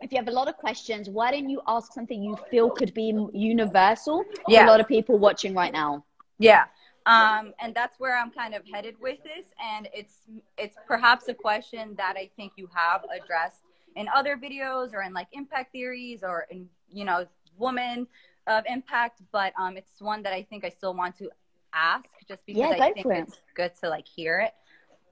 if 0.00 0.12
you 0.12 0.18
have 0.18 0.28
a 0.28 0.32
lot 0.32 0.48
of 0.48 0.56
questions, 0.56 1.08
why 1.08 1.30
don't 1.30 1.48
you 1.48 1.60
ask 1.66 1.92
something 1.92 2.22
you 2.22 2.36
feel 2.50 2.70
could 2.70 2.94
be 2.94 3.14
universal 3.32 4.24
yeah. 4.48 4.66
a 4.66 4.68
lot 4.68 4.80
of 4.80 4.88
people 4.88 5.18
watching 5.18 5.54
right 5.54 5.72
now? 5.72 6.04
Yeah. 6.38 6.64
Um, 7.06 7.52
and 7.60 7.74
that's 7.74 7.98
where 7.98 8.16
I'm 8.16 8.30
kind 8.30 8.54
of 8.54 8.62
headed 8.72 8.94
with 9.00 9.18
this. 9.22 9.46
And 9.62 9.88
it's 9.92 10.14
it's 10.56 10.76
perhaps 10.86 11.28
a 11.28 11.34
question 11.34 11.94
that 11.96 12.14
I 12.16 12.30
think 12.36 12.52
you 12.56 12.68
have 12.74 13.04
addressed 13.04 13.60
in 13.96 14.06
other 14.14 14.36
videos 14.36 14.94
or 14.94 15.02
in 15.02 15.12
like 15.12 15.28
impact 15.32 15.72
theories 15.72 16.22
or 16.22 16.46
in 16.50 16.68
you 16.90 17.04
know 17.04 17.26
woman 17.58 18.06
of 18.46 18.64
impact, 18.66 19.20
but 19.32 19.52
um, 19.58 19.76
it's 19.76 20.00
one 20.00 20.22
that 20.22 20.32
I 20.32 20.42
think 20.42 20.64
I 20.64 20.70
still 20.70 20.94
want 20.94 21.18
to 21.18 21.30
ask 21.74 22.08
just 22.26 22.44
because 22.46 22.60
yeah, 22.60 22.84
I 22.84 22.92
think 22.92 23.06
it's 23.06 23.38
good 23.54 23.72
to 23.82 23.88
like 23.88 24.06
hear 24.06 24.40
it 24.40 24.54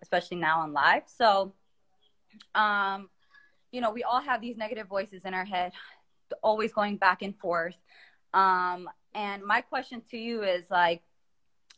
especially 0.02 0.38
now 0.38 0.60
on 0.60 0.72
live. 0.72 1.02
So, 1.06 1.52
um, 2.54 3.08
you 3.72 3.80
know, 3.80 3.90
we 3.90 4.02
all 4.02 4.20
have 4.20 4.40
these 4.40 4.56
negative 4.56 4.86
voices 4.86 5.24
in 5.24 5.34
our 5.34 5.44
head, 5.44 5.72
always 6.42 6.72
going 6.72 6.96
back 6.96 7.22
and 7.22 7.36
forth. 7.36 7.76
Um, 8.34 8.88
and 9.14 9.42
my 9.44 9.60
question 9.60 10.02
to 10.10 10.18
you 10.18 10.42
is 10.42 10.70
like, 10.70 11.02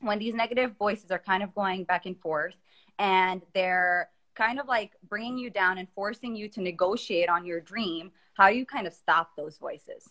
when 0.01 0.18
these 0.18 0.34
negative 0.34 0.76
voices 0.78 1.11
are 1.11 1.18
kind 1.18 1.42
of 1.42 1.55
going 1.55 1.84
back 1.84 2.07
and 2.07 2.18
forth 2.18 2.55
and 2.99 3.42
they're 3.55 4.09
kind 4.34 4.59
of 4.59 4.66
like 4.66 4.92
bringing 5.09 5.36
you 5.36 5.51
down 5.51 5.78
and 5.78 5.88
forcing 5.90 6.34
you 6.34 6.49
to 6.49 6.62
negotiate 6.62 7.28
on 7.28 7.44
your 7.44 7.61
dream, 7.61 8.11
how 8.34 8.49
do 8.49 8.57
you 8.57 8.64
kind 8.64 8.86
of 8.86 8.94
stop 8.94 9.36
those 9.36 9.59
voices? 9.59 10.09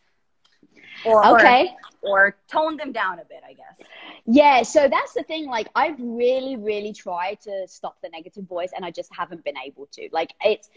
Or, 1.06 1.26
okay. 1.36 1.76
Or, 2.02 2.10
or 2.12 2.36
tone 2.50 2.78
them 2.78 2.92
down 2.92 3.20
a 3.20 3.26
bit, 3.26 3.42
I 3.48 3.54
guess. 3.54 3.88
Yeah, 4.26 4.64
so 4.64 4.88
that's 4.90 5.14
the 5.14 5.24
thing. 5.24 5.48
Like, 5.48 5.70
I've 5.76 6.00
really, 6.00 6.56
really 6.56 6.94
tried 6.94 7.42
to 7.42 7.68
stop 7.68 7.98
the 8.02 8.10
negative 8.10 8.46
voice, 8.46 8.70
and 8.76 8.86
I 8.86 8.92
just 8.92 9.10
haven't 9.16 9.44
been 9.44 9.58
able 9.58 9.88
to. 9.94 10.10
Like, 10.12 10.34
it's 10.42 10.70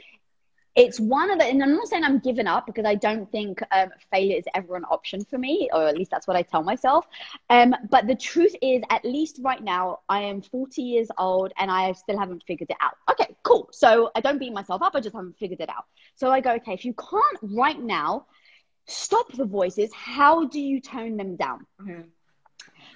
it's 0.75 0.99
one 0.99 1.31
of 1.31 1.39
the, 1.39 1.45
and 1.45 1.63
I'm 1.63 1.75
not 1.75 1.87
saying 1.89 2.03
I'm 2.03 2.19
giving 2.19 2.47
up 2.47 2.67
because 2.67 2.87
I 2.87 2.95
don't 2.95 3.31
think 3.31 3.61
um, 3.73 3.91
failure 4.11 4.39
is 4.39 4.45
ever 4.55 4.75
an 4.75 4.85
option 4.85 5.25
for 5.25 5.37
me, 5.37 5.69
or 5.73 5.87
at 5.87 5.97
least 5.99 6.11
that's 6.11 6.27
what 6.27 6.37
I 6.37 6.43
tell 6.43 6.63
myself. 6.63 7.07
Um, 7.51 7.75
but 7.91 8.07
the 8.07 8.15
truth 8.15 8.55
is, 8.63 8.83
at 8.89 9.05
least 9.05 9.39
right 9.43 9.63
now, 9.63 10.01
I 10.09 10.21
am 10.21 10.41
40 10.41 10.81
years 10.81 11.09
old 11.19 11.53
and 11.59 11.71
I 11.71 11.93
still 11.93 12.19
haven't 12.19 12.45
figured 12.47 12.71
it 12.71 12.77
out. 12.81 12.95
Okay, 13.11 13.37
cool. 13.43 13.69
So 13.71 14.11
I 14.15 14.21
don't 14.21 14.39
beat 14.39 14.53
myself 14.55 14.81
up, 14.83 14.95
I 14.95 15.01
just 15.01 15.15
haven't 15.15 15.39
figured 15.39 15.61
it 15.61 15.69
out. 15.69 15.85
So 16.17 16.31
I 16.31 16.41
go, 16.41 16.53
okay, 16.55 16.73
if 16.73 16.87
you 16.87 16.95
can't 16.95 17.39
right 17.43 17.79
now 17.79 18.27
stop 18.87 19.33
the 19.33 19.45
voices, 19.45 19.91
how 19.95 20.47
do 20.47 20.61
you 20.61 20.81
tone 20.81 21.17
them 21.17 21.37
down? 21.37 21.67
Mm-hmm. 21.81 22.03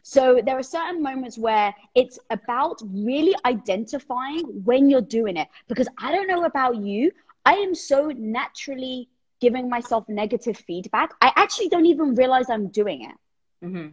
So 0.03 0.41
there 0.45 0.57
are 0.59 0.62
certain 0.62 1.03
moments 1.03 1.37
where 1.37 1.74
it's 1.95 2.18
about 2.30 2.80
really 2.84 3.34
identifying 3.45 4.45
when 4.64 4.89
you're 4.89 5.01
doing 5.01 5.37
it. 5.37 5.49
Because 5.68 5.89
I 5.99 6.12
don't 6.12 6.28
know 6.28 6.45
about 6.45 6.76
you, 6.76 7.11
I 7.45 7.55
am 7.55 7.74
so 7.74 8.12
naturally 8.16 9.09
giving 9.41 9.68
myself 9.68 10.09
negative 10.09 10.57
feedback. 10.57 11.12
I 11.20 11.32
actually 11.37 11.68
don't 11.68 11.87
even 11.87 12.14
realize 12.14 12.49
I'm 12.49 12.68
doing 12.68 13.03
it. 13.03 13.66
Mm-hmm. 13.66 13.89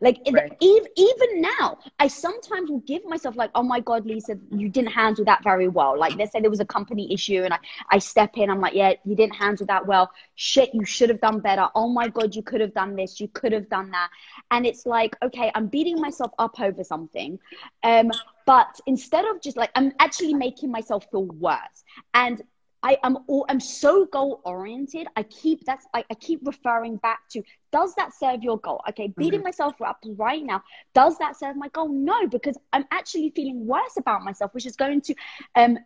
Like 0.00 0.20
right. 0.32 0.56
even 0.60 0.88
even 0.96 1.40
now, 1.40 1.78
I 1.98 2.08
sometimes 2.08 2.70
will 2.70 2.80
give 2.80 3.04
myself 3.04 3.36
like, 3.36 3.50
oh 3.54 3.62
my 3.62 3.80
god, 3.80 4.06
Lisa, 4.06 4.38
you 4.50 4.68
didn't 4.68 4.92
handle 4.92 5.24
that 5.24 5.42
very 5.42 5.68
well. 5.68 5.98
Like 5.98 6.16
let's 6.16 6.32
say 6.32 6.40
there 6.40 6.50
was 6.50 6.60
a 6.60 6.66
company 6.66 7.12
issue, 7.12 7.42
and 7.42 7.52
I 7.54 7.58
I 7.90 7.98
step 7.98 8.36
in, 8.36 8.50
I'm 8.50 8.60
like, 8.60 8.74
yeah, 8.74 8.94
you 9.04 9.14
didn't 9.14 9.34
handle 9.34 9.66
that 9.66 9.86
well. 9.86 10.10
Shit, 10.34 10.70
you 10.74 10.84
should 10.84 11.08
have 11.08 11.20
done 11.20 11.40
better. 11.40 11.68
Oh 11.74 11.88
my 11.88 12.08
god, 12.08 12.34
you 12.34 12.42
could 12.42 12.60
have 12.60 12.74
done 12.74 12.96
this, 12.96 13.20
you 13.20 13.28
could 13.28 13.52
have 13.52 13.68
done 13.68 13.90
that. 13.90 14.10
And 14.50 14.66
it's 14.66 14.86
like, 14.86 15.16
okay, 15.22 15.50
I'm 15.54 15.66
beating 15.66 16.00
myself 16.00 16.32
up 16.38 16.60
over 16.60 16.84
something, 16.84 17.38
um, 17.82 18.10
but 18.46 18.80
instead 18.86 19.24
of 19.26 19.42
just 19.42 19.56
like, 19.56 19.70
I'm 19.74 19.92
actually 19.98 20.34
making 20.34 20.70
myself 20.70 21.06
feel 21.10 21.26
worse. 21.26 21.84
And 22.14 22.42
I 22.82 22.96
am 23.02 23.18
all, 23.26 23.44
I'm 23.48 23.58
so 23.60 24.06
goal 24.06 24.40
oriented. 24.44 25.08
I 25.16 25.24
keep 25.24 25.64
that's 25.64 25.86
I, 25.94 26.04
I, 26.10 26.14
keep 26.14 26.40
referring 26.44 26.96
back 26.96 27.28
to 27.30 27.42
does 27.72 27.94
that 27.96 28.14
serve 28.14 28.42
your 28.42 28.58
goal? 28.58 28.80
Okay, 28.88 29.08
beating 29.16 29.40
mm-hmm. 29.40 29.44
myself 29.44 29.74
up 29.82 29.98
right 30.16 30.42
now, 30.42 30.62
does 30.94 31.18
that 31.18 31.36
serve 31.36 31.56
my 31.56 31.68
goal? 31.68 31.88
No, 31.88 32.26
because 32.28 32.56
I'm 32.72 32.84
actually 32.92 33.30
feeling 33.34 33.66
worse 33.66 33.96
about 33.96 34.22
myself, 34.22 34.54
which 34.54 34.64
is 34.64 34.76
going 34.76 35.00
to 35.02 35.14
um, 35.56 35.78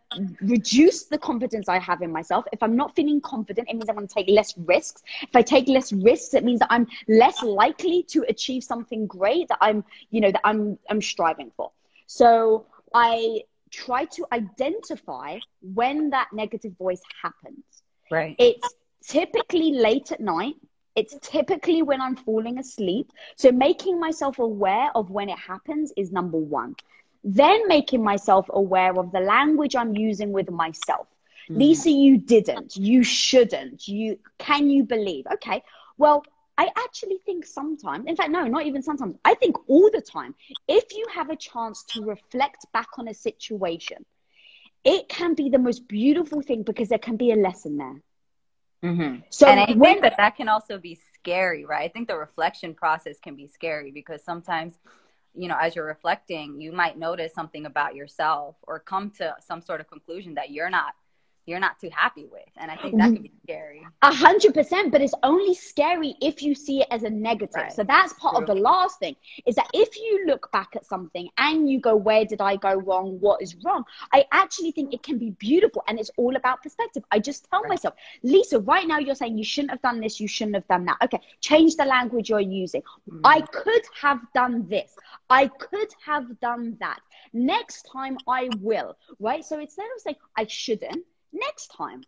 reduce 0.43 1.05
the 1.05 1.19
confidence 1.19 1.69
I 1.69 1.79
have 1.79 2.03
in 2.03 2.13
myself. 2.13 2.45
If 2.53 2.63
I'm 2.63 2.77
not 2.77 2.95
feeling 2.95 3.21
confident, 3.21 3.69
it 3.71 3.75
means 3.75 3.89
I'm 3.89 3.97
going 3.97 4.07
to 4.07 4.15
take 4.15 4.29
less 4.29 4.55
risks. 4.59 5.03
If 5.23 5.35
I 5.35 5.43
take 5.43 5.69
less 5.69 5.93
risks, 5.93 6.35
it 6.35 6.45
means 6.45 6.61
that 6.61 6.69
I'm 6.71 6.87
less 7.09 7.43
likely 7.43 8.03
to 8.11 8.25
achieve 8.29 8.65
something 8.65 9.07
great 9.07 9.49
that 9.49 9.59
I'm, 9.61 9.83
you 10.11 10.21
know, 10.21 10.31
that 10.31 10.43
I'm 10.45 10.79
I'm 10.91 11.01
striving 11.01 11.51
for. 11.57 11.73
So 12.07 12.67
I 12.95 13.43
try 13.73 14.05
to 14.05 14.27
identify 14.33 15.39
when 15.61 16.11
that 16.11 16.29
negative 16.33 16.77
voice 16.79 17.01
happens. 17.23 17.65
Right. 18.11 18.37
It's 18.39 18.75
typically 19.07 19.73
late 19.73 20.13
at 20.13 20.21
night. 20.21 20.55
It's 20.95 21.17
typically 21.23 21.83
when 21.83 22.01
I'm 22.01 22.17
falling 22.17 22.59
asleep. 22.59 23.11
So 23.37 23.51
making 23.51 23.99
myself 23.99 24.39
aware 24.39 24.91
of 24.95 25.11
when 25.11 25.31
it 25.31 25.39
happens 25.39 25.93
is 25.97 26.13
number 26.13 26.37
one. 26.37 26.77
Then 27.25 27.67
making 27.67 28.03
myself 28.05 28.47
aware 28.51 28.99
of 28.99 29.11
the 29.13 29.21
language 29.21 29.75
I'm 29.75 29.97
using 29.97 30.33
with 30.33 30.51
myself. 30.51 31.07
Mm. 31.49 31.59
Lisa, 31.59 31.91
you 31.91 32.19
didn't. 32.19 32.77
You 32.77 33.03
shouldn't. 33.03 33.89
You 33.89 34.19
can 34.39 34.69
you 34.69 34.85
believe? 34.85 35.27
Okay. 35.33 35.63
Well, 35.97 36.25
I 36.59 36.69
actually 36.77 37.19
think 37.25 37.47
sometimes, 37.47 38.07
in 38.07 38.17
fact, 38.17 38.31
no, 38.31 38.45
not 38.45 38.67
even 38.67 38.83
sometimes, 38.83 39.17
I 39.25 39.35
think 39.35 39.57
all 39.69 39.91
the 39.91 40.03
time, 40.03 40.35
if 40.69 40.85
you 40.93 41.07
have 41.15 41.31
a 41.31 41.37
chance 41.37 41.83
to 41.91 42.05
reflect 42.05 42.67
back 42.73 42.89
on 42.99 43.09
a 43.09 43.15
situation, 43.15 44.05
it 44.85 45.09
can 45.09 45.35
be 45.35 45.49
the 45.49 45.59
most 45.59 45.89
beautiful 45.89 46.43
thing 46.43 46.63
because 46.63 46.89
there 46.89 46.99
can 46.99 47.17
be 47.17 47.33
a 47.33 47.37
lesson 47.37 47.77
there. 47.79 48.03
Mm-hmm. 48.85 49.21
So 49.31 49.47
and 49.47 49.61
I 49.61 49.73
when, 49.73 49.93
think 49.93 50.03
that 50.03 50.17
that 50.17 50.37
can 50.37 50.49
also 50.49 50.77
be 50.77 50.99
scary, 51.15 51.65
right? 51.65 51.85
I 51.85 51.89
think 51.89 52.09
the 52.09 52.17
reflection 52.17 52.75
process 52.75 53.19
can 53.21 53.37
be 53.37 53.47
scary 53.47 53.93
because 53.93 54.25
sometimes, 54.25 54.79
you 55.35 55.49
know, 55.49 55.57
as 55.59 55.77
you're 55.77 55.87
reflecting, 55.87 56.61
you 56.61 56.73
might 56.73 56.99
notice 56.99 57.33
something 57.33 57.65
about 57.65 57.95
yourself 57.95 58.57
or 58.65 58.81
come 58.81 59.11
to 59.19 59.37
some 59.41 59.63
sort 59.63 59.81
of 59.81 59.89
conclusion 59.89 60.35
that 60.35 60.51
you're 60.51 60.71
not 60.71 60.95
you're 61.47 61.61
not 61.61 61.79
too 61.81 61.91
happy 61.93 62.27
with. 62.31 62.43
And 62.57 62.71
I 62.71 62.77
think 62.77 62.97
that 62.99 63.13
can 63.13 63.23
be 63.23 63.33
scary. 63.43 63.87
A 64.03 64.13
hundred 64.13 64.55
percent, 64.55 64.93
but 64.93 65.01
it's 65.01 65.15
only 65.23 65.55
scary 65.55 66.15
if 66.21 66.43
you 66.43 66.55
see 66.55 66.83
it 66.83 66.89
as 66.91 67.03
a 67.03 67.11
negative. 67.11 67.55
Right. 67.55 67.73
So 67.73 67.83
that's 67.83 68.13
part 68.15 68.37
True. 68.37 68.43
of 68.43 68.47
the 68.47 68.55
last 68.55 68.99
thing 68.99 69.17
is 69.47 69.57
that 69.57 69.69
if 69.75 69.97
you 69.97 70.25
look 70.27 70.51
back 70.53 70.71
at 70.77 70.87
something 70.87 71.29
and 71.39 71.69
you 71.69 71.81
go, 71.81 71.97
where 71.97 72.25
did 72.25 72.41
I 72.41 72.57
go 72.57 72.75
wrong? 72.75 73.19
What 73.21 73.43
is 73.43 73.57
wrong? 73.65 73.85
I 74.13 74.25
actually 74.33 74.73
think 74.73 74.95
it 74.95 75.03
can 75.03 75.19
be 75.19 75.31
beautiful 75.31 75.83
and 75.89 75.99
it's 75.99 76.11
all 76.17 76.37
about 76.37 76.63
perspective. 76.63 77.03
I 77.11 77.19
just 77.19 77.49
tell 77.51 77.63
right. 77.63 77.71
myself, 77.71 77.95
Lisa, 78.23 78.61
right 78.61 78.87
now 78.87 78.99
you're 78.99 79.15
saying 79.15 79.37
you 79.37 79.45
shouldn't 79.45 79.73
have 79.73 79.83
done 79.83 80.01
this, 80.01 80.21
you 80.21 80.29
shouldn't 80.29 80.55
have 80.55 80.69
done 80.69 80.85
that. 80.85 80.99
Okay, 81.03 81.21
change 81.41 81.77
the 81.77 81.85
language 81.85 82.31
you're 82.31 82.41
using. 82.41 82.83
Mm. 83.11 83.21
I 83.25 83.41
could 83.41 83.83
have 84.01 84.21
done 84.35 84.69
this. 84.69 84.95
I 85.29 85.49
could 85.49 85.89
have 86.05 86.39
done 86.41 86.77
that. 86.81 87.01
Next 87.33 87.89
time 87.93 88.19
I 88.29 88.51
will, 88.61 88.97
right? 89.19 89.45
So 89.45 89.59
instead 89.59 89.87
of 89.97 90.03
saying 90.03 90.17
I 90.37 90.47
shouldn't, 90.47 91.05
next 91.33 91.69
time 91.69 92.03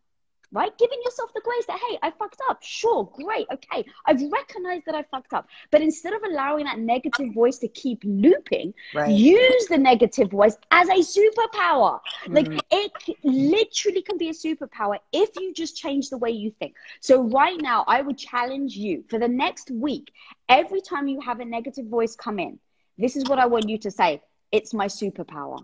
right? 0.54 0.76
Giving 0.78 0.98
yourself 1.04 1.30
the 1.34 1.40
grace 1.42 1.66
that, 1.66 1.80
hey, 1.88 1.98
I 2.02 2.10
fucked 2.12 2.40
up. 2.48 2.62
Sure, 2.62 3.10
great, 3.12 3.46
okay. 3.52 3.84
I've 4.06 4.22
recognized 4.30 4.86
that 4.86 4.94
I 4.94 5.02
fucked 5.02 5.34
up. 5.34 5.48
But 5.70 5.82
instead 5.82 6.12
of 6.14 6.22
allowing 6.22 6.64
that 6.64 6.78
negative 6.78 7.34
voice 7.34 7.58
to 7.58 7.68
keep 7.68 8.00
looping, 8.04 8.72
right. 8.94 9.10
use 9.10 9.66
the 9.66 9.76
negative 9.76 10.30
voice 10.30 10.56
as 10.70 10.88
a 10.88 11.02
superpower. 11.02 11.98
Mm-hmm. 12.24 12.34
Like 12.34 12.64
it 12.70 12.92
literally 13.24 14.00
can 14.02 14.16
be 14.16 14.28
a 14.28 14.32
superpower 14.32 14.98
if 15.12 15.30
you 15.36 15.52
just 15.52 15.76
change 15.76 16.08
the 16.08 16.18
way 16.18 16.30
you 16.30 16.52
think. 16.60 16.76
So, 17.00 17.22
right 17.22 17.60
now, 17.60 17.84
I 17.88 18.00
would 18.00 18.16
challenge 18.16 18.76
you 18.76 19.04
for 19.08 19.18
the 19.18 19.28
next 19.28 19.70
week, 19.72 20.12
every 20.48 20.80
time 20.80 21.08
you 21.08 21.20
have 21.20 21.40
a 21.40 21.44
negative 21.44 21.86
voice 21.86 22.14
come 22.14 22.38
in, 22.38 22.60
this 22.96 23.16
is 23.16 23.24
what 23.24 23.40
I 23.40 23.46
want 23.46 23.68
you 23.68 23.78
to 23.78 23.90
say 23.90 24.22
it's 24.52 24.72
my 24.72 24.86
superpower. 24.86 25.58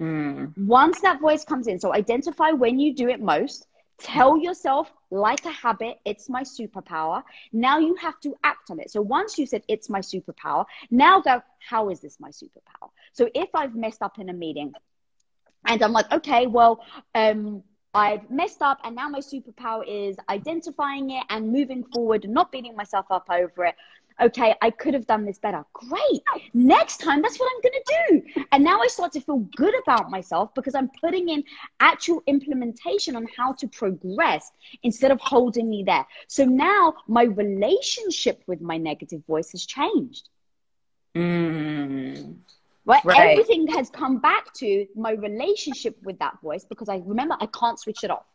Mm. 0.00 0.56
Once 0.66 1.00
that 1.00 1.20
voice 1.20 1.44
comes 1.44 1.66
in, 1.66 1.78
so 1.78 1.94
identify 1.94 2.50
when 2.50 2.78
you 2.78 2.94
do 2.94 3.08
it 3.08 3.20
most. 3.20 3.66
Tell 3.98 4.36
yourself, 4.36 4.92
like 5.10 5.44
a 5.46 5.50
habit, 5.50 5.98
it's 6.04 6.28
my 6.28 6.42
superpower. 6.42 7.22
Now 7.52 7.78
you 7.78 7.94
have 7.94 8.20
to 8.20 8.34
act 8.44 8.70
on 8.70 8.78
it. 8.78 8.90
So 8.90 9.00
once 9.00 9.38
you 9.38 9.46
said 9.46 9.62
it's 9.68 9.88
my 9.88 10.00
superpower, 10.00 10.66
now 10.90 11.20
go, 11.20 11.40
how 11.66 11.88
is 11.88 12.00
this 12.00 12.20
my 12.20 12.28
superpower? 12.28 12.90
So 13.12 13.30
if 13.34 13.48
I've 13.54 13.74
messed 13.74 14.02
up 14.02 14.18
in 14.18 14.28
a 14.28 14.34
meeting 14.34 14.74
and 15.64 15.82
I'm 15.82 15.92
like, 15.92 16.12
okay, 16.12 16.46
well, 16.46 16.84
um, 17.14 17.62
I've 17.94 18.30
messed 18.30 18.60
up 18.60 18.78
and 18.84 18.94
now 18.94 19.08
my 19.08 19.20
superpower 19.20 19.82
is 19.88 20.18
identifying 20.28 21.10
it 21.10 21.24
and 21.30 21.50
moving 21.50 21.82
forward 21.82 22.28
not 22.28 22.52
beating 22.52 22.76
myself 22.76 23.06
up 23.10 23.28
over 23.30 23.64
it 23.64 23.74
okay, 24.20 24.54
I 24.62 24.70
could 24.70 24.94
have 24.94 25.06
done 25.06 25.24
this 25.24 25.38
better. 25.38 25.64
Great. 25.72 26.22
Next 26.54 26.98
time, 26.98 27.22
that's 27.22 27.38
what 27.38 27.50
I'm 27.54 27.60
going 27.62 27.82
to 27.84 27.94
do. 28.34 28.44
And 28.52 28.64
now 28.64 28.80
I 28.80 28.86
start 28.86 29.12
to 29.12 29.20
feel 29.20 29.38
good 29.56 29.74
about 29.82 30.10
myself 30.10 30.54
because 30.54 30.74
I'm 30.74 30.90
putting 31.00 31.28
in 31.28 31.44
actual 31.80 32.22
implementation 32.26 33.16
on 33.16 33.26
how 33.36 33.52
to 33.54 33.68
progress 33.68 34.50
instead 34.82 35.10
of 35.10 35.20
holding 35.20 35.68
me 35.68 35.82
there. 35.84 36.06
So 36.28 36.44
now 36.44 36.94
my 37.08 37.24
relationship 37.24 38.42
with 38.46 38.60
my 38.60 38.76
negative 38.76 39.24
voice 39.26 39.52
has 39.52 39.66
changed. 39.66 40.28
Mm. 41.14 42.36
Right? 42.84 43.04
right? 43.04 43.30
Everything 43.30 43.66
has 43.68 43.90
come 43.90 44.18
back 44.18 44.52
to 44.54 44.86
my 44.94 45.12
relationship 45.12 45.96
with 46.04 46.18
that 46.20 46.40
voice 46.40 46.64
because 46.64 46.88
I 46.88 47.02
remember 47.04 47.36
I 47.40 47.46
can't 47.46 47.78
switch 47.78 48.04
it 48.04 48.10
off. 48.10 48.26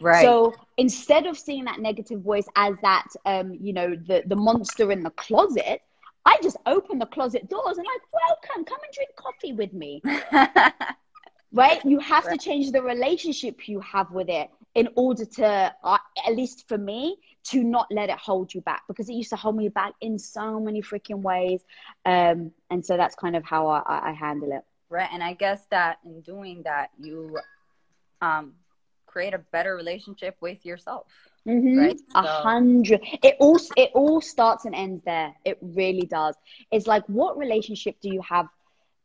Right. 0.00 0.22
So 0.22 0.54
instead 0.76 1.26
of 1.26 1.38
seeing 1.38 1.64
that 1.64 1.78
negative 1.78 2.22
voice 2.22 2.46
as 2.56 2.74
that, 2.82 3.06
um, 3.26 3.54
you 3.60 3.72
know, 3.72 3.94
the, 3.94 4.22
the 4.26 4.36
monster 4.36 4.90
in 4.90 5.02
the 5.02 5.10
closet, 5.10 5.82
I 6.24 6.38
just 6.42 6.56
open 6.66 6.98
the 6.98 7.06
closet 7.06 7.48
doors 7.48 7.76
and 7.78 7.86
like, 7.86 8.02
welcome, 8.12 8.64
come 8.64 8.78
and 8.82 8.94
drink 8.94 9.10
coffee 9.16 9.52
with 9.52 9.72
me. 9.72 10.02
right? 11.52 11.84
You 11.84 11.98
have 11.98 12.24
right. 12.24 12.38
to 12.38 12.44
change 12.44 12.72
the 12.72 12.82
relationship 12.82 13.68
you 13.68 13.80
have 13.80 14.10
with 14.10 14.28
it 14.28 14.50
in 14.74 14.88
order 14.96 15.24
to, 15.24 15.74
uh, 15.82 15.98
at 16.26 16.36
least 16.36 16.68
for 16.68 16.78
me, 16.78 17.16
to 17.42 17.64
not 17.64 17.86
let 17.90 18.10
it 18.10 18.18
hold 18.18 18.52
you 18.52 18.60
back 18.60 18.82
because 18.86 19.08
it 19.08 19.14
used 19.14 19.30
to 19.30 19.36
hold 19.36 19.56
me 19.56 19.68
back 19.68 19.92
in 20.00 20.18
so 20.18 20.60
many 20.60 20.82
freaking 20.82 21.22
ways. 21.22 21.62
Um, 22.04 22.52
and 22.70 22.84
so 22.84 22.96
that's 22.96 23.14
kind 23.14 23.34
of 23.34 23.44
how 23.44 23.66
I, 23.66 24.10
I 24.10 24.12
handle 24.12 24.52
it. 24.52 24.62
Right. 24.88 25.08
And 25.12 25.22
I 25.22 25.34
guess 25.34 25.64
that 25.70 25.98
in 26.04 26.20
doing 26.20 26.62
that, 26.64 26.90
you 26.98 27.38
um, 28.20 28.54
create 29.10 29.34
a 29.34 29.38
better 29.38 29.74
relationship 29.74 30.36
with 30.40 30.64
yourself. 30.64 31.06
Mm-hmm. 31.46 31.78
Right? 31.78 32.00
A 32.14 32.22
hundred. 32.22 33.00
It 33.22 33.36
all 33.40 33.58
it 33.76 33.90
all 33.94 34.20
starts 34.20 34.66
and 34.66 34.74
ends 34.74 35.02
there. 35.04 35.34
It 35.44 35.58
really 35.60 36.06
does. 36.06 36.36
It's 36.70 36.86
like 36.86 37.04
what 37.06 37.38
relationship 37.38 37.96
do 38.00 38.12
you 38.12 38.20
have 38.22 38.46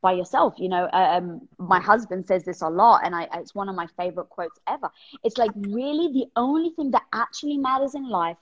by 0.01 0.11
yourself? 0.11 0.55
You 0.57 0.69
know, 0.69 0.89
um, 0.91 1.47
my 1.57 1.79
husband 1.79 2.27
says 2.27 2.43
this 2.43 2.61
a 2.61 2.69
lot, 2.69 3.01
and 3.03 3.15
I, 3.15 3.27
it's 3.35 3.55
one 3.55 3.69
of 3.69 3.75
my 3.75 3.87
favorite 3.97 4.29
quotes 4.29 4.59
ever. 4.67 4.89
It's 5.23 5.37
like 5.37 5.51
really 5.55 6.11
the 6.13 6.27
only 6.35 6.71
thing 6.71 6.91
that 6.91 7.03
actually 7.13 7.57
matters 7.57 7.95
in 7.95 8.07
life 8.09 8.37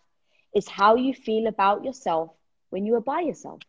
is 0.54 0.68
how 0.68 0.96
you 0.96 1.14
feel 1.14 1.48
about 1.48 1.84
yourself 1.84 2.32
when 2.72 2.86
you 2.86 2.96
are 2.96 3.02
by 3.02 3.22
yourself. 3.22 3.62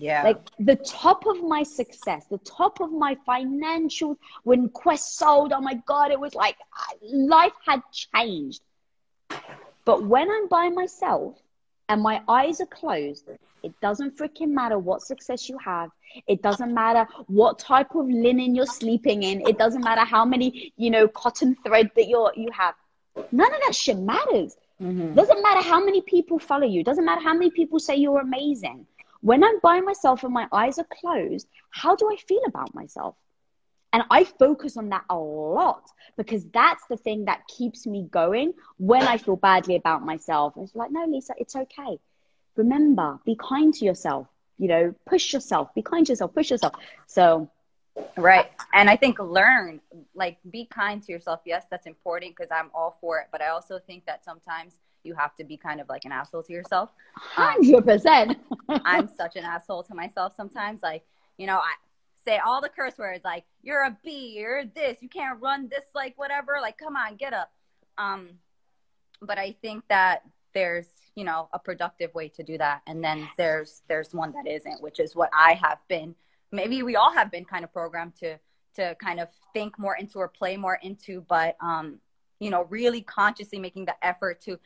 Yeah. 0.00 0.22
Like 0.22 0.38
the 0.58 0.76
top 0.76 1.26
of 1.26 1.42
my 1.42 1.62
success, 1.62 2.24
the 2.30 2.38
top 2.38 2.80
of 2.80 2.90
my 2.90 3.16
financial, 3.26 4.18
when 4.44 4.70
Quest 4.70 5.18
sold, 5.18 5.52
oh 5.52 5.60
my 5.60 5.74
God, 5.86 6.10
it 6.10 6.18
was 6.18 6.34
like 6.34 6.56
life 7.02 7.52
had 7.66 7.82
changed. 7.92 8.62
But 9.84 10.04
when 10.04 10.30
I'm 10.30 10.48
by 10.48 10.70
myself 10.70 11.38
and 11.88 12.00
my 12.00 12.22
eyes 12.28 12.60
are 12.62 12.66
closed, 12.66 13.28
it 13.62 13.78
doesn't 13.82 14.16
freaking 14.16 14.48
matter 14.48 14.78
what 14.78 15.02
success 15.02 15.50
you 15.50 15.58
have. 15.58 15.90
It 16.26 16.40
doesn't 16.40 16.72
matter 16.72 17.06
what 17.26 17.58
type 17.58 17.94
of 17.94 18.06
linen 18.08 18.54
you're 18.54 18.66
sleeping 18.66 19.22
in. 19.22 19.46
It 19.46 19.58
doesn't 19.58 19.84
matter 19.84 20.04
how 20.04 20.24
many, 20.24 20.72
you 20.78 20.90
know, 20.90 21.08
cotton 21.08 21.56
thread 21.66 21.90
that 21.96 22.08
you're 22.08 22.32
you 22.34 22.48
have. 22.52 22.74
None 23.32 23.52
of 23.52 23.60
that 23.66 23.74
shit 23.74 23.98
matters. 23.98 24.56
Mm-hmm. 24.80 25.14
Doesn't 25.14 25.42
matter 25.42 25.60
how 25.60 25.84
many 25.84 26.00
people 26.00 26.38
follow 26.38 26.66
you. 26.66 26.82
Doesn't 26.82 27.04
matter 27.04 27.20
how 27.20 27.34
many 27.34 27.50
people 27.50 27.78
say 27.78 27.96
you're 27.96 28.20
amazing. 28.20 28.86
When 29.20 29.44
I'm 29.44 29.58
by 29.60 29.80
myself 29.80 30.24
and 30.24 30.32
my 30.32 30.46
eyes 30.52 30.78
are 30.78 30.86
closed, 31.00 31.46
how 31.70 31.94
do 31.96 32.10
I 32.10 32.16
feel 32.16 32.42
about 32.46 32.74
myself? 32.74 33.16
And 33.92 34.04
I 34.10 34.24
focus 34.24 34.76
on 34.76 34.88
that 34.90 35.04
a 35.10 35.16
lot 35.16 35.82
because 36.16 36.44
that's 36.52 36.84
the 36.88 36.96
thing 36.96 37.24
that 37.24 37.46
keeps 37.48 37.86
me 37.86 38.06
going 38.10 38.54
when 38.78 39.02
I 39.02 39.18
feel 39.18 39.36
badly 39.36 39.74
about 39.74 40.04
myself. 40.04 40.54
And 40.56 40.64
it's 40.64 40.76
like, 40.76 40.92
no, 40.92 41.04
Lisa, 41.06 41.34
it's 41.38 41.56
okay. 41.56 41.98
Remember, 42.56 43.18
be 43.24 43.36
kind 43.36 43.74
to 43.74 43.84
yourself. 43.84 44.28
You 44.58 44.68
know, 44.68 44.94
push 45.06 45.32
yourself, 45.32 45.74
be 45.74 45.82
kind 45.82 46.06
to 46.06 46.12
yourself, 46.12 46.34
push 46.34 46.50
yourself. 46.50 46.74
So, 47.06 47.50
right. 48.16 48.50
And 48.74 48.88
I 48.88 48.96
think 48.96 49.18
learn, 49.18 49.80
like, 50.14 50.38
be 50.48 50.66
kind 50.66 51.02
to 51.02 51.12
yourself. 51.12 51.40
Yes, 51.44 51.64
that's 51.70 51.86
important 51.86 52.36
because 52.36 52.50
I'm 52.52 52.70
all 52.74 52.96
for 53.00 53.18
it. 53.18 53.28
But 53.32 53.42
I 53.42 53.48
also 53.48 53.78
think 53.78 54.06
that 54.06 54.24
sometimes 54.24 54.74
you 55.04 55.14
have 55.14 55.34
to 55.36 55.44
be 55.44 55.56
kind 55.56 55.80
of 55.80 55.88
like 55.88 56.04
an 56.04 56.12
asshole 56.12 56.42
to 56.44 56.52
yourself. 56.52 56.90
Hundred 57.14 57.84
percent. 57.84 58.38
I'm 58.68 59.08
such 59.16 59.36
an 59.36 59.44
asshole 59.44 59.84
to 59.84 59.94
myself 59.94 60.34
sometimes. 60.36 60.82
Like, 60.82 61.04
you 61.36 61.46
know, 61.46 61.58
I 61.58 61.74
say 62.24 62.38
all 62.38 62.60
the 62.60 62.68
curse 62.68 62.98
words 62.98 63.24
like 63.24 63.44
"you're 63.62 63.82
a 63.82 63.96
B," 64.04 64.36
"you're 64.38 64.64
this," 64.64 64.98
"you 65.00 65.08
can't 65.08 65.40
run 65.40 65.68
this," 65.68 65.84
like 65.94 66.18
whatever. 66.18 66.58
Like, 66.60 66.78
come 66.78 66.96
on, 66.96 67.16
get 67.16 67.32
up. 67.32 67.52
Um, 67.98 68.30
but 69.22 69.38
I 69.38 69.56
think 69.62 69.84
that 69.88 70.22
there's 70.54 70.86
you 71.14 71.24
know 71.24 71.48
a 71.52 71.58
productive 71.58 72.14
way 72.14 72.28
to 72.28 72.42
do 72.42 72.58
that, 72.58 72.82
and 72.86 73.02
then 73.02 73.28
there's 73.36 73.82
there's 73.88 74.14
one 74.14 74.32
that 74.32 74.46
isn't, 74.46 74.82
which 74.82 75.00
is 75.00 75.16
what 75.16 75.30
I 75.32 75.54
have 75.54 75.78
been. 75.88 76.14
Maybe 76.52 76.82
we 76.82 76.96
all 76.96 77.12
have 77.12 77.30
been 77.30 77.44
kind 77.44 77.64
of 77.64 77.72
programmed 77.72 78.16
to 78.20 78.38
to 78.76 78.94
kind 78.96 79.20
of 79.20 79.28
think 79.52 79.78
more 79.78 79.96
into 79.96 80.18
or 80.18 80.28
play 80.28 80.56
more 80.56 80.78
into, 80.82 81.22
but 81.28 81.56
um, 81.60 81.98
you 82.38 82.50
know, 82.50 82.64
really 82.70 83.02
consciously 83.02 83.58
making 83.58 83.84
the 83.84 83.94
effort 84.04 84.40
to 84.42 84.58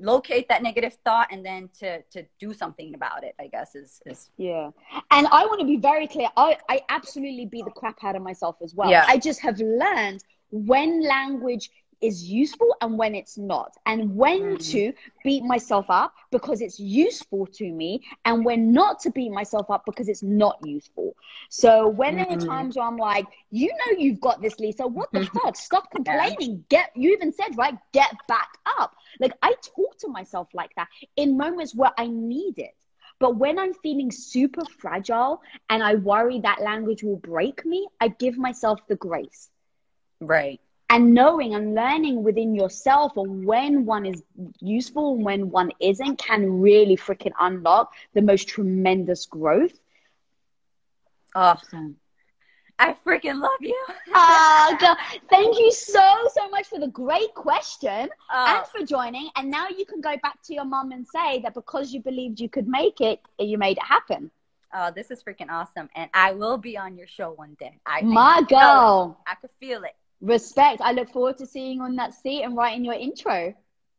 locate 0.00 0.48
that 0.48 0.62
negative 0.62 0.96
thought 1.04 1.28
and 1.30 1.44
then 1.44 1.68
to 1.78 2.02
to 2.10 2.24
do 2.38 2.52
something 2.52 2.94
about 2.94 3.24
it 3.24 3.34
i 3.40 3.46
guess 3.46 3.74
is 3.74 4.00
is 4.06 4.30
yeah 4.36 4.70
and 5.10 5.26
i 5.28 5.44
want 5.46 5.60
to 5.60 5.66
be 5.66 5.76
very 5.76 6.06
clear 6.06 6.28
i 6.36 6.56
i 6.68 6.80
absolutely 6.88 7.46
beat 7.46 7.64
the 7.64 7.70
crap 7.70 8.02
out 8.04 8.14
of 8.16 8.22
myself 8.22 8.56
as 8.62 8.74
well 8.74 8.90
yeah. 8.90 9.04
i 9.08 9.18
just 9.18 9.40
have 9.40 9.58
learned 9.58 10.22
when 10.50 11.02
language 11.02 11.70
is 12.00 12.24
useful 12.24 12.74
and 12.80 12.96
when 12.96 13.14
it's 13.14 13.36
not, 13.36 13.74
and 13.86 14.14
when 14.14 14.56
mm. 14.56 14.70
to 14.70 14.92
beat 15.24 15.42
myself 15.42 15.86
up 15.88 16.14
because 16.30 16.60
it's 16.60 16.78
useful 16.78 17.46
to 17.46 17.72
me, 17.72 18.04
and 18.24 18.44
when 18.44 18.72
not 18.72 19.00
to 19.00 19.10
beat 19.10 19.30
myself 19.30 19.70
up 19.70 19.82
because 19.84 20.08
it's 20.08 20.22
not 20.22 20.58
useful. 20.64 21.14
So 21.50 21.88
when 21.88 22.16
mm. 22.16 22.28
there 22.28 22.36
are 22.36 22.40
times 22.40 22.76
where 22.76 22.86
I'm 22.86 22.96
like, 22.96 23.26
you 23.50 23.68
know, 23.68 23.98
you've 23.98 24.20
got 24.20 24.40
this, 24.40 24.58
Lisa. 24.58 24.86
What 24.86 25.10
the 25.12 25.24
fuck? 25.42 25.56
Stop 25.56 25.90
complaining. 25.90 26.64
Get. 26.68 26.90
You 26.94 27.12
even 27.12 27.32
said 27.32 27.56
right. 27.56 27.76
Get 27.92 28.14
back 28.28 28.48
up. 28.78 28.94
Like 29.20 29.32
I 29.42 29.54
myself 30.18 30.48
like 30.60 30.74
that 30.76 30.88
in 31.16 31.36
moments 31.44 31.74
where 31.74 31.92
I 32.04 32.06
need 32.08 32.58
it. 32.58 32.74
But 33.20 33.36
when 33.36 33.58
I'm 33.58 33.74
feeling 33.74 34.10
super 34.10 34.64
fragile 34.64 35.40
and 35.70 35.82
I 35.82 35.94
worry 35.96 36.40
that 36.40 36.62
language 36.62 37.02
will 37.02 37.16
break 37.34 37.64
me, 37.64 37.88
I 38.00 38.08
give 38.08 38.36
myself 38.38 38.80
the 38.88 38.96
grace. 38.96 39.50
Right 40.20 40.60
and 40.90 41.14
knowing 41.14 41.54
and 41.54 41.74
learning 41.74 42.22
within 42.22 42.54
yourself 42.54 43.16
on 43.16 43.44
when 43.44 43.84
one 43.84 44.06
is 44.06 44.22
useful 44.60 45.14
and 45.14 45.24
when 45.24 45.50
one 45.50 45.70
isn't 45.80 46.18
can 46.18 46.60
really 46.60 46.96
freaking 46.96 47.32
unlock 47.40 47.92
the 48.14 48.22
most 48.22 48.48
tremendous 48.48 49.26
growth. 49.26 49.78
Oh, 51.34 51.56
I 52.78 52.94
freaking 53.04 53.40
love 53.40 53.60
you. 53.60 53.86
Ah, 54.14 54.68
oh, 54.72 54.76
God. 54.80 54.96
Thank 55.28 55.58
you 55.58 55.72
so, 55.72 56.28
so 56.32 56.48
much 56.48 56.66
for 56.66 56.78
the 56.78 56.88
great 56.88 57.34
question 57.34 58.08
oh. 58.32 58.56
and 58.56 58.66
for 58.66 58.86
joining. 58.86 59.30
And 59.36 59.50
now 59.50 59.68
you 59.68 59.84
can 59.84 60.00
go 60.00 60.16
back 60.22 60.42
to 60.44 60.54
your 60.54 60.64
mom 60.64 60.92
and 60.92 61.06
say 61.06 61.40
that 61.42 61.54
because 61.54 61.92
you 61.92 62.00
believed 62.00 62.40
you 62.40 62.48
could 62.48 62.68
make 62.68 63.00
it, 63.00 63.20
you 63.38 63.58
made 63.58 63.78
it 63.78 63.84
happen. 63.84 64.30
Oh, 64.72 64.90
this 64.94 65.10
is 65.10 65.22
freaking 65.22 65.50
awesome. 65.50 65.88
And 65.94 66.10
I 66.14 66.32
will 66.32 66.58
be 66.58 66.76
on 66.76 66.96
your 66.96 67.06
show 67.06 67.32
one 67.32 67.56
day. 67.58 67.80
I 67.86 68.02
My 68.02 68.42
girl. 68.42 69.18
I 69.26 69.34
could 69.34 69.50
feel 69.58 69.82
it. 69.84 69.94
Respect. 70.20 70.80
I 70.80 70.92
look 70.92 71.10
forward 71.10 71.38
to 71.38 71.46
seeing 71.46 71.78
you 71.78 71.82
on 71.82 71.96
that 71.96 72.14
seat 72.14 72.42
and 72.42 72.56
writing 72.56 72.84
your 72.84 72.94
intro. 72.94 73.54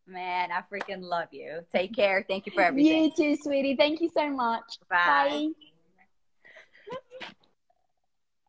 Man, 0.06 0.50
I 0.52 0.62
freaking 0.74 1.02
love 1.02 1.28
you. 1.32 1.60
Take 1.72 1.96
care. 1.96 2.26
Thank 2.28 2.46
you 2.46 2.52
for 2.52 2.62
everything. 2.62 3.12
You 3.18 3.36
too, 3.36 3.42
sweetie. 3.42 3.76
Thank 3.76 4.02
you 4.02 4.10
so 4.14 4.30
much. 4.30 4.78
Bye. 4.90 5.06
Bye. 5.30 5.50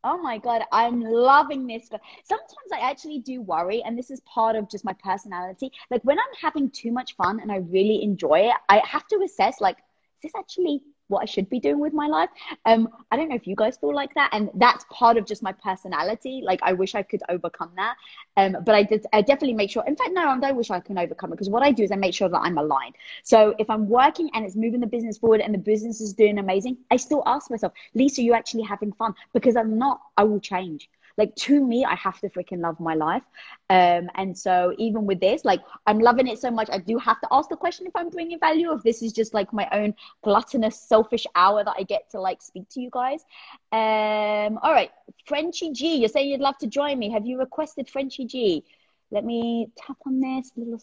Oh 0.03 0.17
my 0.17 0.39
God, 0.39 0.63
I'm 0.73 1.03
loving 1.03 1.67
this. 1.67 1.89
Sometimes 2.25 2.73
I 2.73 2.79
actually 2.79 3.19
do 3.19 3.43
worry, 3.43 3.83
and 3.83 3.99
this 3.99 4.11
is 4.11 4.21
part 4.21 4.57
of 4.57 4.71
just 4.71 4.85
my 4.85 4.95
personality. 4.95 5.71
Like 5.91 6.03
when 6.05 6.19
I'm 6.19 6.35
having 6.41 6.71
too 6.71 6.91
much 6.91 7.17
fun 7.17 7.41
and 7.41 7.53
I 7.53 7.57
really 7.57 8.03
enjoy 8.03 8.41
it, 8.49 8.55
I 8.69 8.81
have 8.87 9.07
to 9.09 9.21
assess 9.23 9.61
like, 9.61 9.77
is 9.77 10.23
this 10.23 10.33
actually 10.39 10.83
what 11.11 11.23
I 11.23 11.27
should 11.27 11.49
be 11.51 11.61
doing 11.61 11.79
with 11.81 11.93
my 11.93 12.07
life. 12.07 12.31
Um, 12.65 12.89
I 13.11 13.17
don't 13.17 13.29
know 13.29 13.35
if 13.37 13.47
you 13.47 13.57
guys 13.57 13.77
feel 13.77 13.95
like 13.95 14.15
that, 14.15 14.31
and 14.33 14.51
that's 14.55 14.85
part 14.91 15.17
of 15.17 15.27
just 15.27 15.43
my 15.43 15.53
personality. 15.53 16.43
Like 16.45 16.61
I 16.63 16.73
wish 16.73 16.95
I 16.95 17.03
could 17.03 17.23
overcome 17.29 17.73
that, 17.77 17.97
um, 18.37 18.57
but 18.65 18.75
I 18.75 18.83
did. 18.83 19.07
I 19.13 19.23
definitely 19.23 19.55
make 19.55 19.71
sure. 19.71 19.85
In 19.87 19.97
fact, 19.97 20.11
no, 20.13 20.29
I 20.29 20.39
don't 20.39 20.57
wish 20.57 20.71
I 20.71 20.81
can 20.81 20.99
overcome 20.99 21.31
it 21.33 21.37
because 21.37 21.51
what 21.51 21.63
I 21.63 21.73
do 21.73 21.83
is 21.83 21.93
I 21.93 21.97
make 21.97 22.15
sure 22.15 22.29
that 22.29 22.41
I'm 22.41 22.59
aligned. 22.59 22.95
So 23.25 23.55
if 23.59 23.69
I'm 23.69 23.89
working 23.89 24.31
and 24.35 24.45
it's 24.45 24.57
moving 24.57 24.81
the 24.81 24.87
business 24.87 25.19
forward 25.19 25.41
and 25.41 25.53
the 25.55 25.59
business 25.59 26.01
is 26.01 26.13
doing 26.13 26.39
amazing, 26.39 26.79
I 26.91 26.97
still 26.97 27.23
ask 27.27 27.51
myself, 27.51 27.73
Lisa, 27.95 28.23
you 28.23 28.35
actually 28.35 28.63
having 28.63 28.93
fun? 28.93 29.15
Because 29.33 29.57
I'm 29.57 29.79
not. 29.79 30.01
I 30.17 30.25
will 30.25 30.41
change 30.41 30.89
like 31.17 31.35
to 31.37 31.65
me 31.65 31.85
i 31.85 31.95
have 31.95 32.19
to 32.21 32.29
freaking 32.29 32.61
love 32.61 32.79
my 32.81 32.95
life. 32.95 33.23
Um 33.69 34.09
and 34.15 34.37
so 34.37 34.75
even 34.79 35.07
with 35.07 35.21
this 35.21 35.45
like 35.45 35.61
i'm 35.87 35.99
loving 35.99 36.27
it 36.27 36.39
so 36.39 36.51
much 36.51 36.69
i 36.73 36.79
do 36.79 36.99
have 36.99 37.21
to 37.21 37.29
ask 37.31 37.49
the 37.49 37.57
question 37.57 37.87
if 37.87 37.95
i'm 37.95 38.11
bringing 38.11 38.39
value 38.39 38.73
if 38.73 38.83
this 38.83 39.03
is 39.03 39.13
just 39.13 39.35
like 39.35 39.53
my 39.53 39.69
own 39.73 39.95
gluttonous 40.23 40.79
selfish 40.81 41.27
hour 41.35 41.63
that 41.65 41.75
i 41.79 41.83
get 41.83 42.11
to 42.11 42.21
like 42.21 42.43
speak 42.43 42.69
to 42.71 42.81
you 42.81 42.91
guys. 42.91 43.25
Um 43.73 44.59
all 44.63 44.73
right 44.73 44.91
frenchy 45.27 45.73
g 45.73 45.97
you're 45.97 46.09
saying 46.09 46.31
you'd 46.31 46.41
love 46.41 46.59
to 46.59 46.67
join 46.67 46.99
me. 46.99 47.11
Have 47.11 47.27
you 47.27 47.39
requested 47.39 47.89
frenchy 47.89 48.25
g? 48.25 48.65
Let 49.11 49.25
me 49.25 49.71
tap 49.77 49.97
on 50.07 50.21
this 50.21 50.53
little 50.57 50.81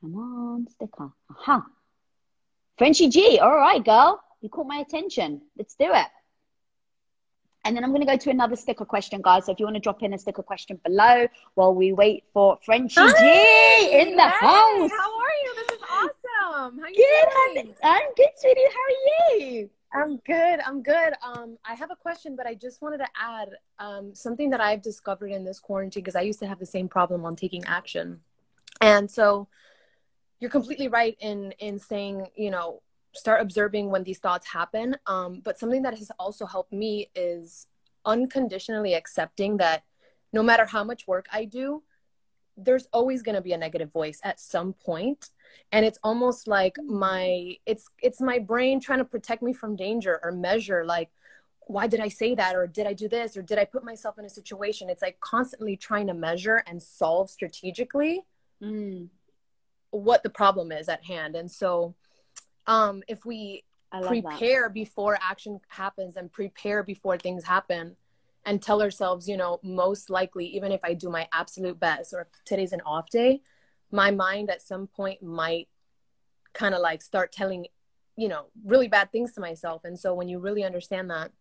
come 0.00 0.14
on 0.16 0.68
sticker. 0.68 1.10
Aha. 1.30 1.66
Frenchy 2.78 3.08
g 3.08 3.38
all 3.38 3.54
right 3.54 3.84
girl 3.84 4.20
you 4.40 4.48
caught 4.50 4.66
my 4.66 4.76
attention. 4.76 5.40
Let's 5.56 5.74
do 5.74 5.86
it 5.90 6.06
and 7.64 7.76
then 7.76 7.84
I'm 7.84 7.90
going 7.90 8.00
to 8.00 8.06
go 8.06 8.16
to 8.16 8.30
another 8.30 8.56
sticker 8.56 8.84
question, 8.84 9.20
guys. 9.22 9.46
So 9.46 9.52
if 9.52 9.60
you 9.60 9.66
want 9.66 9.76
to 9.76 9.80
drop 9.80 10.02
in 10.02 10.12
a 10.14 10.18
sticker 10.18 10.42
question 10.42 10.78
below 10.84 11.26
while 11.54 11.74
we 11.74 11.92
wait 11.92 12.24
for 12.32 12.58
Frenchie 12.64 13.00
Hi. 13.00 13.86
G 13.86 14.00
in 14.00 14.16
the 14.16 14.22
house. 14.22 14.90
How 14.90 15.18
are 15.18 15.36
you? 15.42 15.54
This 15.56 15.78
is 15.78 15.84
awesome. 15.90 16.78
How 16.78 16.84
are 16.84 16.90
you 16.90 17.24
good. 17.54 17.54
Doing? 17.54 17.74
I'm, 17.82 17.90
I'm 17.92 18.14
good, 18.16 18.28
sweetie. 18.36 18.60
How 18.70 19.34
are 19.34 19.38
you? 19.38 19.70
I'm 19.94 20.16
good. 20.26 20.60
I'm 20.66 20.82
good. 20.82 21.14
Um, 21.22 21.56
I 21.64 21.74
have 21.74 21.90
a 21.90 21.96
question, 21.96 22.34
but 22.36 22.46
I 22.46 22.54
just 22.54 22.82
wanted 22.82 22.98
to 22.98 23.06
add 23.18 23.50
um, 23.78 24.14
something 24.14 24.50
that 24.50 24.60
I've 24.60 24.82
discovered 24.82 25.30
in 25.30 25.44
this 25.44 25.60
quarantine 25.60 26.02
because 26.02 26.16
I 26.16 26.22
used 26.22 26.40
to 26.40 26.46
have 26.46 26.58
the 26.58 26.66
same 26.66 26.88
problem 26.88 27.24
on 27.24 27.36
taking 27.36 27.64
action. 27.64 28.20
And 28.80 29.08
so 29.08 29.48
you're 30.40 30.50
completely 30.50 30.88
right 30.88 31.16
in 31.20 31.52
in 31.52 31.78
saying, 31.78 32.26
you 32.34 32.50
know, 32.50 32.82
start 33.14 33.40
observing 33.40 33.90
when 33.90 34.04
these 34.04 34.18
thoughts 34.18 34.46
happen. 34.46 34.96
Um, 35.06 35.40
but 35.44 35.58
something 35.58 35.82
that 35.82 35.96
has 35.98 36.10
also 36.18 36.46
helped 36.46 36.72
me 36.72 37.10
is 37.14 37.66
unconditionally 38.04 38.94
accepting 38.94 39.56
that 39.58 39.84
no 40.32 40.42
matter 40.42 40.66
how 40.66 40.84
much 40.84 41.06
work 41.06 41.26
I 41.32 41.44
do, 41.44 41.82
there's 42.56 42.86
always 42.92 43.22
going 43.22 43.34
to 43.34 43.40
be 43.40 43.52
a 43.52 43.58
negative 43.58 43.92
voice 43.92 44.20
at 44.22 44.40
some 44.40 44.72
point. 44.72 45.30
And 45.72 45.84
it's 45.84 45.98
almost 46.02 46.46
like 46.48 46.76
my 46.84 47.56
it's 47.66 47.88
it's 48.02 48.20
my 48.20 48.38
brain 48.38 48.80
trying 48.80 48.98
to 48.98 49.04
protect 49.04 49.42
me 49.42 49.52
from 49.52 49.76
danger 49.76 50.20
or 50.22 50.32
measure 50.32 50.84
like 50.84 51.10
why 51.66 51.86
did 51.86 52.00
i 52.00 52.08
say 52.08 52.34
that? 52.34 52.54
Or 52.54 52.66
did 52.66 52.86
i 52.86 52.92
do 52.92 53.08
this? 53.08 53.36
Or 53.36 53.42
did 53.42 53.58
i 53.58 53.64
put 53.64 53.84
myself 53.84 54.18
in 54.18 54.24
a 54.24 54.30
situation? 54.30 54.90
It's 54.90 55.02
like 55.02 55.18
constantly 55.20 55.76
trying 55.76 56.08
to 56.08 56.14
measure 56.14 56.62
and 56.66 56.82
solve 56.82 57.30
strategically 57.30 58.22
mm. 58.62 59.08
what 59.90 60.22
the 60.22 60.30
problem 60.30 60.72
is 60.72 60.88
at 60.88 61.04
hand. 61.04 61.36
And 61.36 61.50
so 61.50 61.94
um, 62.66 63.02
if 63.08 63.24
we 63.24 63.64
prepare 64.02 64.64
that. 64.64 64.74
before 64.74 65.18
action 65.20 65.60
happens 65.68 66.16
and 66.16 66.32
prepare 66.32 66.82
before 66.82 67.16
things 67.18 67.44
happen 67.44 67.96
and 68.44 68.62
tell 68.62 68.82
ourselves, 68.82 69.28
you 69.28 69.36
know, 69.36 69.60
most 69.62 70.10
likely, 70.10 70.46
even 70.46 70.72
if 70.72 70.80
I 70.82 70.94
do 70.94 71.08
my 71.08 71.28
absolute 71.32 71.78
best 71.78 72.12
or 72.12 72.22
if 72.22 72.44
today's 72.44 72.72
an 72.72 72.80
off 72.84 73.08
day, 73.08 73.40
my 73.90 74.10
mind 74.10 74.50
at 74.50 74.62
some 74.62 74.86
point 74.86 75.22
might 75.22 75.68
kind 76.52 76.74
of 76.74 76.80
like 76.80 77.02
start 77.02 77.32
telling 77.32 77.66
you 78.16 78.28
know, 78.28 78.46
really 78.64 78.88
bad 78.88 79.10
things 79.10 79.32
to 79.32 79.40
myself. 79.40 79.84
And 79.84 79.98
so 79.98 80.14
when 80.14 80.28
you 80.28 80.38
really 80.38 80.64
understand 80.64 81.10
that 81.10 81.32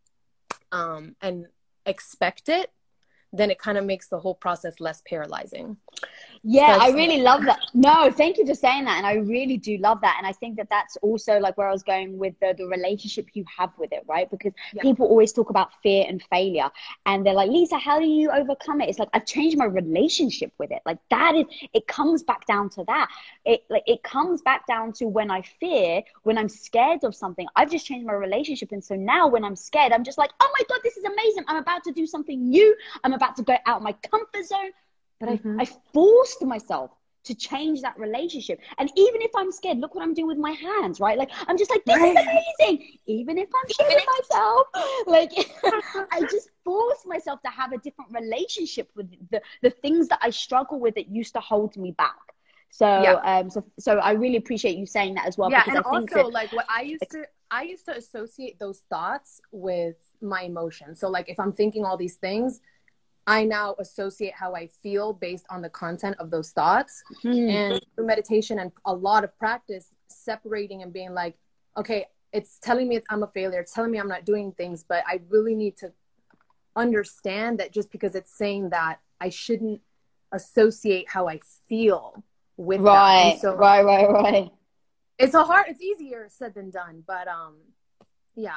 um, 0.72 1.16
and 1.22 1.48
expect 1.86 2.50
it, 2.50 2.72
then 3.34 3.50
it 3.52 3.60
kind 3.60 3.78
of 3.78 3.86
makes 3.86 4.08
the 4.08 4.20
whole 4.20 4.36
process 4.36 4.80
less 4.80 5.02
paralyzing. 5.06 5.76
Yeah, 6.46 6.78
I 6.80 6.90
really 6.90 7.22
love 7.22 7.44
that. 7.46 7.60
No, 7.74 8.12
thank 8.12 8.38
you 8.38 8.46
for 8.46 8.54
saying 8.54 8.84
that. 8.84 8.98
And 8.98 9.08
I 9.08 9.14
really 9.14 9.56
do 9.56 9.78
love 9.78 10.02
that. 10.02 10.16
And 10.18 10.28
I 10.28 10.34
think 10.34 10.58
that 10.58 10.68
that's 10.70 10.98
also 10.98 11.40
like 11.40 11.58
where 11.58 11.70
I 11.70 11.72
was 11.72 11.84
going 11.84 12.18
with 12.18 12.34
the, 12.42 12.54
the 12.58 12.66
relationship 12.68 13.28
you 13.34 13.46
have 13.58 13.72
with 13.78 13.94
it, 13.94 14.04
right? 14.10 14.30
Because 14.30 14.52
yeah. 14.74 14.82
people 14.82 15.08
always 15.08 15.32
talk 15.32 15.50
about 15.50 15.70
fear 15.82 16.06
and 16.06 16.22
failure. 16.30 16.70
And 17.06 17.26
they're 17.26 17.34
like, 17.34 17.50
Lisa, 17.50 17.78
how 17.78 17.98
do 17.98 18.06
you 18.06 18.30
overcome 18.30 18.82
it? 18.82 18.90
It's 18.90 19.00
like, 19.00 19.08
I've 19.14 19.26
changed 19.26 19.58
my 19.58 19.64
relationship 19.66 20.52
with 20.58 20.72
it. 20.72 20.82
Like 20.86 20.98
that 21.12 21.34
is, 21.34 21.46
it 21.74 21.88
comes 21.88 22.24
back 22.24 22.46
down 22.46 22.70
to 22.72 22.84
that. 22.88 23.08
It 23.46 23.64
like, 23.70 23.84
it 23.88 24.04
comes 24.04 24.42
back 24.42 24.68
down 24.68 24.92
to 24.94 25.08
when 25.08 25.32
I 25.32 25.44
fear, 25.62 26.04
when 26.24 26.38
I'm 26.38 26.50
scared 26.50 27.06
of 27.06 27.16
something, 27.16 27.48
I've 27.56 27.72
just 27.72 27.86
changed 27.86 28.06
my 28.06 28.14
relationship. 28.14 28.74
And 28.74 28.84
so 28.84 28.96
now 28.96 29.30
when 29.30 29.46
I'm 29.46 29.56
scared, 29.56 29.94
I'm 29.94 30.04
just 30.04 30.18
like, 30.18 30.32
oh 30.42 30.54
my 30.60 30.66
God, 30.68 30.82
this 30.84 30.98
is 30.98 31.06
amazing. 31.06 31.46
I'm 31.48 31.58
about 31.58 31.86
to 31.86 31.94
do 31.94 32.06
something 32.06 32.50
new. 32.50 32.76
I'm 33.06 33.14
about 33.14 33.23
to 33.32 33.44
go 33.44 33.56
out 33.66 33.82
my 33.82 33.94
comfort 33.94 34.46
zone. 34.46 34.72
But 35.20 35.30
mm-hmm. 35.30 35.60
I, 35.60 35.64
I 35.64 35.68
forced 35.94 36.44
myself 36.44 36.92
to 37.26 37.36
change 37.36 37.82
that 37.82 37.98
relationship. 37.98 38.60
And 38.78 38.92
even 38.96 39.22
if 39.22 39.32
I'm 39.36 39.52
scared, 39.52 39.78
look 39.80 39.96
what 39.96 40.04
I'm 40.04 40.14
doing 40.14 40.28
with 40.28 40.38
my 40.38 40.52
hands, 40.52 41.00
right? 41.00 41.18
Like 41.18 41.32
I'm 41.48 41.58
just 41.58 41.70
like, 41.70 41.84
this 41.86 41.98
right. 41.98 42.18
is 42.18 42.28
amazing. 42.60 42.98
Even 43.06 43.38
if 43.38 43.50
I'm 43.56 43.70
showing 43.80 44.06
myself, 44.20 44.68
like 45.08 45.32
I 46.12 46.22
just 46.30 46.50
force 46.64 47.06
myself 47.06 47.42
to 47.44 47.50
have 47.50 47.72
a 47.72 47.78
different 47.78 48.12
relationship 48.12 48.90
with 48.96 49.10
the, 49.32 49.42
the 49.62 49.70
things 49.70 50.08
that 50.10 50.20
I 50.22 50.30
struggle 50.30 50.80
with 50.80 50.96
that 50.96 51.10
used 51.10 51.34
to 51.34 51.40
hold 51.40 51.78
me 51.78 51.92
back. 51.92 52.16
So, 52.70 52.88
yeah. 52.88 53.14
um, 53.24 53.52
so, 53.52 53.64
so 53.80 54.00
I 54.00 54.14
really 54.14 54.38
appreciate 54.38 54.78
you 54.78 54.88
saying 54.88 55.14
that 55.14 55.28
as 55.28 55.38
well. 55.38 55.52
Yeah, 55.52 55.64
and 55.68 55.78
also 55.86 56.16
that, 56.16 56.32
like 56.32 56.52
what 56.54 56.66
I 56.68 56.82
used 56.82 57.06
to, 57.12 57.24
I 57.52 57.64
used 57.64 57.86
to 57.86 57.96
associate 57.96 58.58
those 58.58 58.82
thoughts 58.90 59.40
with 59.52 59.96
my 60.22 60.42
emotions. 60.42 61.00
So, 61.00 61.08
like 61.08 61.30
if 61.30 61.40
I'm 61.40 61.52
thinking 61.52 61.86
all 61.86 61.98
these 61.98 62.16
things, 62.16 62.62
I 63.26 63.46
now 63.46 63.76
associate 63.80 64.34
how 64.34 64.54
I 64.54 64.68
feel 64.68 65.14
based 65.14 65.46
on 65.50 65.62
the 65.62 65.70
content 65.70 66.18
of 66.20 66.30
those 66.30 66.52
thoughts. 66.52 67.04
Mm-hmm. 67.24 67.50
And 67.50 67.82
through 67.96 68.06
meditation 68.06 68.60
and 68.60 68.72
a 68.86 68.94
lot 68.94 69.24
of 69.24 69.38
practice, 69.38 69.88
separating 70.08 70.84
and 70.84 70.92
being 70.92 71.14
like, 71.14 71.36
okay, 71.78 72.06
it's 72.32 72.60
telling 72.60 72.88
me 72.88 73.00
I'm 73.10 73.24
a 73.24 73.28
failure, 73.28 73.60
it's 73.60 73.74
telling 73.74 73.92
me 73.92 74.00
I'm 74.00 74.08
not 74.08 74.26
doing 74.26 74.52
things, 74.52 74.84
but 74.88 75.04
I 75.08 75.22
really 75.30 75.56
need 75.56 75.78
to 75.78 75.92
understand 76.76 77.60
that 77.60 77.72
just 77.72 77.92
because 77.92 78.16
it's 78.16 78.36
saying 78.36 78.72
that, 78.72 79.00
I 79.22 79.30
shouldn't 79.30 79.80
associate 80.34 81.08
how 81.08 81.30
I 81.30 81.40
feel 81.70 82.24
with 82.58 82.82
right, 82.82 83.38
so 83.40 83.56
right, 83.56 83.84
right, 83.84 84.10
right. 84.10 84.52
It's 85.18 85.34
a 85.34 85.44
hard, 85.44 85.68
it's 85.70 85.82
easier 85.82 86.28
said 86.30 86.56
than 86.56 86.72
done, 86.72 87.04
but 87.08 87.28
um, 87.28 87.56
yeah, 88.36 88.52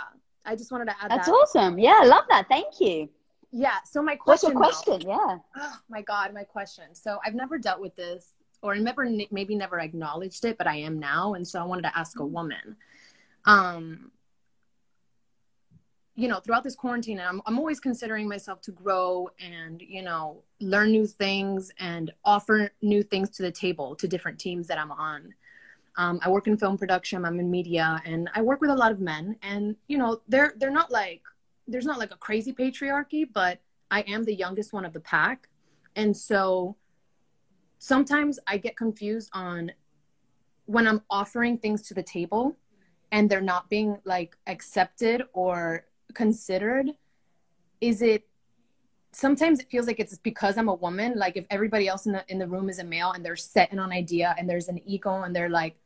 I 0.45 0.57
just 0.57 0.73
wanted 0.73 0.87
to 0.87 0.93
add 0.93 1.11
that. 1.11 1.17
That's 1.17 1.29
that. 1.29 1.33
awesome. 1.33 1.79
Yeah, 1.79 2.01
I 2.03 2.07
love 2.07 2.25
that. 2.31 2.47
Thank 2.49 2.81
you. 2.81 3.09
Yeah. 3.57 3.79
So 3.87 4.03
my 4.03 4.17
question. 4.17 4.55
What's 4.55 4.85
your 4.85 4.93
question? 4.93 5.09
Though, 5.09 5.17
yeah. 5.17 5.39
Oh 5.57 5.79
my 5.89 6.03
God, 6.03 6.35
my 6.35 6.45
question. 6.45 6.95
So 6.95 7.19
I've 7.25 7.35
never 7.35 7.57
dealt 7.57 7.81
with 7.81 7.97
this, 7.97 8.33
or 8.61 8.77
never 8.77 9.09
maybe 9.31 9.55
never 9.55 9.81
acknowledged 9.81 10.45
it, 10.45 10.59
but 10.59 10.67
I 10.67 10.77
am 10.77 10.99
now, 10.99 11.33
and 11.35 11.49
so 11.49 11.59
I 11.59 11.65
wanted 11.65 11.83
to 11.83 11.99
ask 11.99 12.21
a 12.21 12.27
woman. 12.27 12.77
Um, 13.47 14.11
you 16.17 16.29
know, 16.29 16.39
throughout 16.39 16.65
this 16.65 16.75
quarantine, 16.75 17.19
I'm 17.19 17.41
I'm 17.47 17.59
always 17.59 17.81
considering 17.81 18.29
myself 18.29 18.61
to 18.63 18.73
grow 18.73 19.31
and 19.41 19.81
you 19.81 20.03
know 20.03 20.43
learn 20.61 20.91
new 20.91 21.07
things 21.07 21.73
and 21.79 22.13
offer 22.27 22.71
new 22.83 23.03
things 23.03 23.31
to 23.37 23.43
the 23.43 23.53
table 23.53 23.97
to 23.97 24.07
different 24.07 24.39
teams 24.39 24.67
that 24.67 24.79
I'm 24.79 24.93
on. 24.93 25.35
Um, 25.97 26.21
I 26.23 26.29
work 26.29 26.47
in 26.47 26.59
film 26.59 26.77
production. 26.77 27.25
I'm 27.25 27.41
in 27.41 27.51
media, 27.51 28.03
and 28.05 28.29
I 28.35 28.43
work 28.43 28.61
with 28.61 28.69
a 28.69 28.75
lot 28.75 28.93
of 28.93 29.01
men. 29.01 29.37
And 29.41 29.77
you 29.89 29.97
know, 29.97 30.21
they're 30.29 30.53
they're 30.59 30.71
not 30.71 30.91
like 30.91 31.23
there's 31.69 31.85
not 31.85 31.99
like 31.99 32.13
a 32.13 32.17
crazy 32.17 32.53
patriarchy, 32.53 33.27
but 33.31 33.61
I 33.91 34.03
am 34.03 34.25
the 34.25 34.35
youngest 34.35 34.73
one 34.73 34.85
of 34.85 34.93
the 34.93 35.01
pack. 35.01 35.49
And 35.95 36.17
so 36.17 36.77
sometimes 37.79 38.39
I 38.47 38.59
get 38.59 38.77
confused 38.77 39.31
on 39.33 39.73
when 40.67 40.87
I'm 40.87 41.03
offering 41.11 41.59
things 41.59 41.83
to 41.89 41.95
the 41.95 42.03
table 42.03 42.57
and 43.13 43.31
they're 43.31 43.41
not 43.41 43.69
being 43.71 43.99
like 44.05 44.37
accepted 44.47 45.23
or 45.33 45.87
considered. 46.15 46.91
Is 47.81 48.03
it 48.03 48.27
sometimes 49.13 49.61
it 49.61 49.71
feels 49.71 49.87
like 49.87 50.01
it's 50.01 50.19
because 50.19 50.59
I'm 50.59 50.69
a 50.69 50.75
woman. 50.75 51.15
Like 51.17 51.37
if 51.37 51.47
everybody 51.51 51.89
else 51.89 52.07
in 52.07 52.13
the 52.13 52.25
in 52.29 52.39
the 52.39 52.47
room 52.47 52.69
is 52.69 52.79
a 52.79 52.85
male 52.85 53.13
and 53.13 53.25
they're 53.25 53.37
set 53.37 53.73
in 53.73 53.79
an 53.79 53.93
idea 53.93 54.35
and 54.39 54.49
there's 54.49 54.69
an 54.69 54.81
ego 54.85 55.23
and 55.23 55.35
they're 55.35 55.49
like, 55.49 55.77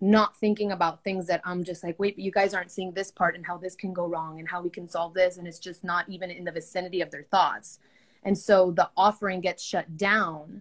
not 0.00 0.36
thinking 0.36 0.72
about 0.72 1.02
things 1.02 1.26
that 1.26 1.40
I'm 1.44 1.64
just 1.64 1.82
like, 1.82 1.98
wait, 1.98 2.16
but 2.16 2.24
you 2.24 2.30
guys 2.30 2.52
aren't 2.52 2.70
seeing 2.70 2.92
this 2.92 3.10
part 3.10 3.34
and 3.34 3.46
how 3.46 3.56
this 3.56 3.74
can 3.74 3.92
go 3.92 4.06
wrong 4.06 4.38
and 4.38 4.48
how 4.48 4.60
we 4.60 4.68
can 4.68 4.86
solve 4.86 5.14
this. 5.14 5.38
And 5.38 5.46
it's 5.48 5.58
just 5.58 5.84
not 5.84 6.08
even 6.08 6.30
in 6.30 6.44
the 6.44 6.52
vicinity 6.52 7.00
of 7.00 7.10
their 7.10 7.24
thoughts. 7.30 7.78
And 8.22 8.36
so 8.36 8.72
the 8.72 8.90
offering 8.96 9.40
gets 9.40 9.62
shut 9.62 9.96
down. 9.96 10.60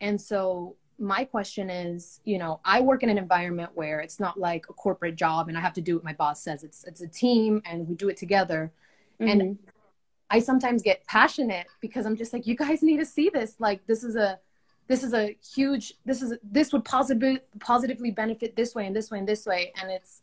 And 0.00 0.18
so 0.18 0.76
my 0.98 1.24
question 1.24 1.68
is, 1.68 2.20
you 2.24 2.38
know, 2.38 2.60
I 2.64 2.80
work 2.80 3.02
in 3.02 3.08
an 3.08 3.18
environment 3.18 3.72
where 3.74 4.00
it's 4.00 4.20
not 4.20 4.38
like 4.38 4.66
a 4.68 4.72
corporate 4.72 5.16
job 5.16 5.48
and 5.48 5.58
I 5.58 5.60
have 5.60 5.72
to 5.74 5.80
do 5.80 5.96
what 5.96 6.04
my 6.04 6.12
boss 6.12 6.42
says. 6.42 6.62
It's 6.62 6.84
it's 6.84 7.00
a 7.00 7.08
team 7.08 7.62
and 7.64 7.88
we 7.88 7.94
do 7.94 8.08
it 8.08 8.16
together. 8.16 8.72
Mm-hmm. 9.20 9.40
And 9.40 9.58
I 10.30 10.38
sometimes 10.38 10.82
get 10.82 11.04
passionate 11.06 11.66
because 11.80 12.06
I'm 12.06 12.16
just 12.16 12.32
like, 12.32 12.46
you 12.46 12.54
guys 12.54 12.82
need 12.82 12.98
to 12.98 13.06
see 13.06 13.30
this. 13.30 13.56
Like 13.58 13.86
this 13.86 14.04
is 14.04 14.14
a 14.14 14.38
this 14.90 15.04
is 15.04 15.14
a 15.14 15.36
huge 15.54 15.94
this 16.04 16.20
is 16.20 16.34
this 16.42 16.72
would 16.72 16.84
positively 16.84 17.38
positively 17.60 18.10
benefit 18.10 18.56
this 18.56 18.74
way 18.74 18.88
and 18.88 18.96
this 18.96 19.08
way 19.08 19.18
and 19.18 19.28
this 19.28 19.46
way. 19.46 19.72
And 19.80 19.88
it's 19.88 20.22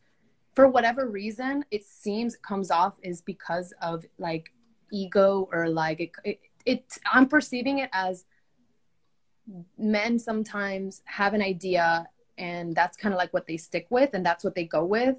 for 0.55 0.67
whatever 0.67 1.07
reason 1.07 1.63
it 1.71 1.85
seems 1.85 2.35
it 2.35 2.41
comes 2.41 2.69
off 2.69 2.99
is 3.01 3.21
because 3.21 3.73
of 3.81 4.03
like 4.19 4.51
ego 4.91 5.47
or 5.53 5.69
like 5.69 6.01
it, 6.01 6.11
it, 6.25 6.39
it 6.65 6.97
i'm 7.13 7.27
perceiving 7.27 7.79
it 7.79 7.89
as 7.93 8.25
men 9.77 10.17
sometimes 10.19 11.01
have 11.05 11.33
an 11.33 11.41
idea 11.41 12.05
and 12.37 12.75
that's 12.75 12.97
kind 12.97 13.13
of 13.13 13.17
like 13.17 13.33
what 13.33 13.47
they 13.47 13.57
stick 13.57 13.87
with 13.89 14.09
and 14.13 14.25
that's 14.25 14.43
what 14.43 14.53
they 14.53 14.65
go 14.65 14.83
with. 14.83 15.17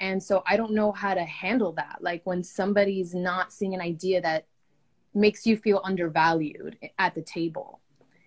And 0.00 0.20
so 0.20 0.42
i 0.48 0.56
don't 0.56 0.72
know 0.72 0.90
how 0.90 1.14
to 1.14 1.24
handle 1.24 1.72
that. 1.74 1.98
Like 2.00 2.22
when 2.24 2.42
somebody's 2.42 3.14
not 3.14 3.52
seeing 3.52 3.74
an 3.74 3.80
idea 3.80 4.20
that 4.22 4.46
makes 5.14 5.46
you 5.46 5.56
feel 5.56 5.80
undervalued 5.84 6.76
at 6.98 7.14
the 7.14 7.22
table 7.22 7.79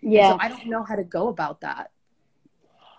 yeah 0.03 0.31
so 0.31 0.37
i 0.39 0.49
don't 0.49 0.67
know 0.67 0.83
how 0.83 0.95
to 0.95 1.03
go 1.03 1.27
about 1.27 1.61
that. 1.61 1.91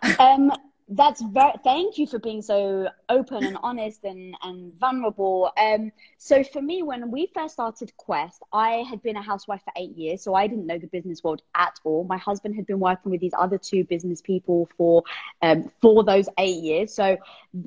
Um 0.19 0.53
that's 0.89 1.23
very 1.23 1.53
thank 1.65 1.97
you 1.97 2.07
for 2.07 2.19
being 2.19 2.43
so 2.43 2.89
open 3.09 3.47
and 3.47 3.57
honest 3.63 4.05
and 4.05 4.35
and 4.43 4.75
vulnerable. 4.79 5.51
Um 5.57 5.91
so 6.19 6.45
for 6.45 6.61
me 6.61 6.83
when 6.83 7.11
we 7.11 7.31
first 7.35 7.55
started 7.55 7.97
quest 7.97 8.43
i 8.53 8.85
had 8.91 9.03
been 9.03 9.17
a 9.17 9.23
housewife 9.23 9.63
for 9.65 9.73
eight 9.77 9.97
years 9.97 10.23
so 10.23 10.35
i 10.35 10.47
didn't 10.47 10.67
know 10.67 10.79
the 10.79 10.87
business 10.89 11.25
world 11.25 11.41
at 11.55 11.81
all. 11.85 12.05
My 12.05 12.19
husband 12.19 12.55
had 12.55 12.67
been 12.67 12.81
working 12.81 13.11
with 13.11 13.23
these 13.23 13.33
other 13.39 13.57
two 13.57 13.85
business 13.85 14.21
people 14.21 14.69
for 14.77 15.03
um 15.41 15.71
for 15.81 16.05
those 16.05 16.29
eight 16.39 16.63
years. 16.63 16.93
So 16.95 17.17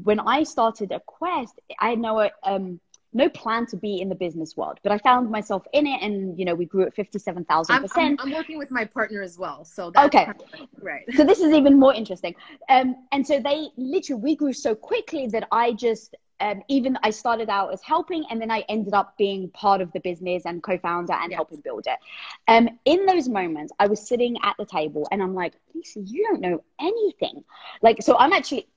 when 0.03 0.19
i 0.19 0.43
started 0.43 0.91
a 0.91 0.99
quest 0.99 1.59
i 1.79 1.95
know 1.95 2.29
um 2.43 2.79
no 3.17 3.27
plan 3.27 3.65
to 3.67 3.75
be 3.75 3.99
in 3.99 4.07
the 4.07 4.15
business 4.15 4.55
world, 4.55 4.79
but 4.83 4.91
I 4.91 4.97
found 4.99 5.29
myself 5.29 5.63
in 5.73 5.85
it, 5.85 6.01
and 6.01 6.37
you 6.39 6.45
know, 6.45 6.55
we 6.55 6.65
grew 6.65 6.83
at 6.83 6.93
fifty-seven 6.95 7.43
thousand 7.45 7.81
percent. 7.81 8.21
I'm 8.21 8.31
working 8.31 8.57
with 8.57 8.71
my 8.71 8.85
partner 8.85 9.21
as 9.21 9.37
well, 9.37 9.65
so 9.65 9.91
okay, 9.97 10.25
kind 10.25 10.41
of, 10.53 10.67
right. 10.81 11.03
So 11.17 11.23
this 11.23 11.39
is 11.39 11.53
even 11.53 11.77
more 11.77 11.93
interesting. 11.93 12.35
Um, 12.69 12.95
and 13.11 13.25
so 13.25 13.39
they 13.39 13.69
literally 13.75 14.21
we 14.21 14.35
grew 14.35 14.53
so 14.53 14.73
quickly 14.75 15.27
that 15.27 15.47
I 15.51 15.73
just 15.73 16.15
um, 16.39 16.61
even 16.67 16.97
I 17.03 17.09
started 17.09 17.49
out 17.49 17.73
as 17.73 17.81
helping, 17.81 18.23
and 18.29 18.39
then 18.41 18.51
I 18.51 18.63
ended 18.69 18.93
up 18.93 19.17
being 19.17 19.49
part 19.49 19.81
of 19.81 19.91
the 19.91 19.99
business 19.99 20.43
and 20.45 20.61
co-founder 20.61 21.13
and 21.13 21.31
yes. 21.31 21.37
helping 21.37 21.61
build 21.61 21.85
it. 21.87 21.99
Um, 22.47 22.69
in 22.85 23.05
those 23.05 23.27
moments, 23.27 23.73
I 23.79 23.87
was 23.87 23.99
sitting 24.07 24.37
at 24.43 24.55
the 24.57 24.65
table, 24.65 25.07
and 25.11 25.21
I'm 25.21 25.33
like, 25.33 25.53
Lisa, 25.73 26.01
you 26.01 26.23
don't 26.27 26.41
know 26.41 26.63
anything. 26.79 27.43
Like, 27.81 28.01
so 28.01 28.17
I'm 28.17 28.33
actually 28.33 28.67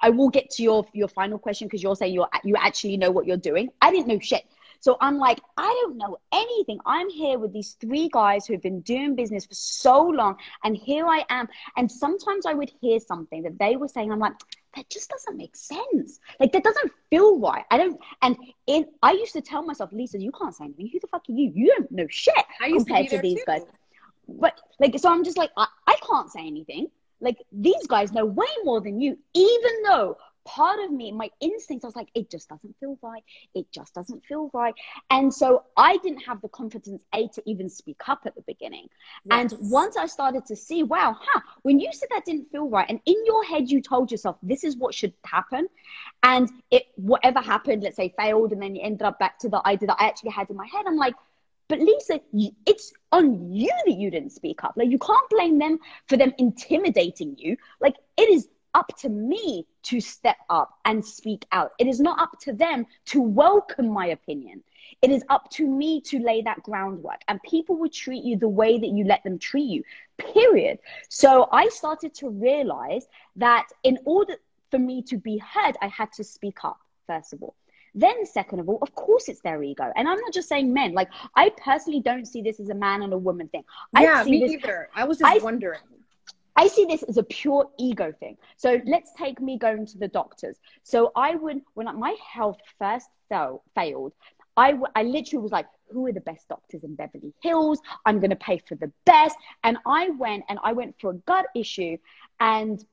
I 0.00 0.10
will 0.10 0.28
get 0.28 0.50
to 0.50 0.62
your 0.62 0.86
your 0.92 1.08
final 1.08 1.38
question 1.38 1.66
because 1.66 1.82
you're 1.82 1.96
saying 1.96 2.14
you 2.14 2.26
you 2.44 2.56
actually 2.56 2.96
know 2.96 3.10
what 3.10 3.26
you're 3.26 3.36
doing. 3.36 3.70
I 3.80 3.90
didn't 3.90 4.08
know 4.08 4.18
shit. 4.18 4.44
So 4.80 4.96
I'm 5.00 5.18
like, 5.18 5.40
I 5.56 5.66
don't 5.82 5.96
know 5.96 6.18
anything. 6.32 6.78
I'm 6.86 7.08
here 7.08 7.38
with 7.38 7.52
these 7.52 7.72
three 7.80 8.08
guys 8.08 8.46
who 8.46 8.52
have 8.54 8.62
been 8.62 8.82
doing 8.82 9.14
business 9.14 9.46
for 9.46 9.54
so 9.54 10.02
long, 10.02 10.36
and 10.64 10.76
here 10.76 11.06
I 11.06 11.24
am. 11.30 11.48
And 11.76 11.90
sometimes 11.90 12.46
I 12.46 12.54
would 12.54 12.70
hear 12.80 13.00
something 13.00 13.42
that 13.42 13.58
they 13.58 13.76
were 13.76 13.88
saying. 13.88 14.12
I'm 14.12 14.18
like, 14.18 14.34
that 14.74 14.88
just 14.90 15.08
doesn't 15.08 15.36
make 15.36 15.56
sense. 15.56 16.20
Like 16.38 16.52
that 16.52 16.62
doesn't 16.62 16.92
feel 17.10 17.38
right. 17.40 17.64
I 17.70 17.78
don't. 17.78 17.98
And 18.22 18.36
in 18.66 18.86
I 19.02 19.12
used 19.12 19.32
to 19.32 19.40
tell 19.40 19.62
myself, 19.62 19.92
Lisa, 19.92 20.20
you 20.20 20.32
can't 20.32 20.54
say 20.54 20.64
anything. 20.64 20.88
Who 20.92 21.00
the 21.00 21.06
fuck 21.06 21.22
are 21.28 21.32
you? 21.32 21.52
You 21.54 21.74
don't 21.76 21.90
know 21.90 22.06
shit 22.08 22.34
compared 22.60 23.08
to, 23.08 23.16
to 23.16 23.22
these 23.22 23.38
too. 23.38 23.44
guys. 23.46 23.62
But 24.28 24.60
like, 24.80 24.98
so 24.98 25.08
I'm 25.08 25.24
just 25.24 25.38
like, 25.38 25.50
I, 25.56 25.66
I 25.86 25.96
can't 26.06 26.30
say 26.30 26.46
anything 26.46 26.88
like 27.20 27.38
these 27.52 27.86
guys 27.86 28.12
know 28.12 28.24
way 28.24 28.46
more 28.64 28.80
than 28.80 29.00
you, 29.00 29.18
even 29.34 29.82
though 29.84 30.16
part 30.46 30.78
of 30.78 30.92
me, 30.92 31.10
my 31.10 31.28
instincts, 31.40 31.84
I 31.84 31.88
was 31.88 31.96
like, 31.96 32.08
it 32.14 32.30
just 32.30 32.48
doesn't 32.48 32.76
feel 32.78 32.96
right. 33.02 33.24
It 33.54 33.66
just 33.72 33.92
doesn't 33.94 34.24
feel 34.24 34.48
right. 34.54 34.74
And 35.10 35.34
so 35.34 35.64
I 35.76 35.96
didn't 35.98 36.20
have 36.20 36.40
the 36.40 36.48
confidence, 36.48 37.02
A, 37.14 37.26
to 37.28 37.42
even 37.46 37.68
speak 37.68 38.00
up 38.08 38.20
at 38.26 38.36
the 38.36 38.42
beginning. 38.42 38.86
Yes. 39.24 39.52
And 39.52 39.70
once 39.70 39.96
I 39.96 40.06
started 40.06 40.46
to 40.46 40.54
see, 40.56 40.84
wow, 40.84 41.16
huh, 41.20 41.40
when 41.62 41.80
you 41.80 41.88
said 41.92 42.08
that 42.12 42.24
didn't 42.24 42.50
feel 42.52 42.68
right, 42.68 42.86
and 42.88 43.00
in 43.06 43.16
your 43.26 43.42
head 43.44 43.68
you 43.68 43.82
told 43.82 44.12
yourself 44.12 44.36
this 44.42 44.62
is 44.62 44.76
what 44.76 44.94
should 44.94 45.14
happen, 45.24 45.68
and 46.22 46.48
it 46.70 46.84
whatever 46.94 47.40
happened, 47.40 47.82
let's 47.82 47.96
say 47.96 48.14
failed, 48.16 48.52
and 48.52 48.62
then 48.62 48.76
you 48.76 48.82
ended 48.82 49.02
up 49.02 49.18
back 49.18 49.40
to 49.40 49.48
the 49.48 49.66
idea 49.66 49.88
that 49.88 49.96
I 49.98 50.06
actually 50.06 50.30
had 50.30 50.48
in 50.48 50.56
my 50.56 50.66
head, 50.66 50.84
I'm 50.86 50.96
like, 50.96 51.14
but 51.68 51.80
Lisa, 51.80 52.20
it's 52.66 52.92
on 53.12 53.52
you 53.52 53.70
that 53.86 53.96
you 53.96 54.10
didn't 54.10 54.30
speak 54.30 54.62
up. 54.62 54.74
Like 54.76 54.90
you 54.90 54.98
can't 54.98 55.30
blame 55.30 55.58
them 55.58 55.78
for 56.06 56.16
them 56.16 56.32
intimidating 56.38 57.36
you. 57.38 57.56
Like 57.80 57.96
it 58.16 58.28
is 58.30 58.48
up 58.74 58.96
to 58.98 59.08
me 59.08 59.66
to 59.82 60.00
step 60.00 60.36
up 60.50 60.78
and 60.84 61.04
speak 61.04 61.46
out. 61.50 61.72
It 61.78 61.86
is 61.86 61.98
not 61.98 62.20
up 62.20 62.38
to 62.40 62.52
them 62.52 62.86
to 63.06 63.20
welcome 63.20 63.88
my 63.88 64.08
opinion. 64.08 64.62
It 65.02 65.10
is 65.10 65.24
up 65.30 65.50
to 65.52 65.66
me 65.66 66.00
to 66.02 66.18
lay 66.20 66.42
that 66.42 66.62
groundwork. 66.62 67.20
And 67.26 67.42
people 67.42 67.76
will 67.76 67.88
treat 67.88 68.22
you 68.22 68.36
the 68.36 68.48
way 68.48 68.78
that 68.78 68.88
you 68.88 69.04
let 69.04 69.24
them 69.24 69.38
treat 69.38 69.68
you, 69.68 69.82
period. 70.18 70.78
So 71.08 71.48
I 71.50 71.68
started 71.70 72.14
to 72.16 72.28
realize 72.28 73.06
that 73.36 73.66
in 73.82 73.98
order 74.04 74.34
for 74.70 74.78
me 74.78 75.02
to 75.04 75.16
be 75.16 75.38
heard, 75.38 75.76
I 75.80 75.88
had 75.88 76.12
to 76.12 76.24
speak 76.24 76.62
up, 76.62 76.78
first 77.06 77.32
of 77.32 77.42
all. 77.42 77.54
Then, 77.96 78.26
second 78.26 78.60
of 78.60 78.68
all, 78.68 78.78
of 78.82 78.94
course, 78.94 79.28
it's 79.28 79.40
their 79.40 79.62
ego. 79.62 79.90
And 79.96 80.06
I'm 80.06 80.20
not 80.20 80.32
just 80.32 80.48
saying 80.48 80.72
men. 80.72 80.92
Like, 80.92 81.08
I 81.34 81.50
personally 81.56 82.00
don't 82.00 82.26
see 82.26 82.42
this 82.42 82.60
as 82.60 82.68
a 82.68 82.74
man 82.74 83.02
and 83.02 83.12
a 83.12 83.18
woman 83.18 83.48
thing. 83.48 83.64
Yeah, 83.98 84.20
I 84.20 84.24
me 84.24 84.40
this, 84.40 84.52
either. 84.52 84.90
I 84.94 85.04
was 85.04 85.18
just 85.18 85.40
I, 85.40 85.42
wondering. 85.42 85.80
I 86.56 86.68
see 86.68 86.84
this 86.84 87.02
as 87.04 87.16
a 87.16 87.22
pure 87.22 87.70
ego 87.78 88.12
thing. 88.20 88.36
So 88.58 88.80
let's 88.86 89.12
take 89.16 89.40
me 89.40 89.58
going 89.58 89.86
to 89.86 89.98
the 89.98 90.08
doctors. 90.08 90.58
So 90.82 91.10
I 91.16 91.36
would, 91.36 91.62
when 91.74 91.86
my 91.98 92.14
health 92.32 92.58
first 92.78 93.08
fell, 93.30 93.62
failed, 93.74 94.12
I, 94.58 94.72
w- 94.72 94.92
I 94.94 95.02
literally 95.02 95.42
was 95.42 95.52
like, 95.52 95.66
who 95.90 96.06
are 96.06 96.12
the 96.12 96.20
best 96.20 96.48
doctors 96.48 96.82
in 96.84 96.94
Beverly 96.94 97.32
Hills? 97.42 97.80
I'm 98.04 98.20
going 98.20 98.30
to 98.30 98.36
pay 98.36 98.58
for 98.58 98.74
the 98.74 98.92
best. 99.04 99.36
And 99.64 99.78
I 99.86 100.10
went 100.10 100.44
and 100.48 100.58
I 100.62 100.72
went 100.72 100.96
for 101.00 101.10
a 101.10 101.14
gut 101.14 101.46
issue 101.54 101.96
and 102.40 102.84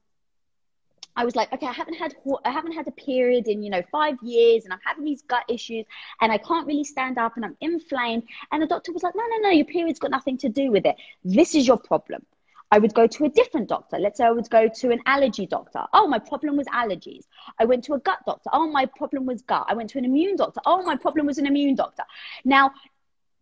I 1.15 1.25
was 1.25 1.35
like, 1.35 1.51
okay, 1.53 1.67
I 1.67 1.71
haven't 1.71 1.95
had 1.95 2.15
I 2.43 2.51
haven't 2.51 2.73
had 2.73 2.87
a 2.87 2.91
period 2.91 3.47
in 3.47 3.61
you 3.63 3.69
know 3.69 3.83
five 3.91 4.17
years, 4.21 4.63
and 4.63 4.73
I'm 4.73 4.79
having 4.83 5.03
these 5.03 5.21
gut 5.23 5.43
issues, 5.47 5.85
and 6.21 6.31
I 6.31 6.37
can't 6.37 6.67
really 6.67 6.83
stand 6.83 7.17
up, 7.17 7.33
and 7.35 7.45
I'm 7.45 7.57
inflamed. 7.61 8.23
And 8.51 8.61
the 8.61 8.67
doctor 8.67 8.91
was 8.91 9.03
like, 9.03 9.15
no, 9.15 9.23
no, 9.29 9.37
no, 9.37 9.49
your 9.49 9.65
period's 9.65 9.99
got 9.99 10.11
nothing 10.11 10.37
to 10.39 10.49
do 10.49 10.71
with 10.71 10.85
it. 10.85 10.95
This 11.23 11.55
is 11.55 11.67
your 11.67 11.77
problem. 11.77 12.25
I 12.71 12.79
would 12.79 12.95
go 12.95 13.05
to 13.05 13.25
a 13.25 13.29
different 13.29 13.69
doctor. 13.69 13.99
Let's 13.99 14.17
say 14.17 14.25
I 14.25 14.31
would 14.31 14.49
go 14.49 14.67
to 14.67 14.89
an 14.89 14.99
allergy 15.05 15.45
doctor. 15.45 15.83
Oh, 15.93 16.07
my 16.07 16.17
problem 16.17 16.57
was 16.57 16.65
allergies. 16.67 17.25
I 17.59 17.65
went 17.65 17.83
to 17.83 17.93
a 17.93 17.99
gut 17.99 18.17
doctor. 18.25 18.49
Oh, 18.51 18.67
my 18.67 18.87
problem 18.87 19.27
was 19.27 19.43
gut. 19.43 19.65
I 19.69 19.75
went 19.75 19.91
to 19.91 19.99
an 19.99 20.05
immune 20.05 20.37
doctor. 20.37 20.59
Oh, 20.65 20.81
my 20.81 20.95
problem 20.95 21.27
was 21.27 21.37
an 21.37 21.45
immune 21.45 21.75
doctor. 21.75 22.01
Now, 22.43 22.71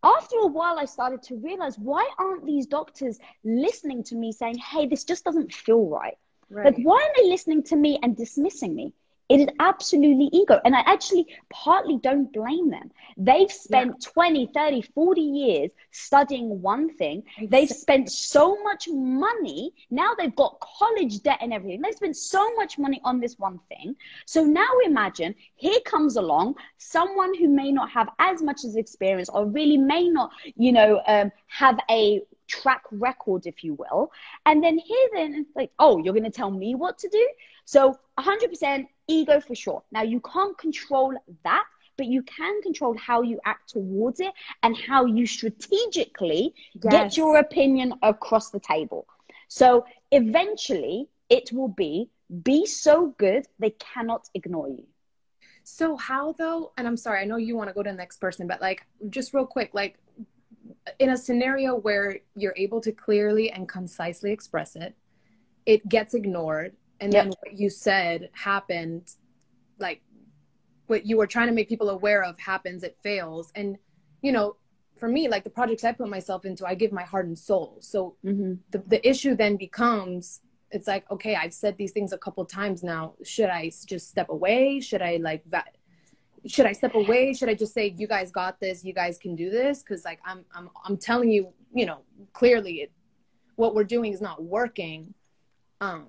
after 0.04 0.36
a 0.36 0.48
while, 0.48 0.78
I 0.78 0.84
started 0.84 1.24
to 1.24 1.38
realize 1.38 1.80
why 1.80 2.10
aren't 2.18 2.46
these 2.46 2.66
doctors 2.66 3.20
listening 3.46 4.04
to 4.06 4.16
me 4.16 4.34
saying, 4.34 4.58
hey, 4.58 4.88
this 4.88 5.06
just 5.06 5.24
doesn't 5.24 5.54
feel 5.54 5.86
right? 5.86 6.18
Right. 6.52 6.66
Like, 6.66 6.78
why 6.84 6.98
are 7.02 7.22
they 7.22 7.30
listening 7.30 7.64
to 7.64 7.76
me 7.76 8.00
and 8.04 8.16
dismissing 8.16 8.76
me? 8.76 8.94
It 9.32 9.40
is 9.40 9.48
absolutely 9.62 10.30
ego. 10.34 10.60
And 10.66 10.76
I 10.76 10.82
actually 10.82 11.26
partly 11.50 11.98
don't 12.00 12.34
blame 12.34 12.70
them. 12.70 12.92
They've 13.16 13.50
spent 13.50 13.96
yeah. 14.02 14.12
20, 14.12 14.52
30, 14.54 14.82
40 14.82 15.22
years 15.22 15.72
studying 15.92 16.62
one 16.62 16.94
thing. 16.98 17.24
They've 17.48 17.70
spent 17.70 18.12
so 18.12 18.62
much 18.62 18.90
money. 18.90 19.72
Now 19.90 20.14
they've 20.18 20.36
got 20.36 20.60
college 20.60 21.24
debt 21.24 21.38
and 21.40 21.54
everything. 21.54 21.82
They've 21.82 21.96
spent 21.96 22.18
so 22.18 22.54
much 22.56 22.78
money 22.78 23.00
on 23.06 23.22
this 23.22 23.40
one 23.40 23.62
thing. 23.70 23.96
So 24.26 24.44
now 24.44 24.68
imagine 24.86 25.34
here 25.56 25.80
comes 25.86 26.18
along 26.18 26.56
someone 26.78 27.34
who 27.34 27.48
may 27.48 27.72
not 27.72 27.90
have 27.90 28.10
as 28.20 28.42
much 28.42 28.66
as 28.66 28.76
experience 28.76 29.30
or 29.30 29.46
really 29.46 29.78
may 29.78 30.10
not, 30.10 30.32
you 30.58 30.74
know, 30.74 31.02
um, 31.08 31.32
have 31.48 31.80
a 31.90 32.22
track 32.52 32.84
record, 32.92 33.46
if 33.46 33.64
you 33.64 33.74
will. 33.76 34.12
And 34.46 34.64
then 34.64 34.78
here, 34.78 35.08
then, 35.14 35.34
it's 35.36 35.56
like, 35.56 35.72
oh, 35.80 35.98
you're 35.98 36.14
going 36.14 36.32
to 36.32 36.38
tell 36.42 36.52
me 36.52 36.76
what 36.76 36.98
to 37.00 37.10
do? 37.10 37.28
So 37.66 37.98
100% 38.20 38.88
ego 39.08 39.40
for 39.40 39.56
sure. 39.56 39.84
Now, 39.92 40.04
you 40.04 40.20
can't 40.20 40.58
control 40.58 41.14
that, 41.44 41.66
but 41.98 42.08
you 42.08 42.24
can 42.24 42.62
control 42.62 42.96
how 42.98 43.22
you 43.22 43.40
act 43.46 43.70
towards 43.70 44.20
it 44.20 44.34
and 44.64 44.76
how 44.76 45.06
you 45.06 45.26
strategically 45.26 46.54
yes. 46.84 46.92
get 46.92 47.18
your 47.18 47.38
opinion 47.38 47.94
across 48.02 48.50
the 48.50 48.60
table. 48.60 49.08
So 49.48 49.86
eventually, 50.12 51.08
it 51.30 51.52
will 51.52 51.74
be 51.86 52.10
be 52.44 52.66
so 52.66 53.14
good 53.18 53.46
they 53.60 53.72
cannot 53.72 54.30
ignore 54.34 54.70
you. 54.70 54.86
So 55.64 55.98
how 55.98 56.34
though? 56.34 56.72
And 56.78 56.88
I'm 56.88 56.98
sorry, 56.98 57.22
I 57.22 57.26
know 57.26 57.38
you 57.38 57.56
want 57.56 57.70
to 57.70 57.74
go 57.74 57.84
to 57.84 57.92
the 57.92 57.96
next 57.96 58.18
person, 58.18 58.48
but 58.48 58.62
like 58.62 58.86
just 59.10 59.34
real 59.34 59.46
quick, 59.46 59.72
like 59.74 59.98
in 61.00 61.10
a 61.10 61.18
scenario 61.18 61.76
where 61.76 62.20
you're 62.36 62.56
able 62.58 62.82
to 62.82 62.92
clearly 62.92 63.52
and 63.52 63.68
concisely 63.68 64.32
express 64.32 64.76
it, 64.76 64.96
it 65.66 65.88
gets 65.88 66.14
ignored, 66.14 66.76
and 67.00 67.14
yep. 67.14 67.26
then 67.26 67.34
what 67.42 67.60
you 67.60 67.70
said 67.70 68.30
happened, 68.34 69.14
like 69.80 70.02
what 70.88 71.06
you 71.06 71.18
were 71.18 71.28
trying 71.28 71.48
to 71.48 71.54
make 71.54 71.70
people 71.70 71.90
aware 71.90 72.24
of 72.24 72.40
happens, 72.40 72.84
it 72.84 72.98
fails, 73.04 73.52
and 73.56 73.78
you 74.22 74.32
know, 74.32 74.56
for 74.98 75.08
me, 75.08 75.28
like 75.28 75.44
the 75.44 75.50
projects 75.50 75.84
I 75.84 75.94
put 75.94 76.10
myself 76.10 76.46
into, 76.46 76.66
I 76.66 76.76
give 76.76 76.92
my 76.92 77.04
heart 77.04 77.26
and 77.26 77.38
soul. 77.38 77.78
So 77.80 78.16
mm-hmm. 78.24 78.54
the 78.72 78.80
the 78.88 79.08
issue 79.08 79.36
then 79.36 79.58
becomes 79.58 80.42
it's 80.72 80.88
like 80.88 81.10
okay 81.12 81.36
i've 81.36 81.54
said 81.54 81.78
these 81.78 81.92
things 81.92 82.14
a 82.14 82.18
couple 82.18 82.44
times 82.46 82.84
now 82.84 83.14
should 83.24 83.50
i 83.50 83.70
just 83.86 84.10
step 84.10 84.30
away 84.30 84.80
should 84.80 85.02
i 85.02 85.18
like 85.18 85.44
that 85.50 85.76
should 86.48 86.66
I 86.66 86.72
step 86.72 86.96
away? 86.96 87.34
Should 87.34 87.50
I 87.50 87.54
just 87.54 87.74
say, 87.74 87.94
you 87.98 88.08
guys 88.08 88.32
got 88.32 88.60
this, 88.60 88.84
you 88.84 88.94
guys 88.94 89.18
can 89.18 89.36
do 89.36 89.50
this? 89.50 89.84
Cause 89.84 90.04
like 90.06 90.20
I'm, 90.26 90.44
I'm, 90.56 90.70
I'm 90.86 90.98
telling 90.98 91.32
you, 91.32 91.54
you 91.74 91.86
know, 91.86 92.00
clearly 92.34 92.82
it, 92.82 92.92
what 93.56 93.76
we're 93.76 93.84
doing 93.84 94.14
is 94.14 94.22
not 94.22 94.44
working. 94.44 95.14
Um, 95.82 96.08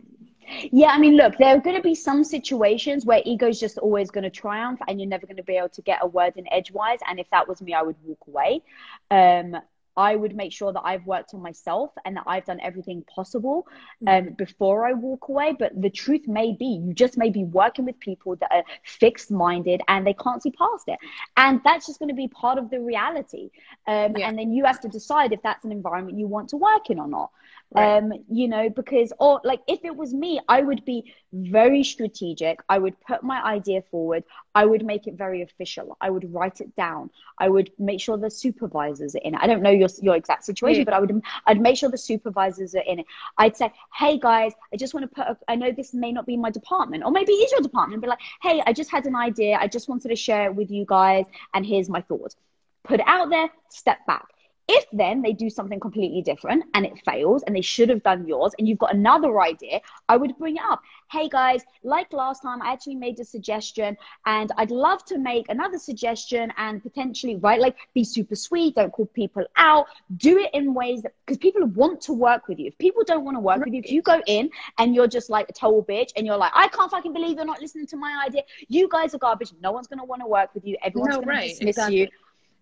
yeah, 0.70 0.89
I 0.89 0.99
mean, 0.99 1.16
look, 1.16 1.37
there 1.39 1.57
are 1.57 1.61
going 1.61 1.76
to 1.76 1.83
be 1.83 1.95
some 1.95 2.24
situations 2.24 3.05
where 3.05 3.22
ego 3.24 3.49
is 3.49 3.61
just 3.61 3.78
always 3.78 4.11
going 4.11 4.24
to 4.24 4.30
triumph 4.30 4.80
and 4.89 5.01
you're 5.01 5.09
never 5.09 5.26
going 5.26 5.37
to 5.37 5.43
be 5.43 5.57
able 5.57 5.68
to 5.70 5.83
get 5.83 6.01
a 6.03 6.07
word 6.07 6.35
in 6.37 6.51
edgewise. 6.53 6.99
And 7.09 7.20
if 7.20 7.28
that 7.30 7.47
was 7.47 7.62
me, 7.62 7.74
I 7.74 7.83
would 7.83 7.97
walk 8.03 8.18
away. 8.26 8.62
Um, 9.11 9.57
I 9.97 10.16
would 10.16 10.34
make 10.34 10.53
sure 10.53 10.72
that 10.72 10.82
I've 10.84 11.07
worked 11.07 11.34
on 11.34 11.43
myself 11.43 11.90
and 12.05 12.16
that 12.16 12.24
I've 12.26 12.45
done 12.45 12.61
everything 12.62 13.05
possible 13.14 13.66
um, 14.07 14.24
mm-hmm. 14.24 14.34
before 14.34 14.86
I 14.86 14.93
walk 14.93 15.28
away. 15.28 15.55
But 15.59 15.80
the 15.80 15.90
truth 15.90 16.26
may 16.26 16.53
be, 16.53 16.80
you 16.84 16.95
just 16.95 17.18
may 17.18 17.30
be 17.30 17.45
working 17.45 17.84
with 17.84 17.99
people 18.01 18.36
that 18.36 18.51
are 18.51 18.64
fixed 18.84 19.30
minded 19.30 19.82
and 19.88 20.07
they 20.07 20.14
can't 20.14 20.43
see 20.43 20.51
past 20.51 20.84
it. 20.88 20.99
And 21.36 21.61
that's 21.64 21.86
just 21.86 21.99
going 21.99 22.09
to 22.09 22.14
be 22.14 22.28
part 22.28 22.59
of 22.59 22.70
the 22.70 22.80
reality. 22.80 23.51
Um, 23.86 24.14
yeah. 24.16 24.28
And 24.28 24.38
then 24.38 24.53
you 24.53 24.64
have 24.64 24.80
to 24.80 24.88
decide 24.88 25.32
if 25.32 25.43
that's 25.43 25.64
an 25.64 25.72
environment 25.72 26.18
you 26.18 26.26
want 26.26 26.49
to 26.51 26.57
work 26.57 26.90
in 26.90 26.99
or 26.99 27.09
not. 27.09 27.30
Right. 27.75 27.99
Um, 27.99 28.12
you 28.29 28.49
know, 28.49 28.68
because, 28.68 29.14
or 29.18 29.41
like 29.45 29.61
if 29.66 29.83
it 29.85 29.97
was 29.97 30.12
me, 30.12 30.41
I 30.47 30.61
would 30.61 30.85
be 30.85 31.14
very 31.33 31.83
strategic. 31.83 32.61
I 32.68 32.77
would 32.77 33.01
put 33.01 33.23
my 33.23 33.43
idea 33.43 33.81
forward. 33.91 34.25
I 34.55 34.66
would 34.66 34.85
make 34.85 35.07
it 35.07 35.14
very 35.14 35.41
official. 35.41 35.97
I 35.99 36.11
would 36.11 36.31
write 36.35 36.61
it 36.61 36.77
down. 36.77 37.11
I 37.39 37.49
would 37.49 37.70
make 37.79 37.99
sure 38.01 38.18
the 38.18 38.31
supervisors 38.31 39.14
are 39.14 39.23
in 39.25 39.35
it. 39.35 39.41
I 39.43 39.47
don't 39.47 39.62
know 39.62 39.70
your, 39.70 39.89
your 40.03 40.16
exact 40.16 40.45
situation, 40.45 40.81
yeah. 40.81 40.85
but 40.85 40.95
I 40.95 41.01
would, 41.01 41.23
I'd 41.47 41.62
make 41.62 41.79
sure 41.79 41.89
the 41.89 41.97
supervisors 41.97 42.75
are 42.75 42.85
in 42.87 42.99
it. 42.99 43.07
I'd 43.39 43.57
say, 43.57 43.73
Hey 43.95 44.18
guys, 44.18 44.53
I 44.73 44.77
just 44.77 44.93
want 44.93 45.09
to 45.09 45.14
put, 45.14 45.27
a, 45.27 45.39
I 45.49 45.57
know 45.57 45.73
this 45.73 45.95
may 45.95 46.12
not 46.12 46.27
be 46.27 46.37
my 46.37 46.51
department 46.51 47.05
or 47.05 47.11
maybe 47.11 47.33
it 47.33 47.37
is 47.37 47.53
your 47.53 47.62
department, 47.62 48.03
but 48.03 48.11
like, 48.11 48.20
Hey, 48.43 48.62
I 48.66 48.75
just 48.75 48.91
had 48.91 49.07
an 49.07 49.16
idea. 49.16 49.57
I 49.59 49.66
just 49.66 49.89
wanted 49.89 50.09
to 50.09 50.16
share 50.16 50.45
it 50.45 50.55
with 50.55 50.70
you 50.70 50.85
guys. 50.87 51.25
And 51.55 51.64
here's 51.64 51.89
my 51.89 52.03
thoughts. 52.03 52.37
Put 52.85 53.01
it 53.01 53.07
out 53.07 53.31
there, 53.31 53.49
step 53.70 54.05
back 54.07 54.32
if 54.73 54.87
then 54.93 55.20
they 55.20 55.35
do 55.35 55.51
something 55.51 55.79
completely 55.79 56.23
different 56.23 56.64
and 56.73 56.87
it 56.87 56.99
fails 57.05 57.43
and 57.43 57.55
they 57.55 57.61
should 57.61 57.91
have 57.91 58.03
done 58.03 58.27
yours 58.27 58.55
and 58.59 58.66
you've 58.66 58.79
got 58.79 58.95
another 58.95 59.41
idea, 59.41 59.81
I 60.09 60.16
would 60.16 60.37
bring 60.39 60.57
it 60.57 60.62
up. 60.64 60.81
Hey 61.11 61.29
guys, 61.29 61.62
like 61.83 62.11
last 62.14 62.41
time, 62.41 62.62
I 62.62 62.73
actually 62.73 62.95
made 62.95 63.20
a 63.20 63.25
suggestion 63.25 63.99
and 64.25 64.51
I'd 64.57 64.70
love 64.70 65.05
to 65.07 65.18
make 65.18 65.51
another 65.51 65.79
suggestion 65.79 66.51
and 66.57 66.83
potentially, 66.83 67.37
right, 67.37 67.61
like 67.61 67.77
be 67.93 68.03
super 68.03 68.35
sweet, 68.35 68.77
don't 68.77 68.91
call 68.91 69.07
people 69.07 69.45
out, 69.57 69.87
do 70.16 70.39
it 70.39 70.51
in 70.55 70.73
ways 70.73 71.03
that, 71.03 71.12
because 71.27 71.37
people 71.37 71.66
want 71.66 72.01
to 72.03 72.14
work 72.14 72.49
with 72.49 72.59
you. 72.59 72.68
If 72.68 72.79
people 72.79 73.03
don't 73.05 73.25
want 73.25 73.37
to 73.37 73.41
work 73.41 73.59
right. 73.59 73.66
with 73.66 73.75
you, 73.75 73.83
if 73.85 73.93
you 73.93 74.01
go 74.01 74.23
in 74.27 74.49
and 74.79 74.95
you're 74.95 75.07
just 75.07 75.29
like 75.29 75.51
a 75.51 75.53
total 75.53 75.85
bitch 75.85 76.12
and 76.16 76.27
you're 76.27 76.39
like, 76.39 76.53
I 76.55 76.68
can't 76.68 76.91
fucking 76.91 77.12
believe 77.12 77.37
you're 77.37 77.45
not 77.45 77.61
listening 77.61 77.87
to 77.89 77.97
my 77.99 78.23
idea, 78.27 78.43
you 78.68 78.89
guys 78.89 79.14
are 79.14 79.18
garbage. 79.18 79.53
No 79.61 79.73
one's 79.73 79.89
going 79.89 79.99
to 79.99 80.07
want 80.07 80.23
to 80.23 80.27
work 80.27 80.55
with 80.55 80.64
you. 80.64 80.79
Everyone's 80.83 81.16
no, 81.16 81.16
going 81.16 81.29
right. 81.29 81.43
to 81.43 81.49
dismiss 81.51 81.77
exactly. 81.77 82.01
you 82.01 82.09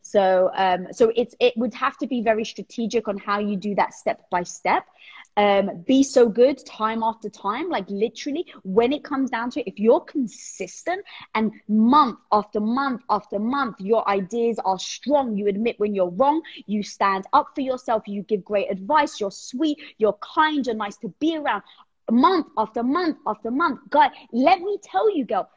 so, 0.02 0.50
um, 0.54 0.88
so 0.92 1.12
it's 1.14 1.34
it 1.40 1.54
would 1.56 1.74
have 1.74 1.96
to 1.98 2.06
be 2.06 2.22
very 2.22 2.44
strategic 2.44 3.08
on 3.08 3.18
how 3.18 3.38
you 3.38 3.56
do 3.56 3.74
that 3.74 3.94
step 3.94 4.28
by 4.30 4.42
step. 4.42 4.84
Um, 5.36 5.84
be 5.86 6.02
so 6.02 6.28
good 6.28 6.64
time 6.66 7.02
after 7.02 7.30
time, 7.30 7.68
like 7.70 7.88
literally. 7.88 8.46
When 8.62 8.92
it 8.92 9.04
comes 9.04 9.30
down 9.30 9.50
to 9.52 9.60
it, 9.60 9.68
if 9.68 9.78
you're 9.78 10.00
consistent 10.00 11.04
and 11.34 11.52
month 11.68 12.18
after 12.32 12.60
month 12.60 13.02
after 13.08 13.38
month, 13.38 13.76
your 13.78 14.06
ideas 14.08 14.58
are 14.64 14.78
strong. 14.78 15.36
You 15.36 15.46
admit 15.48 15.78
when 15.78 15.94
you're 15.94 16.10
wrong. 16.10 16.42
You 16.66 16.82
stand 16.82 17.26
up 17.32 17.50
for 17.54 17.60
yourself. 17.60 18.02
You 18.06 18.22
give 18.22 18.44
great 18.44 18.70
advice. 18.70 19.20
You're 19.20 19.30
sweet. 19.30 19.78
You're 19.98 20.18
kind. 20.34 20.66
You're 20.66 20.74
nice 20.76 20.96
to 20.98 21.08
be 21.20 21.36
around 21.36 21.62
month 22.10 22.48
after 22.58 22.82
month 22.82 23.18
after 23.26 23.50
month. 23.50 23.80
God, 23.88 24.10
let 24.32 24.60
me 24.60 24.78
tell 24.82 25.14
you, 25.14 25.24
girl, 25.24 25.48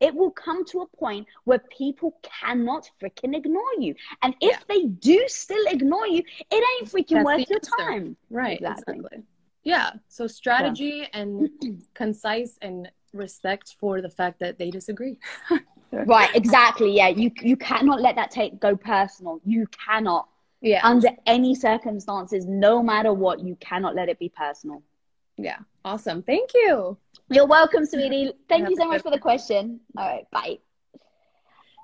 it 0.00 0.14
will 0.14 0.30
come 0.30 0.64
to 0.66 0.82
a 0.82 0.86
point 0.96 1.26
where 1.44 1.58
people 1.70 2.18
cannot 2.22 2.90
freaking 3.00 3.34
ignore 3.36 3.62
you. 3.78 3.94
And 4.22 4.34
if 4.40 4.52
Yeah. 4.52 4.58
they 4.68 4.82
do 4.84 5.24
still 5.28 5.64
ignore 5.68 6.06
you, 6.06 6.22
it 6.50 6.64
ain't 6.80 6.90
freaking 6.90 7.14
That's 7.14 7.24
worth 7.24 7.48
your 7.50 7.58
answer. 7.58 7.70
time. 7.78 8.16
Right. 8.30 8.58
Exactly. 8.60 8.96
Exactly. 8.96 9.22
Yeah. 9.64 9.90
So 10.08 10.26
strategy 10.26 11.08
and 11.12 11.48
concise 11.94 12.58
and 12.62 12.90
respect 13.12 13.74
for 13.80 14.00
the 14.02 14.10
fact 14.10 14.38
that 14.40 14.58
they 14.58 14.70
disagree. 14.70 15.18
Right, 15.92 16.34
exactly. 16.34 16.94
Yeah, 16.94 17.08
you 17.08 17.30
you 17.40 17.56
cannot 17.56 18.02
let 18.02 18.16
that 18.16 18.30
take 18.30 18.58
go 18.60 18.76
personal. 18.76 19.40
You 19.46 19.66
cannot. 19.68 20.28
Yeah. 20.60 20.80
Under 20.82 21.08
any 21.26 21.54
circumstances, 21.54 22.44
no 22.44 22.82
matter 22.82 23.12
what, 23.14 23.40
you 23.40 23.54
cannot 23.60 23.94
let 23.94 24.08
it 24.08 24.18
be 24.18 24.28
personal. 24.28 24.82
Yeah. 25.36 25.58
Awesome. 25.84 26.22
Thank 26.22 26.50
you. 26.54 26.96
You're 27.28 27.46
welcome, 27.46 27.84
sweetie. 27.86 28.32
Thank 28.48 28.68
you 28.68 28.76
so 28.76 28.88
much 28.88 29.02
for 29.02 29.10
the 29.10 29.18
question. 29.18 29.80
All 29.96 30.06
right, 30.06 30.30
bye. 30.30 30.58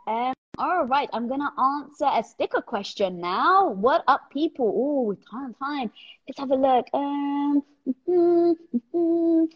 Um, 0.06 0.34
all 0.58 0.84
right, 0.84 1.08
I'm 1.12 1.28
gonna 1.28 1.50
answer 1.58 2.06
a 2.12 2.22
sticker 2.22 2.60
question 2.60 3.20
now. 3.20 3.70
What 3.70 4.04
up, 4.06 4.30
people? 4.30 4.72
Oh, 4.74 5.14
time, 5.30 5.54
time. 5.54 5.90
Let's 6.28 6.38
have 6.38 6.50
a 6.50 6.56
look. 6.56 6.86
Um, 6.92 7.62
mhm, 7.86 8.54
mhm. 8.94 9.48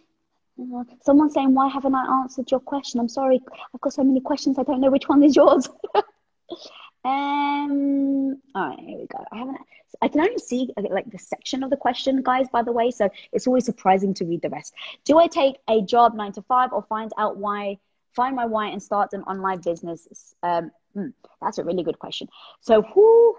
Uh, 0.58 0.84
someone's 1.02 1.34
saying, 1.34 1.54
"Why 1.54 1.68
haven't 1.68 1.94
I 1.94 2.06
answered 2.22 2.50
your 2.50 2.60
question?" 2.60 2.98
I'm 3.00 3.08
sorry, 3.08 3.40
I've 3.74 3.80
got 3.80 3.92
so 3.92 4.02
many 4.02 4.20
questions. 4.20 4.58
I 4.58 4.62
don't 4.62 4.80
know 4.80 4.90
which 4.90 5.08
one 5.08 5.22
is 5.22 5.36
yours. 5.36 5.68
um, 7.06 8.40
all 8.56 8.68
right, 8.68 8.80
here 8.80 8.98
we 8.98 9.06
go. 9.06 9.24
I 9.30 9.38
haven't. 9.38 9.58
I 10.02 10.08
can 10.08 10.20
only 10.20 10.38
see 10.38 10.70
uh, 10.76 10.82
like 10.90 11.08
the 11.08 11.18
section 11.18 11.62
of 11.62 11.70
the 11.70 11.76
question, 11.76 12.20
guys. 12.20 12.48
By 12.52 12.62
the 12.62 12.72
way, 12.72 12.90
so 12.90 13.08
it's 13.32 13.46
always 13.46 13.64
surprising 13.64 14.12
to 14.14 14.24
read 14.24 14.42
the 14.42 14.50
rest. 14.50 14.74
Do 15.04 15.16
I 15.18 15.28
take 15.28 15.56
a 15.68 15.80
job 15.82 16.16
nine 16.16 16.32
to 16.32 16.42
five 16.42 16.72
or 16.72 16.82
find 16.82 17.12
out 17.16 17.36
why, 17.36 17.78
find 18.16 18.34
my 18.34 18.44
why 18.44 18.68
and 18.68 18.82
start 18.82 19.12
an 19.12 19.22
online 19.22 19.60
business? 19.60 20.34
Um, 20.42 20.72
hmm, 20.94 21.08
that's 21.40 21.58
a 21.58 21.64
really 21.64 21.84
good 21.84 22.00
question. 22.00 22.28
So, 22.60 22.82
who, 22.82 23.36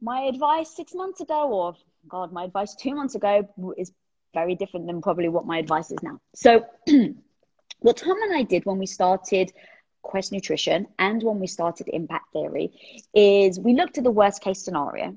my 0.00 0.22
advice 0.22 0.74
six 0.74 0.92
months 0.92 1.20
ago, 1.20 1.52
or 1.52 1.76
God, 2.08 2.32
my 2.32 2.44
advice 2.44 2.74
two 2.74 2.96
months 2.96 3.14
ago 3.14 3.48
is 3.76 3.92
very 4.34 4.56
different 4.56 4.88
than 4.88 5.00
probably 5.02 5.28
what 5.28 5.46
my 5.46 5.58
advice 5.58 5.92
is 5.92 6.02
now. 6.02 6.20
So, 6.34 6.66
what 7.78 7.96
Tom 7.96 8.20
and 8.22 8.34
I 8.34 8.42
did 8.42 8.66
when 8.66 8.78
we 8.78 8.86
started 8.86 9.52
Quest 10.08 10.32
Nutrition 10.32 10.86
and 10.98 11.22
when 11.22 11.38
we 11.38 11.46
started 11.46 11.88
Impact 11.92 12.32
Theory 12.32 12.72
is 13.14 13.60
we 13.60 13.74
looked 13.74 13.98
at 13.98 14.04
the 14.04 14.10
worst 14.10 14.42
case 14.42 14.60
scenario 14.62 15.16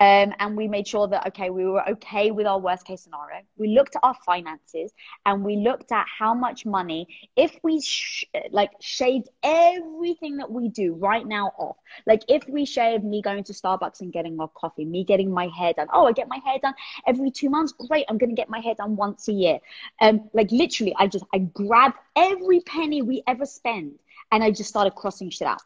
um, 0.00 0.32
and 0.38 0.56
we 0.56 0.66
made 0.66 0.88
sure 0.88 1.06
that 1.08 1.26
okay 1.26 1.50
we 1.50 1.66
were 1.66 1.86
okay 1.90 2.30
with 2.30 2.46
our 2.46 2.58
worst 2.58 2.86
case 2.86 3.02
scenario. 3.02 3.42
We 3.58 3.68
looked 3.68 3.96
at 3.96 4.02
our 4.02 4.14
finances 4.24 4.92
and 5.26 5.44
we 5.44 5.56
looked 5.56 5.92
at 5.92 6.06
how 6.18 6.32
much 6.32 6.64
money 6.64 7.06
if 7.36 7.58
we 7.62 7.82
sh- 7.82 8.24
like 8.50 8.70
shaved 8.80 9.28
everything 9.42 10.38
that 10.38 10.50
we 10.50 10.68
do 10.70 10.94
right 10.94 11.26
now 11.26 11.52
off 11.58 11.76
like 12.06 12.22
if 12.28 12.48
we 12.48 12.64
shaved 12.64 13.04
me 13.04 13.20
going 13.20 13.44
to 13.44 13.52
starbucks 13.52 14.00
and 14.00 14.12
getting 14.12 14.36
my 14.36 14.46
coffee 14.54 14.86
me 14.86 15.04
getting 15.04 15.30
my 15.30 15.48
hair 15.58 15.74
done 15.74 15.88
oh 15.92 16.06
i 16.06 16.12
get 16.12 16.28
my 16.28 16.40
hair 16.46 16.58
done 16.62 16.74
every 17.06 17.30
two 17.30 17.50
months 17.50 17.72
great 17.88 18.06
i'm 18.08 18.18
to 18.18 18.26
get 18.34 18.48
my 18.48 18.60
hair 18.60 18.74
done 18.74 18.96
once 18.96 19.28
a 19.28 19.32
year. 19.32 19.58
Um 20.00 20.30
like 20.32 20.50
literally 20.50 20.94
i 20.98 21.06
just 21.06 21.24
i 21.34 21.38
grabbed 21.38 21.96
every 22.16 22.60
penny 22.60 23.02
we 23.02 23.22
ever 23.26 23.44
spend 23.44 23.98
and 24.32 24.42
i 24.42 24.50
just 24.50 24.68
started 24.68 24.94
crossing 24.94 25.30
shit 25.30 25.46
out 25.46 25.62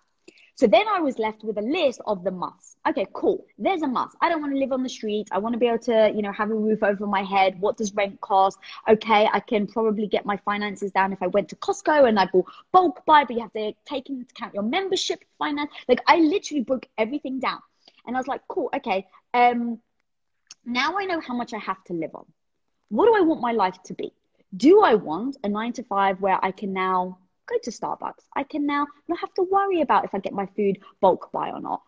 so 0.57 0.69
then 0.69 0.87
I 0.87 1.01
was 1.01 1.19
left 1.19 1.43
with 1.43 1.59
a 1.59 1.62
list 1.62 2.01
of 2.07 2.23
the 2.23 2.31
musts. 2.31 2.77
Okay, 2.89 3.07
cool. 3.12 3.45
There's 3.59 3.83
a 3.83 3.89
must. 3.89 4.17
I 4.21 4.29
don't 4.29 4.41
want 4.41 4.53
to 4.53 4.59
live 4.59 4.71
on 4.71 4.85
the 4.85 4.89
streets. 4.89 5.31
I 5.33 5.39
want 5.39 5.53
to 5.55 5.59
be 5.59 5.67
able 5.67 5.81
to, 5.81 6.12
you 6.15 6.23
know, 6.23 6.31
have 6.31 6.51
a 6.51 6.55
roof 6.55 6.83
over 6.85 7.09
my 7.09 7.25
head. 7.25 7.61
What 7.61 7.77
does 7.77 7.93
rent 7.95 8.21
cost? 8.21 8.59
Okay, 8.89 9.29
I 9.33 9.41
can 9.41 9.67
probably 9.67 10.07
get 10.07 10.25
my 10.25 10.37
finances 10.37 10.93
down 10.93 11.12
if 11.12 11.21
I 11.23 11.27
went 11.27 11.49
to 11.49 11.57
Costco 11.57 12.09
and 12.09 12.21
I 12.21 12.27
bought 12.27 12.47
bulk 12.71 13.05
buy, 13.05 13.25
but 13.25 13.35
you 13.35 13.43
have 13.43 13.53
to 13.55 13.73
take 13.85 14.09
into 14.11 14.27
account 14.31 14.55
your 14.55 14.62
membership 14.62 15.25
finance. 15.39 15.73
Like 15.89 16.03
I 16.07 16.19
literally 16.19 16.62
broke 16.62 16.87
everything 16.99 17.41
down. 17.41 17.59
And 18.07 18.17
I 18.17 18.21
was 18.21 18.29
like, 18.29 18.43
cool, 18.47 18.71
okay. 18.77 19.07
Um 19.33 19.81
now 20.65 20.97
I 20.99 21.05
know 21.05 21.21
how 21.21 21.35
much 21.35 21.53
I 21.53 21.59
have 21.59 21.83
to 21.85 21.95
live 21.95 22.15
on. 22.15 22.27
What 22.91 23.07
do 23.07 23.17
I 23.17 23.23
want 23.23 23.41
my 23.41 23.53
life 23.53 23.83
to 23.87 23.95
be? 23.95 24.12
Do 24.57 24.83
I 24.83 24.95
want 24.95 25.37
a 25.43 25.49
nine 25.49 25.73
to 25.75 25.83
five 25.83 26.21
where 26.21 26.39
I 26.45 26.53
can 26.53 26.73
now 26.73 27.19
go 27.47 27.57
to 27.62 27.70
Starbucks. 27.70 28.24
I 28.34 28.42
can 28.45 28.66
now 28.66 28.86
not 29.09 29.20
have 29.20 29.34
to 29.34 29.42
worry 29.42 29.80
about 29.80 30.05
if 30.05 30.14
I 30.14 30.18
get 30.18 30.32
my 30.32 30.47
food 30.57 30.78
bulk 31.01 31.30
buy 31.32 31.51
or 31.51 31.61
not. 31.61 31.82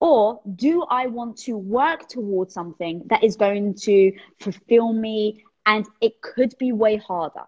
Or 0.00 0.40
do 0.54 0.82
I 0.82 1.06
want 1.06 1.38
to 1.38 1.56
work 1.56 2.08
towards 2.08 2.52
something 2.52 3.04
that 3.06 3.24
is 3.24 3.36
going 3.36 3.74
to 3.82 4.12
fulfill 4.40 4.92
me 4.92 5.44
and 5.64 5.86
it 6.00 6.20
could 6.20 6.54
be 6.58 6.72
way 6.72 6.96
harder? 6.96 7.44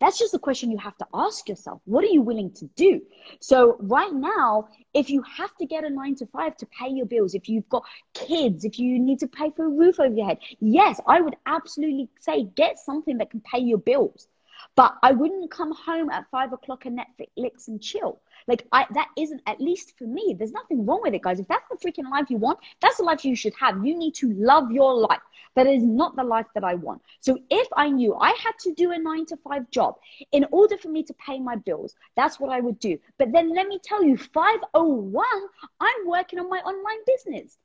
That's 0.00 0.18
just 0.18 0.34
a 0.34 0.38
question 0.38 0.70
you 0.70 0.78
have 0.78 0.96
to 0.98 1.06
ask 1.14 1.48
yourself. 1.48 1.80
What 1.84 2.04
are 2.04 2.08
you 2.08 2.20
willing 2.20 2.52
to 2.54 2.66
do? 2.76 3.00
So, 3.40 3.76
right 3.80 4.12
now, 4.12 4.68
if 4.92 5.08
you 5.08 5.22
have 5.22 5.54
to 5.56 5.66
get 5.66 5.84
a 5.84 5.90
nine 5.90 6.14
to 6.16 6.26
five 6.26 6.56
to 6.58 6.66
pay 6.66 6.90
your 6.90 7.06
bills, 7.06 7.34
if 7.34 7.48
you've 7.48 7.68
got 7.68 7.84
kids, 8.12 8.64
if 8.64 8.78
you 8.78 8.98
need 8.98 9.20
to 9.20 9.28
pay 9.28 9.50
for 9.50 9.64
a 9.64 9.68
roof 9.68 10.00
over 10.00 10.14
your 10.14 10.26
head, 10.26 10.38
yes, 10.60 11.00
I 11.06 11.20
would 11.20 11.36
absolutely 11.46 12.10
say 12.20 12.44
get 12.44 12.78
something 12.78 13.18
that 13.18 13.30
can 13.30 13.40
pay 13.40 13.60
your 13.60 13.78
bills. 13.78 14.28
But 14.76 14.96
I 15.02 15.12
wouldn't 15.12 15.50
come 15.50 15.72
home 15.72 16.10
at 16.10 16.28
five 16.30 16.52
o'clock 16.52 16.84
and 16.86 16.98
Netflix 16.98 17.68
and 17.68 17.80
chill. 17.80 18.20
Like 18.48 18.66
I, 18.72 18.86
that 18.94 19.08
isn't 19.16 19.40
at 19.46 19.60
least 19.60 19.96
for 19.96 20.04
me. 20.04 20.34
There's 20.36 20.52
nothing 20.52 20.84
wrong 20.84 21.00
with 21.02 21.14
it, 21.14 21.22
guys. 21.22 21.38
If 21.38 21.48
that's 21.48 21.68
the 21.70 21.76
freaking 21.76 22.10
life 22.10 22.28
you 22.28 22.38
want, 22.38 22.58
that's 22.80 22.96
the 22.96 23.04
life 23.04 23.24
you 23.24 23.36
should 23.36 23.54
have. 23.58 23.84
You 23.86 23.96
need 23.96 24.14
to 24.16 24.32
love 24.32 24.70
your 24.70 24.94
life. 24.94 25.20
That 25.54 25.66
is 25.68 25.84
not 25.84 26.16
the 26.16 26.24
life 26.24 26.46
that 26.54 26.64
I 26.64 26.74
want. 26.74 27.02
So 27.20 27.38
if 27.50 27.68
I 27.76 27.88
knew 27.88 28.14
I 28.16 28.30
had 28.30 28.58
to 28.60 28.74
do 28.74 28.90
a 28.90 28.98
nine 28.98 29.26
to 29.26 29.36
five 29.36 29.70
job 29.70 29.96
in 30.32 30.44
order 30.50 30.76
for 30.76 30.88
me 30.88 31.04
to 31.04 31.14
pay 31.14 31.38
my 31.38 31.56
bills, 31.56 31.94
that's 32.16 32.40
what 32.40 32.50
I 32.50 32.60
would 32.60 32.80
do. 32.80 32.98
But 33.18 33.32
then 33.32 33.54
let 33.54 33.68
me 33.68 33.78
tell 33.82 34.02
you, 34.02 34.16
501, 34.16 35.24
I'm 35.80 36.06
working 36.06 36.40
on 36.40 36.50
my 36.50 36.58
online 36.58 37.04
business. 37.06 37.56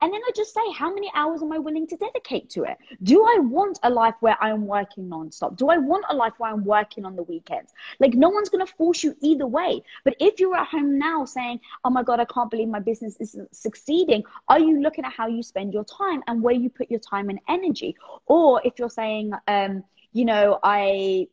And 0.00 0.12
then 0.12 0.20
I 0.26 0.30
just 0.34 0.54
say, 0.54 0.60
how 0.72 0.92
many 0.92 1.10
hours 1.14 1.42
am 1.42 1.52
I 1.52 1.58
willing 1.58 1.86
to 1.88 1.96
dedicate 1.96 2.50
to 2.50 2.64
it? 2.64 2.78
Do 3.02 3.24
I 3.24 3.38
want 3.40 3.78
a 3.82 3.90
life 3.90 4.14
where 4.20 4.36
I'm 4.40 4.66
working 4.66 5.08
nonstop? 5.08 5.56
Do 5.56 5.68
I 5.68 5.78
want 5.78 6.04
a 6.08 6.14
life 6.14 6.34
where 6.38 6.52
I'm 6.52 6.64
working 6.64 7.04
on 7.04 7.16
the 7.16 7.24
weekends? 7.24 7.72
Like, 7.98 8.14
no 8.14 8.28
one's 8.28 8.48
going 8.48 8.64
to 8.64 8.72
force 8.74 9.02
you 9.02 9.16
either 9.20 9.46
way. 9.46 9.82
But 10.04 10.14
if 10.20 10.38
you're 10.38 10.56
at 10.56 10.68
home 10.68 10.98
now 10.98 11.24
saying, 11.24 11.60
oh 11.84 11.90
my 11.90 12.02
God, 12.02 12.20
I 12.20 12.26
can't 12.26 12.50
believe 12.50 12.68
my 12.68 12.80
business 12.80 13.16
isn't 13.18 13.54
succeeding, 13.54 14.22
are 14.48 14.60
you 14.60 14.80
looking 14.80 15.04
at 15.04 15.12
how 15.12 15.26
you 15.26 15.42
spend 15.42 15.74
your 15.74 15.84
time 15.84 16.22
and 16.28 16.42
where 16.42 16.54
you 16.54 16.70
put 16.70 16.90
your 16.90 17.00
time 17.00 17.28
and 17.28 17.40
energy? 17.48 17.96
Or 18.26 18.60
if 18.64 18.78
you're 18.78 18.90
saying, 18.90 19.32
um, 19.48 19.82
you 20.12 20.24
know, 20.24 20.58
I 20.62 21.28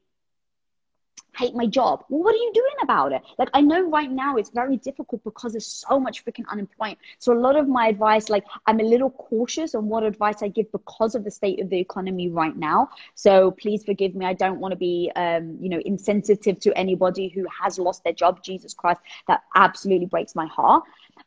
hate 1.38 1.56
my 1.56 1.66
job. 1.66 2.06
Well, 2.10 2.24
what 2.24 2.34
are 2.34 2.38
you 2.38 2.52
doing 2.54 2.76
about 2.82 3.12
it? 3.12 3.22
Like, 3.38 3.50
I 3.54 3.62
know 3.62 3.90
right 3.90 4.12
now 4.12 4.38
it's 4.38 4.50
very 4.50 4.78
difficult 4.78 5.24
because 5.24 5.54
there's 5.54 5.68
so 5.68 6.00
much 6.00 6.24
freaking 6.26 6.48
unemployment. 6.50 7.00
So, 7.20 7.34
a 7.34 7.40
lot 7.40 7.56
of 7.56 7.68
my 7.68 7.88
advice, 7.88 8.30
like, 8.30 8.46
I'm 8.66 8.80
a 8.80 8.84
little 8.84 9.10
cautious 9.10 9.76
on 9.76 9.88
what 9.88 10.04
advice 10.04 10.42
I 10.42 10.48
give 10.48 10.72
because 10.72 11.16
of 11.16 11.24
the 11.24 11.32
state 11.32 11.60
of 11.62 11.70
the 11.70 11.80
economy 11.80 12.30
right 12.30 12.56
now. 12.56 12.90
So, 13.16 13.52
please 13.52 13.84
forgive 13.84 14.16
me. 14.16 14.26
I 14.26 14.34
don't 14.34 14.60
want 14.60 14.72
to 14.72 14.78
be, 14.78 15.12
um, 15.16 15.58
you 15.60 15.70
know, 15.70 15.82
insensitive 15.86 16.60
to 16.62 16.78
anybody 16.78 17.30
who 17.30 17.46
has 17.62 17.80
lost 17.80 18.04
their 18.04 18.14
job. 18.14 18.44
Jesus 18.44 18.74
Christ, 18.74 19.02
that 19.28 19.44
absolutely 19.56 20.08
breaks 20.08 20.36
my 20.36 20.48
heart. 20.48 20.84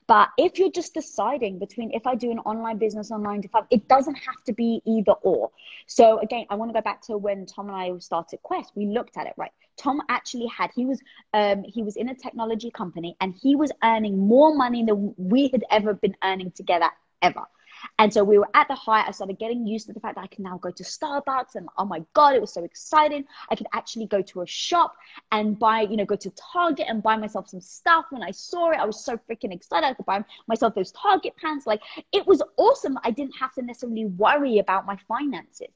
But 0.06 0.30
if 0.38 0.59
you're 0.59 0.70
just 0.70 0.94
deciding 0.94 1.59
between 1.59 1.92
if 1.92 2.06
I 2.06 2.14
do 2.14 2.30
an 2.30 2.38
online 2.40 2.78
business 2.78 3.11
or 3.11 3.18
nine 3.18 3.42
to 3.42 3.48
five, 3.48 3.64
it 3.70 3.88
doesn't 3.88 4.14
have 4.14 4.42
to 4.46 4.52
be 4.52 4.82
either 4.86 5.12
or. 5.22 5.50
So 5.86 6.18
again, 6.20 6.46
I 6.50 6.54
want 6.54 6.70
to 6.70 6.72
go 6.72 6.80
back 6.80 7.02
to 7.02 7.18
when 7.18 7.46
Tom 7.46 7.68
and 7.68 7.76
I 7.76 7.98
started 7.98 8.42
Quest. 8.42 8.72
We 8.74 8.86
looked 8.86 9.16
at 9.16 9.26
it, 9.26 9.34
right? 9.36 9.52
Tom 9.76 9.97
actually 10.09 10.46
had 10.46 10.70
he 10.74 10.84
was 10.84 11.01
um, 11.34 11.64
he 11.64 11.82
was 11.82 11.96
in 11.96 12.09
a 12.09 12.14
technology 12.14 12.70
company 12.70 13.16
and 13.20 13.34
he 13.40 13.57
was 13.57 13.70
earning 13.82 14.18
more 14.18 14.55
money 14.55 14.84
than 14.84 15.14
we 15.16 15.49
had 15.49 15.64
ever 15.70 15.94
been 15.94 16.16
earning 16.22 16.51
together 16.53 16.90
ever. 17.22 17.42
And 17.99 18.12
so 18.12 18.24
we 18.24 18.38
were 18.38 18.49
at 18.55 18.68
the 18.68 18.74
height. 18.74 19.05
I 19.07 19.12
started 19.12 19.38
getting 19.38 19.66
used 19.66 19.86
to 19.86 19.92
the 19.92 20.01
fact 20.01 20.16
that 20.16 20.22
I 20.22 20.26
can 20.26 20.44
now 20.44 20.59
go 20.59 20.70
to 20.70 20.82
Starbucks 20.82 21.55
and 21.55 21.68
oh 21.78 21.84
my 21.84 22.03
God, 22.14 22.34
it 22.34 22.40
was 22.40 22.53
so 22.53 22.64
exciting. 22.64 23.24
I 23.51 23.57
could 23.57 23.66
actually 23.72 24.07
go 24.07 24.22
to 24.22 24.42
a 24.42 24.46
shop 24.46 24.96
and 25.32 25.59
buy, 25.59 25.82
you 25.82 25.96
know, 25.96 26.05
go 26.05 26.16
to 26.16 26.30
Target 26.53 26.86
and 26.88 27.03
buy 27.03 27.16
myself 27.16 27.49
some 27.49 27.61
stuff. 27.61 28.07
When 28.11 28.22
I 28.22 28.30
saw 28.30 28.70
it, 28.70 28.78
I 28.78 28.84
was 28.84 29.05
so 29.05 29.16
freaking 29.16 29.53
excited. 29.53 29.86
I 29.86 29.94
could 29.94 30.07
buy 30.07 30.24
myself 30.46 30.74
those 30.74 30.92
Target 30.92 31.36
pants. 31.36 31.66
Like 31.66 31.82
it 32.12 32.26
was 32.26 32.42
awesome. 32.57 32.99
I 33.05 33.11
didn't 33.11 33.34
have 33.38 33.55
to 33.55 33.62
necessarily 33.62 34.07
worry 34.07 34.59
about 34.59 34.86
my 34.86 34.96
finances. 35.09 35.68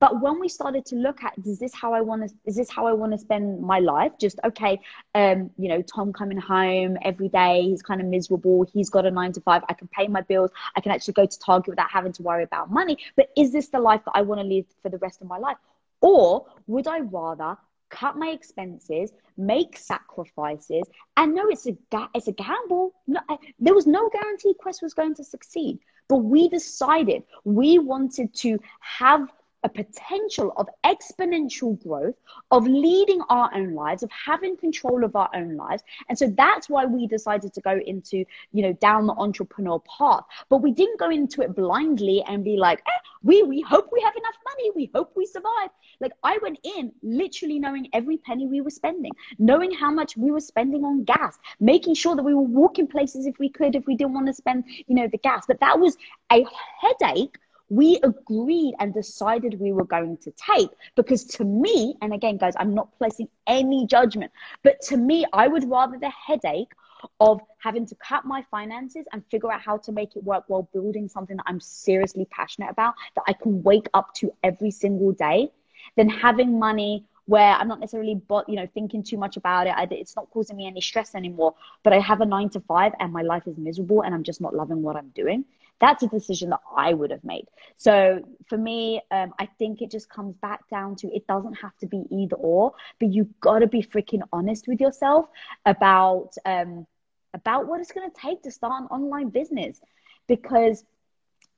But 0.00 0.20
when 0.20 0.38
we 0.38 0.48
started 0.48 0.84
to 0.86 0.96
look 0.96 1.24
at, 1.24 1.34
is 1.44 1.58
this 1.58 1.74
how 1.74 1.92
I 1.92 2.00
want 2.00 2.28
to, 2.28 2.34
is 2.44 2.54
this 2.56 2.70
how 2.70 2.86
I 2.86 2.92
want 2.92 3.12
to 3.12 3.18
spend 3.18 3.60
my 3.60 3.80
life? 3.80 4.12
Just, 4.20 4.38
okay, 4.44 4.80
um, 5.14 5.50
you 5.58 5.68
know, 5.68 5.82
Tom 5.82 6.12
coming 6.12 6.38
home 6.38 6.96
every 7.02 7.28
day, 7.28 7.62
he's 7.62 7.82
kind 7.82 8.00
of 8.00 8.06
miserable. 8.06 8.64
He's 8.72 8.90
got 8.90 9.06
a 9.06 9.10
nine 9.10 9.32
to 9.32 9.40
five. 9.40 9.62
I 9.68 9.74
can 9.74 9.88
pay 9.88 10.06
my 10.06 10.20
bills. 10.20 10.50
I 10.76 10.80
can 10.80 10.92
actually 10.92 11.14
go 11.14 11.26
to 11.26 11.38
Target 11.38 11.70
without 11.70 11.90
having 11.90 12.12
to 12.12 12.22
worry 12.22 12.44
about 12.44 12.70
money. 12.70 12.98
But 13.16 13.30
is 13.36 13.52
this 13.52 13.68
the 13.68 13.80
life 13.80 14.02
that 14.04 14.12
I 14.14 14.22
want 14.22 14.40
to 14.40 14.46
live 14.46 14.66
for 14.82 14.88
the 14.88 14.98
rest 14.98 15.20
of 15.20 15.26
my 15.26 15.38
life? 15.38 15.56
Or 16.00 16.46
would 16.68 16.86
I 16.86 17.00
rather 17.00 17.56
cut 17.90 18.16
my 18.16 18.28
expenses, 18.28 19.12
make 19.36 19.76
sacrifices, 19.76 20.84
and 21.16 21.34
no, 21.34 21.48
it's 21.48 21.66
a 21.66 21.72
ga- 21.90 22.10
it's 22.14 22.28
a 22.28 22.32
gamble. 22.32 22.92
No, 23.06 23.20
I, 23.28 23.38
there 23.58 23.74
was 23.74 23.86
no 23.86 24.08
guarantee 24.10 24.54
Quest 24.58 24.82
was 24.82 24.94
going 24.94 25.14
to 25.16 25.24
succeed, 25.24 25.78
but 26.08 26.18
we 26.18 26.48
decided 26.48 27.24
we 27.44 27.78
wanted 27.78 28.34
to 28.34 28.58
have 28.80 29.28
a 29.64 29.68
potential 29.68 30.52
of 30.56 30.68
exponential 30.84 31.80
growth, 31.82 32.14
of 32.50 32.66
leading 32.66 33.20
our 33.28 33.50
own 33.54 33.74
lives, 33.74 34.02
of 34.02 34.10
having 34.10 34.56
control 34.56 35.04
of 35.04 35.16
our 35.16 35.28
own 35.34 35.56
lives. 35.56 35.82
And 36.08 36.18
so 36.18 36.28
that's 36.36 36.68
why 36.68 36.84
we 36.84 37.06
decided 37.06 37.52
to 37.54 37.60
go 37.60 37.78
into, 37.86 38.24
you 38.52 38.62
know, 38.62 38.72
down 38.74 39.06
the 39.06 39.14
entrepreneur 39.14 39.80
path. 39.80 40.24
But 40.48 40.58
we 40.58 40.72
didn't 40.72 40.98
go 40.98 41.10
into 41.10 41.42
it 41.42 41.56
blindly 41.56 42.22
and 42.28 42.44
be 42.44 42.56
like, 42.56 42.80
eh, 42.86 43.00
we, 43.22 43.42
we 43.42 43.60
hope 43.60 43.90
we 43.92 44.00
have 44.00 44.14
enough 44.16 44.36
money. 44.44 44.70
We 44.74 44.90
hope 44.94 45.12
we 45.16 45.26
survive. 45.26 45.70
Like 46.00 46.12
I 46.22 46.38
went 46.42 46.58
in 46.62 46.92
literally 47.02 47.58
knowing 47.58 47.88
every 47.92 48.18
penny 48.18 48.46
we 48.46 48.60
were 48.60 48.70
spending, 48.70 49.12
knowing 49.38 49.72
how 49.72 49.90
much 49.90 50.16
we 50.16 50.30
were 50.30 50.40
spending 50.40 50.84
on 50.84 51.04
gas, 51.04 51.38
making 51.58 51.94
sure 51.94 52.14
that 52.14 52.22
we 52.22 52.34
were 52.34 52.42
walking 52.42 52.86
places 52.86 53.26
if 53.26 53.38
we 53.38 53.48
could, 53.48 53.74
if 53.74 53.86
we 53.86 53.96
didn't 53.96 54.14
want 54.14 54.26
to 54.26 54.34
spend, 54.34 54.64
you 54.86 54.94
know, 54.94 55.08
the 55.08 55.18
gas. 55.18 55.44
But 55.46 55.60
that 55.60 55.78
was 55.78 55.96
a 56.30 56.44
headache 56.80 57.38
we 57.70 57.98
agreed 58.02 58.74
and 58.78 58.94
decided 58.94 59.60
we 59.60 59.72
were 59.72 59.84
going 59.84 60.16
to 60.18 60.32
take 60.32 60.70
because 60.96 61.24
to 61.24 61.44
me 61.44 61.94
and 62.02 62.12
again 62.14 62.36
guys 62.36 62.54
i'm 62.58 62.74
not 62.74 62.88
placing 62.98 63.28
any 63.46 63.86
judgment 63.86 64.30
but 64.62 64.80
to 64.80 64.96
me 64.96 65.24
i 65.32 65.46
would 65.46 65.68
rather 65.68 65.98
the 65.98 66.10
headache 66.10 66.72
of 67.20 67.40
having 67.58 67.86
to 67.86 67.94
cut 67.96 68.24
my 68.24 68.42
finances 68.50 69.06
and 69.12 69.22
figure 69.30 69.52
out 69.52 69.60
how 69.60 69.76
to 69.76 69.92
make 69.92 70.16
it 70.16 70.24
work 70.24 70.44
while 70.48 70.68
building 70.72 71.08
something 71.08 71.36
that 71.36 71.44
i'm 71.46 71.60
seriously 71.60 72.26
passionate 72.30 72.70
about 72.70 72.94
that 73.14 73.22
i 73.26 73.32
can 73.32 73.62
wake 73.62 73.88
up 73.94 74.12
to 74.14 74.32
every 74.42 74.70
single 74.70 75.12
day 75.12 75.50
than 75.96 76.08
having 76.08 76.58
money 76.58 77.04
where 77.28 77.52
I'm 77.52 77.68
not 77.68 77.80
necessarily, 77.80 78.14
but 78.14 78.48
you 78.48 78.56
know, 78.56 78.66
thinking 78.74 79.02
too 79.02 79.18
much 79.18 79.36
about 79.36 79.66
it. 79.66 79.74
I, 79.76 79.86
it's 79.90 80.16
not 80.16 80.30
causing 80.30 80.56
me 80.56 80.66
any 80.66 80.80
stress 80.80 81.14
anymore. 81.14 81.54
But 81.82 81.92
I 81.92 82.00
have 82.00 82.20
a 82.20 82.26
nine 82.26 82.48
to 82.50 82.60
five, 82.60 82.92
and 82.98 83.12
my 83.12 83.22
life 83.22 83.46
is 83.46 83.56
miserable, 83.58 84.02
and 84.02 84.14
I'm 84.14 84.24
just 84.24 84.40
not 84.40 84.54
loving 84.54 84.82
what 84.82 84.96
I'm 84.96 85.10
doing 85.14 85.44
that's 85.80 86.02
a 86.02 86.08
decision 86.08 86.50
that 86.50 86.60
I 86.76 86.92
would 86.92 87.10
have 87.10 87.24
made. 87.24 87.46
So 87.76 88.22
for 88.48 88.58
me, 88.58 89.00
um, 89.10 89.32
I 89.38 89.46
think 89.46 89.80
it 89.80 89.90
just 89.90 90.08
comes 90.10 90.34
back 90.36 90.68
down 90.68 90.96
to 90.96 91.14
it 91.14 91.26
doesn't 91.26 91.54
have 91.54 91.76
to 91.78 91.86
be 91.86 92.04
either 92.10 92.36
or, 92.36 92.74
but 92.98 93.12
you 93.12 93.28
got 93.40 93.60
to 93.60 93.66
be 93.66 93.82
freaking 93.82 94.22
honest 94.32 94.66
with 94.66 94.80
yourself 94.80 95.28
about 95.64 96.30
um, 96.44 96.86
about 97.34 97.68
what 97.68 97.80
it's 97.80 97.92
going 97.92 98.10
to 98.10 98.20
take 98.20 98.42
to 98.42 98.50
start 98.50 98.82
an 98.82 98.88
online 98.88 99.28
business, 99.30 99.80
because. 100.26 100.84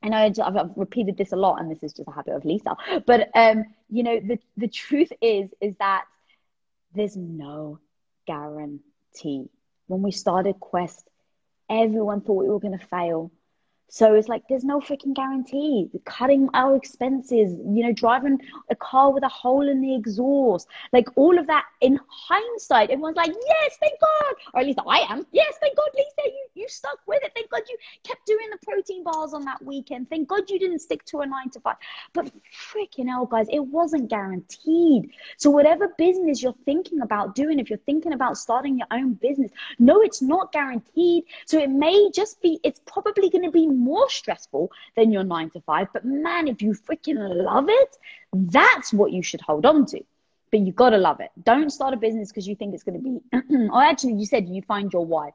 I 0.02 0.08
know 0.08 0.16
I've, 0.16 0.56
I've 0.56 0.70
repeated 0.76 1.16
this 1.16 1.32
a 1.32 1.36
lot, 1.36 1.60
and 1.60 1.70
this 1.70 1.82
is 1.82 1.92
just 1.92 2.08
a 2.08 2.12
habit 2.12 2.34
of 2.34 2.44
Lisa. 2.44 2.76
But 3.06 3.30
um, 3.34 3.64
you 3.90 4.02
know, 4.02 4.20
the 4.20 4.38
the 4.56 4.68
truth 4.68 5.12
is 5.20 5.50
is 5.60 5.76
that 5.76 6.04
there's 6.94 7.16
no 7.16 7.78
guarantee. 8.26 9.50
When 9.86 10.02
we 10.02 10.12
started 10.12 10.60
Quest, 10.60 11.08
everyone 11.68 12.20
thought 12.20 12.42
we 12.42 12.48
were 12.48 12.60
going 12.60 12.78
to 12.78 12.86
fail 12.86 13.30
so 13.90 14.14
it's 14.14 14.28
like 14.28 14.44
there's 14.48 14.64
no 14.64 14.80
freaking 14.80 15.14
guarantee. 15.14 15.90
Cutting 16.04 16.48
our 16.54 16.76
expenses, 16.76 17.52
you 17.66 17.82
know, 17.84 17.92
driving 17.92 18.38
a 18.70 18.76
car 18.76 19.12
with 19.12 19.24
a 19.24 19.28
hole 19.28 19.68
in 19.68 19.80
the 19.80 19.94
exhaust, 19.94 20.68
like 20.92 21.08
all 21.16 21.38
of 21.38 21.46
that. 21.48 21.64
In 21.80 21.98
hindsight, 22.08 22.90
everyone's 22.90 23.16
like, 23.16 23.34
"Yes, 23.46 23.76
thank 23.80 23.98
God," 24.00 24.34
or 24.54 24.60
at 24.60 24.66
least 24.66 24.78
I 24.86 25.00
am. 25.10 25.26
Yes, 25.32 25.54
thank 25.60 25.76
God, 25.76 25.88
Lisa, 25.94 26.30
you 26.30 26.46
you 26.54 26.68
stuck 26.68 26.98
with 27.06 27.22
it. 27.24 27.32
Thank 27.34 27.50
God 27.50 27.62
you 27.68 27.76
kept 28.04 28.24
doing 28.26 28.48
the 28.50 28.58
protein 28.64 29.02
bars 29.02 29.34
on 29.34 29.44
that 29.46 29.62
weekend. 29.64 30.08
Thank 30.08 30.28
God 30.28 30.48
you 30.48 30.58
didn't 30.58 30.80
stick 30.80 31.04
to 31.06 31.20
a 31.20 31.26
nine 31.26 31.50
to 31.50 31.60
five. 31.60 31.76
But 32.12 32.30
freaking 32.54 33.08
hell, 33.08 33.26
guys, 33.26 33.46
it 33.50 33.64
wasn't 33.64 34.08
guaranteed. 34.08 35.10
So 35.36 35.50
whatever 35.50 35.94
business 35.98 36.42
you're 36.42 36.54
thinking 36.64 37.00
about 37.00 37.34
doing, 37.34 37.58
if 37.58 37.70
you're 37.70 37.78
thinking 37.86 38.12
about 38.12 38.38
starting 38.38 38.78
your 38.78 38.88
own 38.92 39.14
business, 39.14 39.50
no, 39.78 40.00
it's 40.00 40.22
not 40.22 40.52
guaranteed. 40.52 41.24
So 41.46 41.58
it 41.58 41.70
may 41.70 42.10
just 42.14 42.40
be. 42.40 42.60
It's 42.62 42.80
probably 42.86 43.30
going 43.30 43.44
to 43.44 43.50
be 43.50 43.66
more 43.80 44.08
stressful 44.10 44.70
than 44.96 45.10
your 45.12 45.24
nine 45.24 45.50
to 45.50 45.60
five. 45.62 45.88
But 45.92 46.04
man, 46.04 46.48
if 46.48 46.62
you 46.62 46.72
freaking 46.72 47.18
love 47.18 47.66
it, 47.68 47.96
that's 48.32 48.92
what 48.92 49.12
you 49.12 49.22
should 49.22 49.40
hold 49.40 49.66
on 49.66 49.86
to. 49.86 50.00
But 50.50 50.60
you 50.60 50.72
gotta 50.72 50.98
love 50.98 51.20
it. 51.20 51.30
Don't 51.42 51.70
start 51.70 51.94
a 51.94 51.96
business 51.96 52.30
because 52.30 52.46
you 52.46 52.56
think 52.56 52.74
it's 52.74 52.84
gonna 52.84 52.98
be. 52.98 53.20
or 53.70 53.82
actually, 53.92 54.14
you 54.14 54.26
said 54.26 54.48
you 54.48 54.62
find 54.62 54.92
your 54.92 55.06
why. 55.06 55.30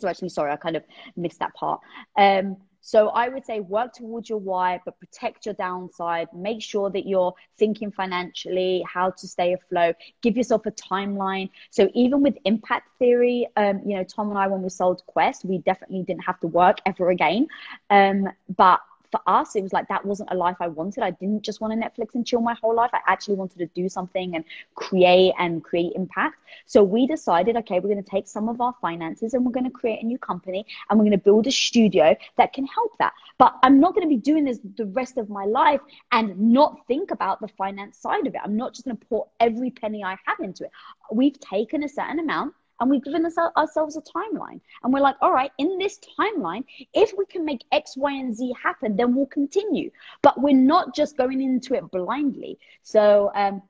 So 0.00 0.08
actually, 0.08 0.28
sorry, 0.30 0.52
I 0.52 0.56
kind 0.56 0.76
of 0.76 0.84
missed 1.16 1.40
that 1.40 1.54
part. 1.54 1.80
Um, 2.16 2.56
so 2.88 3.10
I 3.10 3.28
would 3.28 3.44
say 3.44 3.60
work 3.60 3.92
towards 3.92 4.30
your 4.30 4.38
why, 4.38 4.80
but 4.82 4.98
protect 4.98 5.44
your 5.44 5.54
downside. 5.56 6.28
Make 6.32 6.62
sure 6.62 6.88
that 6.88 7.06
you're 7.06 7.34
thinking 7.58 7.90
financially, 7.90 8.82
how 8.90 9.10
to 9.10 9.28
stay 9.28 9.52
afloat. 9.52 9.96
Give 10.22 10.38
yourself 10.38 10.64
a 10.64 10.70
timeline. 10.70 11.50
So 11.68 11.90
even 11.92 12.22
with 12.22 12.38
impact 12.46 12.88
theory, 12.98 13.46
um, 13.58 13.82
you 13.84 13.94
know, 13.94 14.04
Tom 14.04 14.30
and 14.30 14.38
I, 14.38 14.46
when 14.46 14.62
we 14.62 14.70
sold 14.70 15.02
Quest, 15.04 15.44
we 15.44 15.58
definitely 15.58 16.02
didn't 16.04 16.24
have 16.24 16.40
to 16.40 16.46
work 16.46 16.78
ever 16.86 17.10
again. 17.10 17.48
Um, 17.90 18.30
but 18.56 18.80
for 19.10 19.20
us, 19.26 19.56
it 19.56 19.62
was 19.62 19.72
like 19.72 19.88
that 19.88 20.04
wasn't 20.04 20.30
a 20.30 20.34
life 20.34 20.56
I 20.60 20.68
wanted. 20.68 21.02
I 21.02 21.10
didn't 21.12 21.42
just 21.42 21.60
want 21.60 21.72
to 21.72 21.78
Netflix 21.78 22.14
and 22.14 22.26
chill 22.26 22.40
my 22.40 22.54
whole 22.54 22.74
life. 22.74 22.90
I 22.92 23.00
actually 23.06 23.36
wanted 23.36 23.58
to 23.58 23.66
do 23.66 23.88
something 23.88 24.34
and 24.34 24.44
create 24.74 25.32
and 25.38 25.62
create 25.62 25.92
impact. 25.94 26.36
So 26.66 26.82
we 26.82 27.06
decided, 27.06 27.56
okay, 27.56 27.80
we're 27.80 27.88
going 27.88 28.02
to 28.02 28.10
take 28.10 28.28
some 28.28 28.48
of 28.48 28.60
our 28.60 28.74
finances 28.80 29.34
and 29.34 29.44
we're 29.44 29.52
going 29.52 29.64
to 29.64 29.70
create 29.70 30.02
a 30.02 30.06
new 30.06 30.18
company 30.18 30.66
and 30.88 30.98
we're 30.98 31.04
going 31.04 31.18
to 31.18 31.24
build 31.24 31.46
a 31.46 31.52
studio 31.52 32.16
that 32.36 32.52
can 32.52 32.66
help 32.66 32.92
that. 32.98 33.12
But 33.38 33.54
I'm 33.62 33.80
not 33.80 33.94
going 33.94 34.06
to 34.06 34.14
be 34.14 34.20
doing 34.20 34.44
this 34.44 34.58
the 34.76 34.86
rest 34.86 35.18
of 35.18 35.30
my 35.30 35.44
life 35.44 35.80
and 36.12 36.38
not 36.38 36.86
think 36.86 37.10
about 37.10 37.40
the 37.40 37.48
finance 37.48 37.98
side 37.98 38.26
of 38.26 38.34
it. 38.34 38.40
I'm 38.44 38.56
not 38.56 38.74
just 38.74 38.84
going 38.84 38.96
to 38.96 39.06
pour 39.06 39.28
every 39.40 39.70
penny 39.70 40.04
I 40.04 40.16
have 40.26 40.40
into 40.40 40.64
it. 40.64 40.70
We've 41.12 41.38
taken 41.40 41.82
a 41.82 41.88
certain 41.88 42.18
amount 42.18 42.54
and 42.80 42.90
we've 42.90 43.02
given 43.02 43.26
ourselves 43.56 43.96
a 43.96 44.02
timeline. 44.02 44.60
And 44.82 44.92
we're 44.92 45.00
like, 45.00 45.16
all 45.20 45.32
right, 45.32 45.50
in 45.58 45.78
this 45.78 45.98
timeline, 46.18 46.64
if 46.94 47.12
we 47.16 47.26
can 47.26 47.44
make 47.44 47.64
X, 47.72 47.96
Y, 47.96 48.12
and 48.12 48.34
Z 48.34 48.54
happen, 48.62 48.96
then 48.96 49.14
we'll 49.14 49.26
continue. 49.26 49.90
But 50.22 50.40
we're 50.40 50.56
not 50.56 50.94
just 50.94 51.16
going 51.16 51.40
into 51.40 51.74
it 51.74 51.90
blindly. 51.90 52.58
So 52.82 53.30
um, 53.34 53.62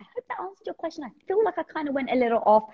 I 0.00 0.04
hope 0.14 0.24
that 0.28 0.40
answered 0.40 0.66
your 0.66 0.74
question. 0.74 1.04
I 1.04 1.10
feel 1.26 1.44
like 1.44 1.58
I 1.58 1.62
kind 1.62 1.88
of 1.88 1.94
went 1.94 2.10
a 2.10 2.16
little 2.16 2.42
off, 2.44 2.64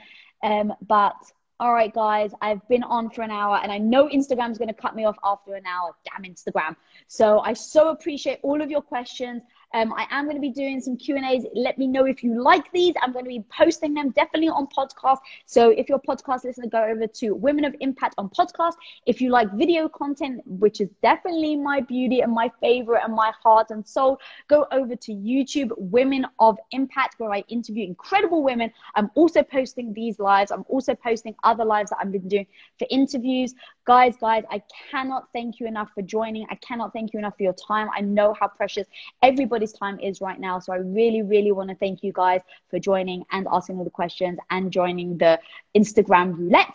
um, 0.42 0.72
but 0.86 1.16
all 1.62 1.72
right, 1.72 1.94
guys, 1.94 2.32
I've 2.42 2.66
been 2.68 2.82
on 2.82 3.08
for 3.08 3.22
an 3.22 3.30
hour 3.30 3.60
and 3.62 3.70
I 3.70 3.78
know 3.78 4.08
Instagram's 4.08 4.58
going 4.58 4.66
to 4.66 4.74
cut 4.74 4.96
me 4.96 5.04
off 5.04 5.16
after 5.22 5.54
an 5.54 5.64
hour. 5.64 5.94
Damn 6.04 6.24
Instagram. 6.24 6.74
So 7.06 7.38
I 7.38 7.52
so 7.52 7.90
appreciate 7.90 8.40
all 8.42 8.60
of 8.60 8.68
your 8.68 8.82
questions. 8.82 9.42
Um, 9.74 9.92
I 9.94 10.06
am 10.10 10.24
going 10.24 10.36
to 10.36 10.40
be 10.40 10.50
doing 10.50 10.80
some 10.80 10.96
Q 10.96 11.16
and 11.16 11.24
A's. 11.24 11.44
Let 11.54 11.78
me 11.78 11.86
know 11.86 12.04
if 12.04 12.22
you 12.22 12.42
like 12.42 12.70
these. 12.72 12.94
I'm 13.00 13.12
going 13.12 13.24
to 13.24 13.28
be 13.28 13.44
posting 13.56 13.94
them 13.94 14.10
definitely 14.10 14.48
on 14.48 14.66
podcast. 14.66 15.18
So 15.46 15.70
if 15.70 15.88
you're 15.88 16.00
a 16.02 16.06
podcast 16.06 16.44
listener, 16.44 16.68
go 16.68 16.84
over 16.84 17.06
to 17.06 17.34
Women 17.34 17.64
of 17.64 17.74
Impact 17.80 18.14
on 18.18 18.28
podcast. 18.28 18.74
If 19.06 19.20
you 19.20 19.30
like 19.30 19.50
video 19.52 19.88
content, 19.88 20.42
which 20.46 20.80
is 20.80 20.90
definitely 21.02 21.56
my 21.56 21.80
beauty 21.80 22.20
and 22.20 22.32
my 22.32 22.50
favorite 22.60 23.02
and 23.04 23.14
my 23.14 23.32
heart 23.42 23.70
and 23.70 23.86
soul, 23.86 24.18
go 24.48 24.66
over 24.72 24.94
to 24.94 25.12
YouTube 25.12 25.70
Women 25.76 26.26
of 26.38 26.58
Impact, 26.72 27.14
where 27.18 27.32
I 27.32 27.44
interview 27.48 27.86
incredible 27.86 28.42
women. 28.42 28.70
I'm 28.94 29.10
also 29.14 29.42
posting 29.42 29.92
these 29.92 30.18
lives. 30.18 30.50
I'm 30.50 30.64
also 30.68 30.94
posting 30.94 31.34
other 31.44 31.64
lives 31.64 31.90
that 31.90 31.98
I've 32.00 32.12
been 32.12 32.28
doing 32.28 32.46
for 32.78 32.86
interviews. 32.90 33.54
Guys, 33.84 34.16
guys, 34.16 34.44
I 34.50 34.62
cannot 34.90 35.28
thank 35.32 35.58
you 35.58 35.66
enough 35.66 35.90
for 35.94 36.02
joining. 36.02 36.46
I 36.50 36.54
cannot 36.56 36.92
thank 36.92 37.12
you 37.12 37.18
enough 37.18 37.36
for 37.36 37.42
your 37.42 37.54
time. 37.54 37.88
I 37.96 38.00
know 38.00 38.34
how 38.38 38.48
precious 38.48 38.86
everybody's 39.62 39.78
time 39.78 39.98
is 40.00 40.20
right 40.20 40.40
now. 40.40 40.58
So 40.58 40.72
I 40.72 40.76
really, 40.76 41.22
really 41.22 41.52
want 41.52 41.70
to 41.70 41.76
thank 41.76 42.02
you 42.02 42.12
guys 42.12 42.40
for 42.70 42.78
joining 42.78 43.24
and 43.30 43.46
asking 43.50 43.78
all 43.78 43.84
the 43.84 43.90
questions 43.90 44.38
and 44.50 44.72
joining 44.72 45.18
the 45.18 45.38
Instagram 45.76 46.36
roulette. 46.36 46.74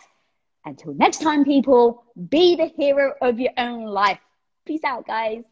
Until 0.64 0.94
next 0.94 1.20
time, 1.20 1.44
people, 1.44 2.04
be 2.30 2.56
the 2.56 2.66
hero 2.66 3.14
of 3.20 3.38
your 3.38 3.52
own 3.58 3.84
life. 3.84 4.18
Peace 4.64 4.84
out, 4.84 5.06
guys. 5.06 5.44